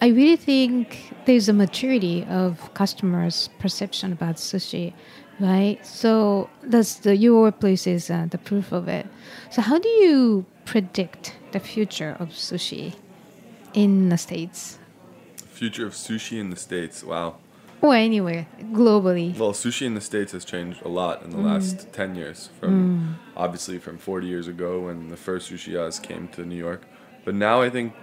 I 0.00 0.08
really 0.08 0.36
think 0.36 1.12
there's 1.26 1.48
a 1.48 1.52
maturity 1.52 2.24
of 2.30 2.72
customers' 2.74 3.50
perception 3.58 4.12
about 4.12 4.36
sushi, 4.36 4.92
right? 5.40 5.84
So 5.84 6.48
that's 6.62 6.94
the 6.96 7.16
your 7.16 7.50
place 7.50 7.86
is 7.88 8.10
uh, 8.10 8.26
the 8.30 8.38
proof 8.38 8.70
of 8.72 8.86
it. 8.86 9.06
So 9.50 9.60
how 9.62 9.78
do 9.80 9.88
you 9.88 10.44
predict 10.64 11.34
the 11.50 11.58
future 11.58 12.16
of 12.20 12.28
sushi 12.28 12.94
in 13.74 14.08
the 14.08 14.16
states 14.18 14.78
Future 15.52 15.86
of 15.86 15.94
sushi 15.94 16.38
in 16.40 16.50
the 16.50 16.56
States. 16.56 17.02
Wow. 17.04 17.36
Or 17.82 17.94
anywhere 17.94 18.46
globally? 18.72 19.36
Well, 19.38 19.52
sushi 19.52 19.86
in 19.86 19.94
the 19.94 20.00
States 20.00 20.32
has 20.32 20.44
changed 20.44 20.82
a 20.82 20.88
lot 20.88 21.22
in 21.24 21.30
the 21.30 21.38
Mm. 21.38 21.44
last 21.44 21.92
10 21.92 22.14
years. 22.14 22.50
From 22.60 22.74
Mm. 22.74 23.14
obviously 23.36 23.78
from 23.78 23.96
40 23.98 24.26
years 24.26 24.46
ago 24.48 24.80
when 24.80 25.08
the 25.08 25.16
first 25.16 25.50
sushi 25.50 25.72
sushiyas 25.72 26.02
came 26.02 26.28
to 26.28 26.44
New 26.44 26.56
York. 26.56 26.82
But 27.24 27.34
now 27.34 27.62
I 27.62 27.70
think 27.70 27.94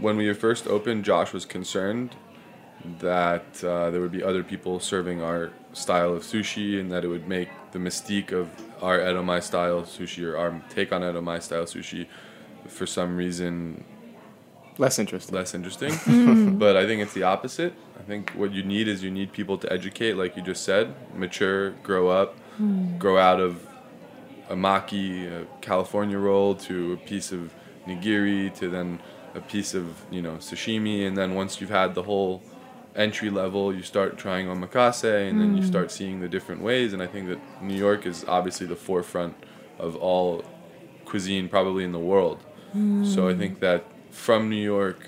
when 0.00 0.16
we 0.16 0.32
first 0.32 0.66
opened, 0.66 1.04
Josh 1.04 1.32
was 1.32 1.44
concerned 1.44 2.16
that 3.00 3.62
uh, 3.62 3.90
there 3.90 4.00
would 4.00 4.10
be 4.12 4.22
other 4.22 4.42
people 4.42 4.80
serving 4.80 5.22
our 5.22 5.50
style 5.72 6.12
of 6.14 6.22
sushi 6.22 6.80
and 6.80 6.90
that 6.90 7.04
it 7.04 7.08
would 7.08 7.28
make 7.28 7.48
the 7.72 7.78
mystique 7.78 8.32
of 8.32 8.48
our 8.82 8.98
Edomae 8.98 9.42
style 9.42 9.82
sushi 9.82 10.24
or 10.26 10.36
our 10.36 10.60
take 10.68 10.92
on 10.92 11.02
Edomae 11.02 11.40
style 11.40 11.64
sushi 11.64 12.06
for 12.66 12.86
some 12.86 13.16
reason 13.16 13.84
less 14.78 14.98
interesting. 14.98 15.34
Less 15.34 15.54
interesting. 15.54 15.92
But 16.58 16.76
I 16.76 16.86
think 16.86 17.02
it's 17.02 17.12
the 17.14 17.22
opposite. 17.24 17.74
I 18.02 18.04
think 18.04 18.30
what 18.30 18.52
you 18.52 18.64
need 18.64 18.88
is 18.88 19.04
you 19.04 19.12
need 19.12 19.32
people 19.32 19.56
to 19.58 19.72
educate, 19.72 20.14
like 20.14 20.36
you 20.36 20.42
just 20.42 20.64
said, 20.64 20.92
mature, 21.14 21.70
grow 21.84 22.08
up, 22.08 22.36
Mm. 22.60 22.98
grow 22.98 23.16
out 23.16 23.40
of 23.40 23.64
a 24.50 24.56
maki, 24.56 25.30
a 25.30 25.46
California 25.60 26.18
roll, 26.18 26.54
to 26.56 26.94
a 26.94 26.96
piece 26.96 27.30
of 27.30 27.54
nigiri, 27.86 28.52
to 28.56 28.68
then 28.68 28.98
a 29.36 29.40
piece 29.40 29.72
of 29.72 29.84
you 30.10 30.20
know 30.20 30.34
sashimi, 30.48 31.06
and 31.06 31.16
then 31.16 31.34
once 31.34 31.60
you've 31.60 31.70
had 31.70 31.94
the 31.94 32.02
whole 32.02 32.42
entry 32.96 33.30
level, 33.30 33.72
you 33.72 33.82
start 33.82 34.18
trying 34.18 34.46
omakase, 34.48 35.28
and 35.28 35.40
then 35.40 35.54
you 35.54 35.62
Mm. 35.62 35.72
start 35.72 35.90
seeing 35.92 36.20
the 36.20 36.28
different 36.28 36.60
ways. 36.60 36.92
And 36.92 37.00
I 37.02 37.06
think 37.06 37.28
that 37.28 37.40
New 37.62 37.76
York 37.86 38.04
is 38.04 38.24
obviously 38.26 38.66
the 38.66 38.76
forefront 38.76 39.34
of 39.78 39.94
all 39.96 40.44
cuisine, 41.04 41.48
probably 41.48 41.84
in 41.84 41.92
the 41.92 42.04
world. 42.12 42.40
So 43.02 43.28
I 43.28 43.32
Mm. 43.34 43.38
think 43.38 43.60
that 43.60 43.84
from 44.10 44.50
New 44.50 44.64
York, 44.76 44.98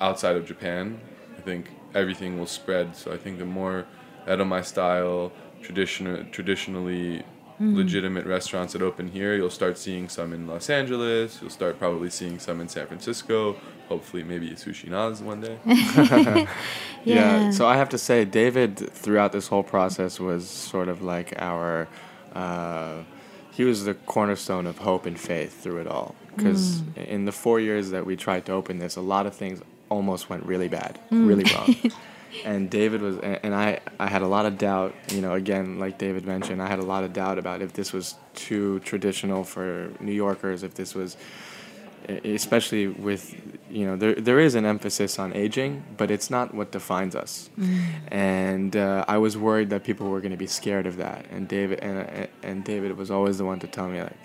outside 0.00 0.36
of 0.36 0.44
Japan, 0.46 1.00
I 1.38 1.40
think 1.40 1.70
everything 1.94 2.38
will 2.38 2.46
spread. 2.46 2.96
So 2.96 3.12
I 3.12 3.16
think 3.16 3.38
the 3.38 3.44
more 3.46 3.86
Edomae 4.26 4.64
style, 4.64 5.32
traditional, 5.62 6.24
traditionally 6.32 7.22
Mm. 7.60 7.74
legitimate 7.74 8.24
restaurants 8.24 8.72
that 8.74 8.82
open 8.82 9.08
here, 9.08 9.34
you'll 9.34 9.50
start 9.50 9.76
seeing 9.78 10.08
some 10.08 10.32
in 10.32 10.46
Los 10.46 10.70
Angeles. 10.70 11.38
You'll 11.40 11.50
start 11.50 11.76
probably 11.80 12.08
seeing 12.08 12.38
some 12.38 12.60
in 12.60 12.68
San 12.68 12.86
Francisco. 12.86 13.56
Hopefully, 13.88 14.22
maybe 14.22 14.50
Sushi 14.50 14.88
Noz 14.88 15.20
one 15.22 15.40
day. 15.40 15.58
yeah. 15.66 16.46
Yeah. 17.04 17.50
So 17.50 17.66
I 17.66 17.76
have 17.76 17.88
to 17.88 17.98
say, 17.98 18.24
David, 18.24 18.76
throughout 18.78 19.32
this 19.32 19.48
whole 19.48 19.64
process, 19.64 20.20
was 20.20 20.48
sort 20.48 20.88
of 20.88 21.02
like 21.02 21.34
our. 21.38 21.88
Uh, 22.32 23.02
he 23.50 23.64
was 23.64 23.84
the 23.84 23.94
cornerstone 23.94 24.64
of 24.64 24.78
hope 24.78 25.04
and 25.04 25.18
faith 25.18 25.60
through 25.60 25.78
it 25.80 25.88
all. 25.88 26.14
Because 26.36 26.82
Mm. 26.82 27.06
in 27.08 27.24
the 27.24 27.32
four 27.32 27.58
years 27.58 27.90
that 27.90 28.06
we 28.06 28.14
tried 28.14 28.46
to 28.46 28.52
open 28.52 28.78
this, 28.78 28.94
a 28.94 29.00
lot 29.00 29.26
of 29.26 29.34
things 29.34 29.60
almost 29.88 30.28
went 30.28 30.44
really 30.44 30.68
bad, 30.68 30.98
Mm. 31.10 31.28
really 31.28 31.44
wrong. 31.54 31.74
and 32.44 32.70
David 32.70 33.00
was, 33.02 33.18
and 33.18 33.54
I, 33.54 33.80
I 33.98 34.06
had 34.06 34.22
a 34.22 34.28
lot 34.28 34.46
of 34.46 34.58
doubt. 34.58 34.94
You 35.10 35.20
know, 35.20 35.34
again, 35.34 35.78
like 35.78 35.98
David 35.98 36.26
mentioned, 36.26 36.62
I 36.62 36.68
had 36.68 36.78
a 36.78 36.84
lot 36.84 37.04
of 37.04 37.12
doubt 37.12 37.38
about 37.38 37.62
if 37.62 37.72
this 37.72 37.92
was 37.92 38.14
too 38.34 38.80
traditional 38.80 39.44
for 39.44 39.90
New 40.00 40.12
Yorkers, 40.12 40.62
if 40.62 40.74
this 40.74 40.94
was 40.94 41.16
especially 42.24 42.86
with 42.86 43.34
you 43.70 43.84
know 43.84 43.96
there 43.96 44.14
there 44.14 44.38
is 44.38 44.54
an 44.54 44.64
emphasis 44.64 45.18
on 45.18 45.32
aging, 45.34 45.84
but 45.96 46.10
it's 46.10 46.30
not 46.30 46.54
what 46.54 46.70
defines 46.72 47.14
us. 47.14 47.50
Mm. 47.58 47.80
And 48.08 48.76
uh, 48.76 49.04
I 49.08 49.18
was 49.18 49.36
worried 49.36 49.70
that 49.70 49.84
people 49.84 50.08
were 50.08 50.20
going 50.20 50.30
to 50.30 50.36
be 50.38 50.46
scared 50.46 50.86
of 50.86 50.96
that. 50.98 51.26
And 51.30 51.48
David 51.48 51.80
and 51.80 52.28
and 52.42 52.64
David 52.64 52.96
was 52.96 53.10
always 53.10 53.38
the 53.38 53.44
one 53.44 53.58
to 53.60 53.66
tell 53.66 53.88
me 53.88 54.00
like, 54.00 54.16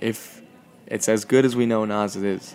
if 0.00 0.42
it's 0.86 1.08
as 1.08 1.24
good 1.24 1.44
as 1.44 1.56
we 1.56 1.66
know 1.66 1.84
Noz 1.86 2.16
it 2.16 2.24
is, 2.24 2.54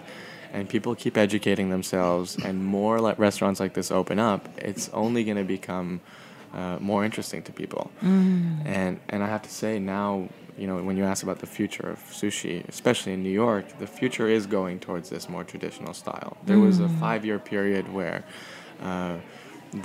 and 0.54 0.68
people 0.70 0.95
keep 0.95 1.18
educating 1.18 1.70
themselves, 1.70 2.38
and 2.43 2.64
more 2.64 3.00
like 3.00 3.18
restaurants 3.20 3.60
like 3.60 3.74
this 3.74 3.91
open 3.91 4.20
up, 4.20 4.47
it's 4.58 4.89
only 4.93 5.24
going 5.24 5.38
to 5.38 5.43
become 5.43 6.02
uh, 6.54 6.78
more 6.80 7.06
interesting 7.06 7.41
to 7.43 7.52
people. 7.52 7.91
Mm. 8.04 8.66
And 8.66 9.00
and 9.10 9.24
I 9.24 9.28
have 9.28 9.41
to 9.43 9.50
say 9.50 9.80
now, 9.80 10.28
you 10.58 10.68
know, 10.68 10.78
when 10.88 10.97
you 10.97 11.06
ask 11.06 11.24
about 11.24 11.39
the 11.39 11.47
future 11.47 11.88
of 11.89 12.00
sushi, 12.12 12.68
especially 12.68 13.14
in 13.14 13.22
New 13.24 13.30
York, 13.45 13.66
the 13.80 13.88
future 13.88 14.28
is 14.28 14.45
going 14.47 14.80
towards 14.80 15.10
this 15.10 15.30
more 15.30 15.43
traditional 15.43 15.93
style. 15.93 16.38
There 16.45 16.60
was 16.60 16.80
a 16.80 16.84
Mm. 16.88 17.00
five-year 17.00 17.39
period 17.39 17.86
where 17.93 18.24
uh, 18.84 19.16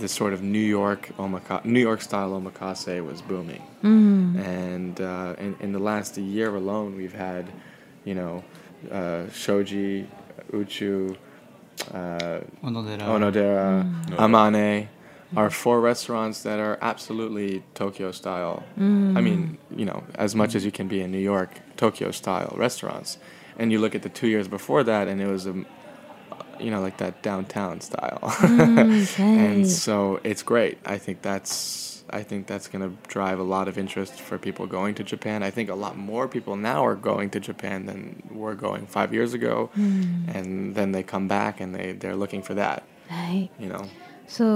this 0.00 0.12
sort 0.12 0.32
of 0.32 0.40
New 0.42 0.66
York 0.80 1.10
omaka- 1.18 1.64
New 1.64 1.80
York 1.80 2.00
style 2.00 2.30
omakase 2.40 3.04
was 3.10 3.20
booming, 3.22 3.62
Mm. 3.82 4.38
and 4.62 5.00
uh, 5.00 5.34
in, 5.44 5.54
in 5.60 5.72
the 5.72 5.78
last 5.90 6.16
year 6.16 6.54
alone, 6.56 6.96
we've 6.96 7.12
had, 7.28 7.44
you 8.04 8.14
know, 8.14 8.42
uh, 8.90 9.28
shoji, 9.32 10.06
uchu, 10.52 11.16
uh, 11.92 12.40
Onodera. 12.62 13.00
Onodera, 13.02 13.84
Mm. 13.84 14.16
Amane, 14.16 14.88
are 15.36 15.50
four 15.50 15.80
restaurants 15.80 16.42
that 16.42 16.60
are 16.60 16.78
absolutely 16.80 17.62
Tokyo 17.74 18.12
style. 18.12 18.62
I 18.78 19.20
mean, 19.20 19.58
you 19.76 19.84
know, 19.84 20.04
as 20.14 20.34
much 20.36 20.54
as 20.54 20.64
you 20.64 20.70
can 20.70 20.86
be 20.86 21.00
in 21.00 21.10
New 21.10 21.18
York, 21.18 21.60
Tokyo 21.76 22.10
style 22.12 22.54
restaurants. 22.56 23.18
And 23.58 23.72
you 23.72 23.78
look 23.80 23.94
at 23.94 24.02
the 24.02 24.08
two 24.08 24.28
years 24.28 24.46
before 24.48 24.84
that, 24.84 25.08
and 25.08 25.20
it 25.20 25.26
was 25.26 25.46
a, 25.46 25.54
you 26.60 26.70
know, 26.70 26.80
like 26.80 26.98
that 26.98 27.22
downtown 27.22 27.80
style. 27.80 28.18
Mm, 28.22 29.18
and 29.44 29.68
so 29.68 30.20
it's 30.24 30.42
great. 30.42 30.78
I 30.84 30.98
think 30.98 31.22
that's. 31.22 31.93
I 32.20 32.22
think 32.22 32.46
that's 32.46 32.68
going 32.72 32.84
to 32.88 32.92
drive 33.16 33.38
a 33.46 33.48
lot 33.56 33.66
of 33.70 33.74
interest 33.84 34.14
for 34.26 34.36
people 34.38 34.64
going 34.78 34.94
to 34.98 35.04
Japan. 35.14 35.42
I 35.42 35.50
think 35.56 35.68
a 35.68 35.74
lot 35.86 35.94
more 36.12 36.26
people 36.36 36.54
now 36.56 36.80
are 36.88 36.94
going 37.10 37.28
to 37.34 37.40
Japan 37.50 37.78
than 37.88 38.22
were 38.42 38.54
going 38.66 38.86
five 38.98 39.10
years 39.16 39.32
ago, 39.34 39.54
Mm. 39.76 40.34
and 40.36 40.74
then 40.76 40.88
they 40.94 41.02
come 41.14 41.26
back 41.38 41.54
and 41.62 41.74
they 41.76 41.86
they're 42.00 42.16
looking 42.24 42.42
for 42.48 42.54
that. 42.62 42.78
Right. 43.10 43.48
You 43.62 43.68
know. 43.72 43.84
So 44.36 44.46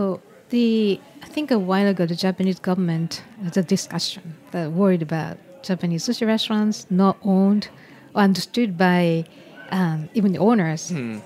the 0.55 1.01
I 1.27 1.29
think 1.35 1.51
a 1.51 1.59
while 1.71 1.89
ago 1.95 2.05
the 2.07 2.21
Japanese 2.27 2.61
government 2.69 3.11
had 3.45 3.57
a 3.57 3.63
discussion 3.77 4.23
that 4.53 4.65
worried 4.81 5.03
about 5.11 5.35
Japanese 5.69 6.03
sushi 6.07 6.27
restaurants 6.35 6.87
not 7.03 7.17
owned 7.35 7.65
or 8.15 8.21
understood 8.29 8.71
by 8.79 9.25
um, 9.79 9.99
even 10.19 10.33
the 10.33 10.39
owners. 10.51 10.83
Hmm. 10.91 11.19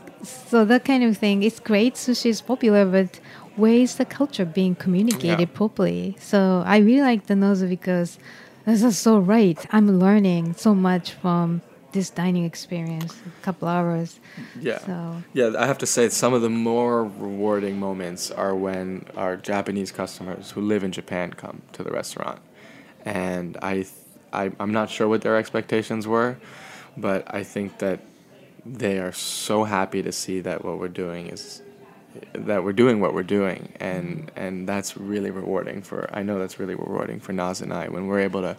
So 0.50 0.64
that 0.64 0.82
kind 0.84 1.02
of 1.04 1.12
thing. 1.24 1.42
It's 1.48 1.60
great. 1.72 1.94
Sushi 1.94 2.26
is 2.34 2.40
popular, 2.52 2.84
but 2.96 3.10
where 3.56 3.74
is 3.74 3.96
the 3.96 4.04
culture 4.04 4.44
being 4.44 4.74
communicated 4.74 5.40
Yeah. 5.48 5.56
properly. 5.56 6.16
So 6.20 6.62
I 6.66 6.78
really 6.78 7.02
like 7.02 7.26
the 7.26 7.34
Nozu 7.34 7.68
because 7.68 8.18
this 8.64 8.82
is 8.82 8.96
so 8.98 9.18
right. 9.18 9.58
I'm 9.70 9.98
learning 9.98 10.54
so 10.54 10.74
much 10.74 11.12
from 11.12 11.62
this 11.92 12.08
dining 12.08 12.44
experience, 12.46 13.14
a 13.26 13.44
couple 13.44 13.68
hours. 13.68 14.18
Yeah. 14.58 14.78
So 14.78 15.22
Yeah, 15.34 15.50
I 15.58 15.66
have 15.66 15.76
to 15.78 15.86
say 15.86 16.08
some 16.08 16.32
of 16.32 16.40
the 16.40 16.48
more 16.48 17.04
rewarding 17.04 17.78
moments 17.78 18.30
are 18.30 18.54
when 18.54 19.04
our 19.16 19.36
Japanese 19.36 19.92
customers 19.92 20.52
who 20.52 20.60
live 20.62 20.82
in 20.84 20.92
Japan 20.92 21.32
come 21.34 21.60
to 21.72 21.82
the 21.82 21.90
restaurant, 21.90 22.40
and 23.04 23.58
I, 23.60 23.74
th- 23.74 23.88
I 24.32 24.50
I'm 24.58 24.72
not 24.72 24.88
sure 24.88 25.06
what 25.06 25.20
their 25.20 25.36
expectations 25.36 26.06
were, 26.06 26.38
but 26.96 27.24
I 27.28 27.42
think 27.42 27.78
that 27.78 28.00
they 28.64 28.98
are 28.98 29.12
so 29.12 29.64
happy 29.64 30.02
to 30.02 30.12
see 30.12 30.40
that 30.40 30.64
what 30.64 30.78
we're 30.78 30.88
doing 30.88 31.26
is 31.26 31.60
that 32.34 32.64
we're 32.64 32.72
doing 32.72 33.00
what 33.00 33.14
we're 33.14 33.22
doing 33.22 33.72
and 33.80 34.30
and 34.36 34.68
that's 34.68 34.96
really 34.96 35.30
rewarding 35.30 35.82
for 35.82 36.08
I 36.12 36.22
know 36.22 36.38
that's 36.38 36.58
really 36.58 36.74
rewarding 36.74 37.20
for 37.20 37.32
Noz 37.32 37.62
and 37.62 37.72
I 37.72 37.88
when 37.88 38.06
we're 38.06 38.20
able 38.20 38.42
to 38.42 38.56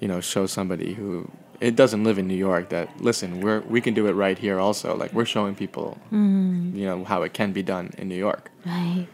you 0.00 0.08
know 0.08 0.20
show 0.20 0.46
somebody 0.46 0.94
who 0.94 1.30
it 1.60 1.76
doesn't 1.76 2.04
live 2.04 2.18
in 2.18 2.26
New 2.26 2.36
York 2.48 2.70
that 2.70 2.88
listen 3.00 3.40
we're 3.40 3.60
we 3.60 3.80
can 3.80 3.94
do 3.94 4.06
it 4.06 4.12
right 4.12 4.38
here 4.38 4.58
also 4.58 4.96
like 4.96 5.12
we're 5.12 5.26
showing 5.26 5.54
people 5.54 5.98
Mm. 6.12 6.74
you 6.74 6.86
know 6.86 7.04
how 7.04 7.22
it 7.22 7.32
can 7.32 7.52
be 7.52 7.62
done 7.62 7.90
in 7.98 8.08
New 8.08 8.16
York 8.28 8.50
right. 8.66 9.06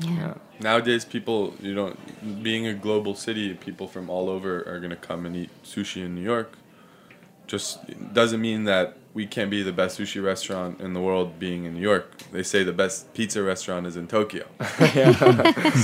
yeah 0.00 0.34
Nowadays, 0.62 1.06
people, 1.06 1.54
you 1.58 1.74
know, 1.74 1.96
being 2.42 2.66
a 2.66 2.74
global 2.74 3.14
city, 3.14 3.54
people 3.54 3.88
from 3.88 4.10
all 4.10 4.28
over 4.28 4.62
are 4.68 4.78
gonna 4.78 4.94
come 4.94 5.24
and 5.24 5.34
eat 5.34 5.48
sushi 5.64 6.04
in 6.04 6.14
New 6.14 6.20
York. 6.20 6.52
Just 7.50 7.78
doesn't 8.14 8.40
mean 8.40 8.62
that 8.64 8.96
we 9.12 9.26
can't 9.26 9.50
be 9.50 9.62
the 9.70 9.72
best 9.72 9.98
sushi 9.98 10.22
restaurant 10.32 10.80
in 10.80 10.92
the 10.92 11.00
world 11.00 11.28
being 11.40 11.64
in 11.64 11.74
New 11.74 11.80
York. 11.92 12.06
They 12.30 12.44
say 12.44 12.62
the 12.62 12.72
best 12.84 13.12
pizza 13.12 13.42
restaurant 13.42 13.86
is 13.90 13.96
in 13.96 14.06
Tokyo. 14.06 14.44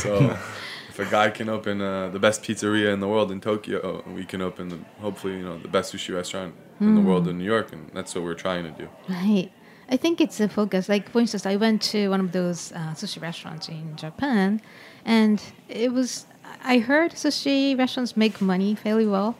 so 0.04 0.36
if 0.88 0.98
a 0.98 1.04
guy 1.06 1.30
can 1.30 1.48
open 1.48 1.80
uh, 1.80 2.08
the 2.10 2.20
best 2.20 2.42
pizzeria 2.44 2.92
in 2.92 3.00
the 3.00 3.08
world 3.08 3.30
in 3.32 3.40
Tokyo, 3.40 4.04
we 4.14 4.24
can 4.24 4.40
open 4.42 4.68
the, 4.68 4.78
hopefully, 5.00 5.34
you 5.38 5.42
know, 5.42 5.58
the 5.58 5.68
best 5.68 5.92
sushi 5.92 6.14
restaurant 6.14 6.54
in 6.80 6.94
the 6.94 7.00
Mm. 7.00 7.04
world 7.06 7.26
in 7.26 7.38
New 7.38 7.44
York, 7.56 7.72
and 7.72 7.90
that's 7.94 8.14
what 8.14 8.22
we're 8.22 8.34
trying 8.48 8.64
to 8.64 8.70
do. 8.82 8.88
Right. 9.08 9.50
I 9.88 9.96
think 9.96 10.20
it's 10.20 10.38
a 10.40 10.48
focus. 10.48 10.88
Like, 10.88 11.08
for 11.10 11.20
instance, 11.20 11.46
I 11.46 11.56
went 11.56 11.80
to 11.94 12.08
one 12.10 12.20
of 12.20 12.30
those 12.32 12.70
uh, 12.72 12.92
sushi 13.00 13.20
restaurants 13.20 13.68
in 13.68 13.96
Japan, 13.96 14.60
and 15.04 15.40
it 15.68 15.92
was. 15.92 16.26
I 16.62 16.78
heard 16.78 17.12
sushi 17.12 17.76
restaurants 17.78 18.16
make 18.16 18.40
money 18.40 18.74
fairly 18.74 19.06
well 19.06 19.36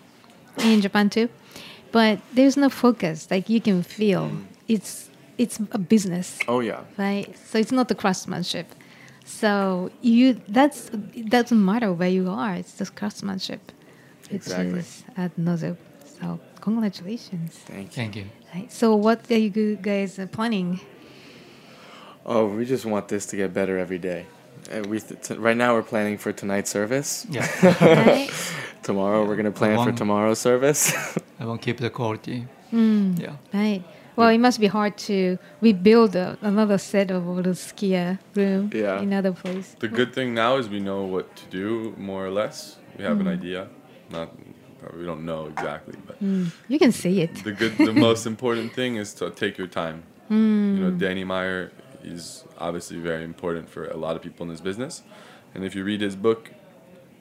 in 0.59 0.81
Japan 0.81 1.11
too, 1.11 1.29
but 1.93 2.19
there's 2.33 2.57
no 2.57 2.69
focus. 2.69 3.29
Like 3.31 3.49
you 3.49 3.61
can 3.61 3.83
feel 3.83 4.31
it's 4.69 5.11
it's 5.39 5.59
a 5.73 5.79
business, 5.79 6.39
oh 6.49 6.61
yeah 6.61 6.81
right? 6.97 7.35
So 7.49 7.59
it's 7.59 7.73
not 7.73 7.89
the 7.89 7.95
craftsmanship. 7.95 8.67
So 9.25 9.91
you 10.03 10.41
that's 10.49 10.91
it 11.15 11.29
doesn't 11.31 11.63
matter 11.65 11.93
where 11.93 12.09
you 12.09 12.29
are. 12.31 12.55
It's 12.55 12.77
just 12.79 12.95
craftsmanship, 12.95 13.61
which 14.31 14.43
Exactly. 14.47 14.79
is 14.81 15.05
at 15.17 15.37
Nozo. 15.37 15.77
So 16.21 16.41
congratulations. 16.61 17.53
thank 17.67 17.89
you 17.89 17.93
Thank 17.95 18.17
you. 18.17 18.25
Right. 18.55 18.73
So 18.73 18.95
what 18.97 19.31
are 19.31 19.37
you 19.39 19.77
guys 19.77 20.19
uh, 20.19 20.27
planning? 20.27 20.81
oh 22.25 22.47
we 22.47 22.65
just 22.65 22.85
want 22.85 23.09
this 23.09 23.27
to 23.27 23.37
get 23.37 23.53
better 23.55 23.79
every 23.79 23.99
day 23.99 24.27
and 24.69 24.87
we 24.87 25.01
th- 25.01 25.21
t- 25.23 25.35
right 25.35 25.57
now 25.57 25.75
we're 25.75 25.83
planning 25.83 26.19
for 26.19 26.33
tonight's 26.33 26.71
service 26.71 27.27
Yeah. 27.31 27.47
Right? 28.07 28.31
tomorrow 28.83 29.25
we're 29.27 29.37
gonna 29.37 29.51
plan 29.63 29.77
for 29.85 29.93
tomorrow's 29.93 30.39
service 30.39 30.93
I 31.41 31.45
won't 31.45 31.61
keep 31.63 31.79
the 31.79 31.91
quality. 31.91 32.47
Mm, 32.73 33.19
Yeah. 33.21 33.37
Right. 33.53 33.83
Well, 34.17 34.31
it 34.31 34.39
must 34.39 34.59
be 34.61 34.67
hard 34.69 34.97
to 35.11 35.39
rebuild 35.61 36.17
a, 36.17 36.39
another 36.41 36.79
set 36.79 37.11
of 37.11 37.29
all 37.29 37.43
the 37.43 37.51
Sukiya 37.55 38.19
room 38.35 38.71
Yeah. 38.75 39.03
in 39.03 39.13
other 39.13 39.33
place. 39.33 39.77
The 39.79 39.89
good 39.89 40.15
thing 40.15 40.33
now 40.33 40.57
is 40.57 40.69
we 40.71 40.81
know 40.81 41.03
what 41.05 41.27
to 41.37 41.45
do 41.51 41.95
more 41.99 42.25
or 42.25 42.31
less. 42.31 42.77
We 42.97 43.05
have 43.05 43.21
an 43.21 43.27
Mm. 43.27 43.39
idea, 43.39 43.69
not 44.11 44.29
probably 44.81 45.01
we 45.01 45.07
don't 45.07 45.25
know 45.27 45.43
exactly, 45.53 45.97
but 46.07 46.17
Mm, 46.25 46.47
you 46.69 46.79
can 46.79 46.93
see 46.93 47.21
it. 47.21 47.35
the 47.45 47.53
good, 47.53 47.77
the 47.77 47.93
most 47.93 48.25
important 48.27 48.73
thing 48.73 48.97
is 48.97 49.13
to 49.15 49.29
take 49.31 49.59
your 49.59 49.69
time. 49.69 50.03
You 50.31 50.37
know, 50.83 50.91
Mm. 50.93 50.99
Danny 50.99 51.25
Meyer 51.25 51.71
is 52.07 52.45
obviously 52.59 52.99
very 52.99 53.25
important 53.25 53.69
for 53.69 53.87
a 53.89 53.97
lot 53.97 54.17
of 54.17 54.23
people 54.23 54.45
in 54.45 54.51
this 54.51 54.61
business, 54.61 55.03
and 55.55 55.65
if 55.65 55.75
you 55.75 55.85
read 55.85 56.01
his 56.01 56.17
book, 56.17 56.53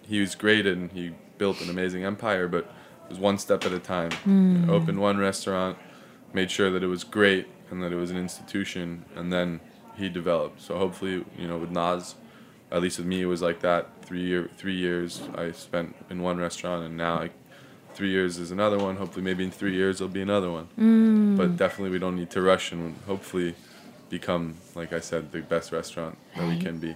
he 0.07 0.19
was 0.19 0.35
great 0.35 0.65
and 0.65 0.91
he 0.91 1.13
built 1.37 1.61
an 1.61 1.69
amazing 1.69 2.03
empire, 2.03 2.47
but 2.47 2.65
it 3.05 3.09
was 3.09 3.19
one 3.19 3.37
step 3.37 3.65
at 3.65 3.71
a 3.71 3.79
time. 3.79 4.11
Mm. 4.25 4.69
Opened 4.69 4.99
one 4.99 5.17
restaurant, 5.17 5.77
made 6.33 6.51
sure 6.51 6.69
that 6.71 6.83
it 6.83 6.87
was 6.87 7.03
great 7.03 7.47
and 7.69 7.81
that 7.81 7.91
it 7.91 7.95
was 7.95 8.11
an 8.11 8.17
institution, 8.17 9.05
and 9.15 9.31
then 9.31 9.59
he 9.97 10.09
developed. 10.09 10.61
So 10.61 10.77
hopefully, 10.77 11.25
you 11.37 11.47
know, 11.47 11.57
with 11.57 11.71
Noz, 11.71 12.15
at 12.71 12.81
least 12.81 12.97
with 12.97 13.07
me, 13.07 13.21
it 13.21 13.25
was 13.25 13.41
like 13.41 13.61
that. 13.61 13.89
Three 14.03 14.21
year, 14.21 14.49
three 14.57 14.75
years 14.75 15.21
I 15.35 15.51
spent 15.51 15.95
in 16.09 16.21
one 16.21 16.37
restaurant, 16.37 16.85
and 16.85 16.97
now 16.97 17.15
I, 17.15 17.29
three 17.93 18.09
years 18.09 18.37
is 18.37 18.51
another 18.51 18.77
one. 18.77 18.97
Hopefully, 18.97 19.23
maybe 19.23 19.43
in 19.43 19.51
three 19.51 19.73
years 19.73 19.99
there'll 19.99 20.13
be 20.13 20.21
another 20.21 20.51
one. 20.51 20.67
Mm. 20.77 21.37
But 21.37 21.57
definitely, 21.57 21.91
we 21.91 21.99
don't 21.99 22.15
need 22.15 22.29
to 22.31 22.41
rush 22.41 22.71
and 22.71 22.95
hopefully 23.07 23.55
become, 24.09 24.55
like 24.75 24.93
I 24.93 24.99
said, 24.99 25.31
the 25.31 25.41
best 25.41 25.71
restaurant 25.71 26.17
that 26.35 26.47
we 26.47 26.59
can 26.59 26.79
be. 26.79 26.95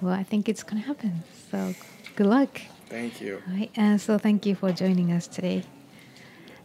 Well, 0.00 0.12
I 0.12 0.22
think 0.22 0.48
it's 0.48 0.62
gonna 0.62 0.82
happen. 0.82 1.22
So 1.50 1.74
good 2.16 2.26
luck. 2.26 2.60
thank 2.88 3.20
you 3.20 3.42
All 3.48 3.56
right. 3.56 3.70
Uh, 3.78 3.98
so 3.98 4.18
thank 4.18 4.46
you 4.46 4.54
for 4.54 4.72
joining 4.72 5.10
us 5.12 5.26
today. 5.26 5.64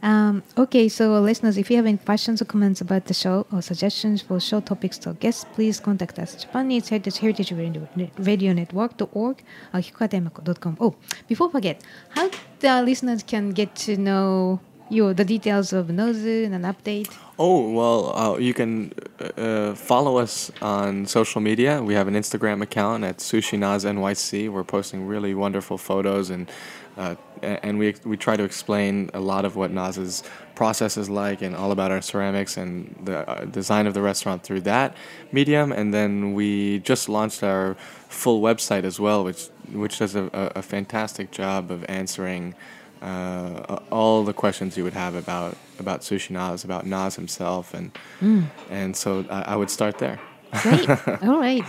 Um, 0.02 0.44
okay, 0.58 0.88
so 0.88 1.20
listeners, 1.20 1.58
if 1.58 1.70
you 1.70 1.76
have 1.76 1.86
any 1.86 1.98
questions 1.98 2.42
or 2.42 2.46
comments 2.46 2.80
about 2.80 3.06
the 3.06 3.14
show 3.14 3.46
or 3.52 3.62
suggestions 3.62 4.22
for 4.22 4.40
show 4.40 4.62
topics 4.62 5.06
or 5.06 5.14
guests, 5.14 5.46
please 5.54 5.80
contact 5.80 6.18
us. 6.20 6.36
Japanese 6.44 6.88
Heritage 6.88 7.18
Heritage 7.18 7.52
Radio, 7.52 7.88
Radio 8.18 8.54
Network.org 8.54 9.44
or 9.74 9.80
akikokatayama.com. 9.80 10.78
Oh, 10.80 10.96
before 11.28 11.50
I 11.50 11.52
forget, 11.52 11.84
how 12.10 12.30
the 12.60 12.82
listeners 12.84 13.24
can 13.24 13.50
get 13.52 13.76
to 13.88 13.98
know 13.98 14.62
you, 14.90 15.14
the 15.14 15.26
details 15.26 15.74
of 15.74 15.88
Nozu 15.88 16.46
and 16.46 16.54
an 16.54 16.64
update. 16.64 17.16
Oh, 17.38 17.72
well, 17.72 18.18
uh, 18.18 18.38
you 18.38 18.54
can 18.54 18.94
uh, 19.38 19.74
follow 19.76 20.18
us 20.18 20.52
on 20.62 21.06
social 21.06 21.42
media. 21.42 21.82
We 21.82 21.94
have 21.94 22.08
an 22.08 22.16
Instagram 22.16 22.62
account 22.62 23.04
at 23.04 23.18
SushiNozNYC. 23.18 24.50
We're 24.50 24.64
posting 24.64 25.06
really 25.06 25.34
wonderful 25.34 25.78
photos 25.78 26.30
and 26.30 26.50
uh, 26.98 27.16
and 27.42 27.80
we 27.80 27.96
we 28.04 28.18
try 28.18 28.36
to 28.36 28.44
explain 28.44 29.10
a 29.14 29.22
lot 29.22 29.46
of 29.46 29.56
what 29.56 29.72
Noz's 29.72 30.22
process 30.56 30.98
is 30.98 31.10
like 31.10 31.42
and 31.42 31.56
all 31.56 31.72
about 31.72 31.92
our 31.92 32.02
ceramics 32.02 32.58
and 32.58 32.94
the 33.06 33.20
uh, 33.30 33.46
design 33.46 33.88
of 33.88 33.94
the 33.94 34.02
restaurant 34.02 34.44
through 34.44 34.62
that 34.62 34.98
medium. 35.32 35.72
And 35.72 35.94
then 35.94 36.34
we 36.34 36.80
just 36.80 37.08
launched 37.08 37.42
our 37.42 37.76
full 38.10 38.42
website 38.42 38.84
as 38.84 39.00
well, 39.00 39.24
which 39.24 39.48
which 39.72 40.00
does 40.00 40.16
a, 40.16 40.26
a 40.56 40.62
fantastic 40.62 41.32
job 41.32 41.72
of 41.72 41.86
answering 41.88 42.56
uh, 43.02 43.80
all 43.92 44.24
the 44.24 44.34
questions 44.34 44.78
you 44.78 44.84
would 44.84 44.94
have 44.94 45.16
about 45.16 45.56
about 45.80 46.02
Sushi 46.02 46.32
Noz, 46.32 46.64
about 46.66 46.86
Noz 46.86 47.16
himself, 47.16 47.74
and 47.74 47.92
Mm. 48.22 48.44
and 48.70 48.96
so 48.96 49.24
I, 49.30 49.54
I 49.54 49.56
would 49.56 49.70
start 49.70 49.98
there. 49.98 50.20
Great. 50.64 50.90
all 51.24 51.40
right. 51.40 51.66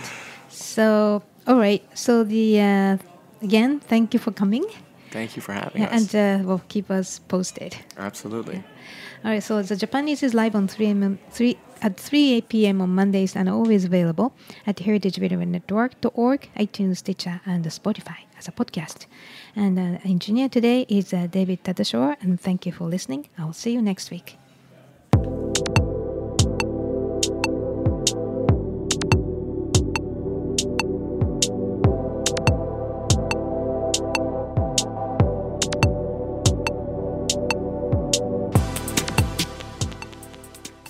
So, 0.49 1.21
all 1.47 1.57
right. 1.57 1.81
So 1.93 2.23
the 2.23 2.59
uh, 2.59 2.97
again, 3.41 3.79
thank 3.79 4.13
you 4.13 4.19
for 4.19 4.31
coming. 4.31 4.65
Thank 5.11 5.35
you 5.35 5.41
for 5.41 5.53
having 5.53 5.81
Yeah, 5.81 5.89
us. 5.95 6.13
and 6.13 6.41
uh, 6.43 6.47
well, 6.47 6.61
keep 6.69 6.89
us 6.89 7.19
posted. 7.19 7.75
Absolutely. 7.97 8.63
All 9.23 9.31
right, 9.31 9.43
so 9.43 9.61
the 9.61 9.75
Japan 9.75 10.07
Eats 10.07 10.23
is 10.23 10.33
live 10.33 10.55
on 10.55 10.67
3 10.67 10.87
m 10.87 11.19
3 11.29 11.57
at 11.83 11.97
3 11.97 12.41
p.m. 12.41 12.81
on 12.81 12.89
Mondays 12.95 13.35
and 13.35 13.49
always 13.49 13.85
available 13.85 14.33
at 14.65 14.77
heritageradionetwork.org, 14.77 16.49
iTunes, 16.57 16.97
Stitcher, 16.97 17.41
and 17.45 17.65
Spotify 17.65 18.17
as 18.37 18.47
a 18.47 18.51
podcast. 18.51 19.05
And 19.55 19.77
uh, 19.77 19.99
engineer 20.03 20.49
today 20.49 20.85
is 20.89 21.13
uh, 21.13 21.27
David 21.27 21.63
Tadashore, 21.63 22.15
and 22.21 22.39
thank 22.39 22.65
you 22.65 22.71
for 22.71 22.85
listening. 22.87 23.27
I'll 23.37 23.53
see 23.53 23.73
you 23.73 23.81
next 23.81 24.11
week. 24.11 24.37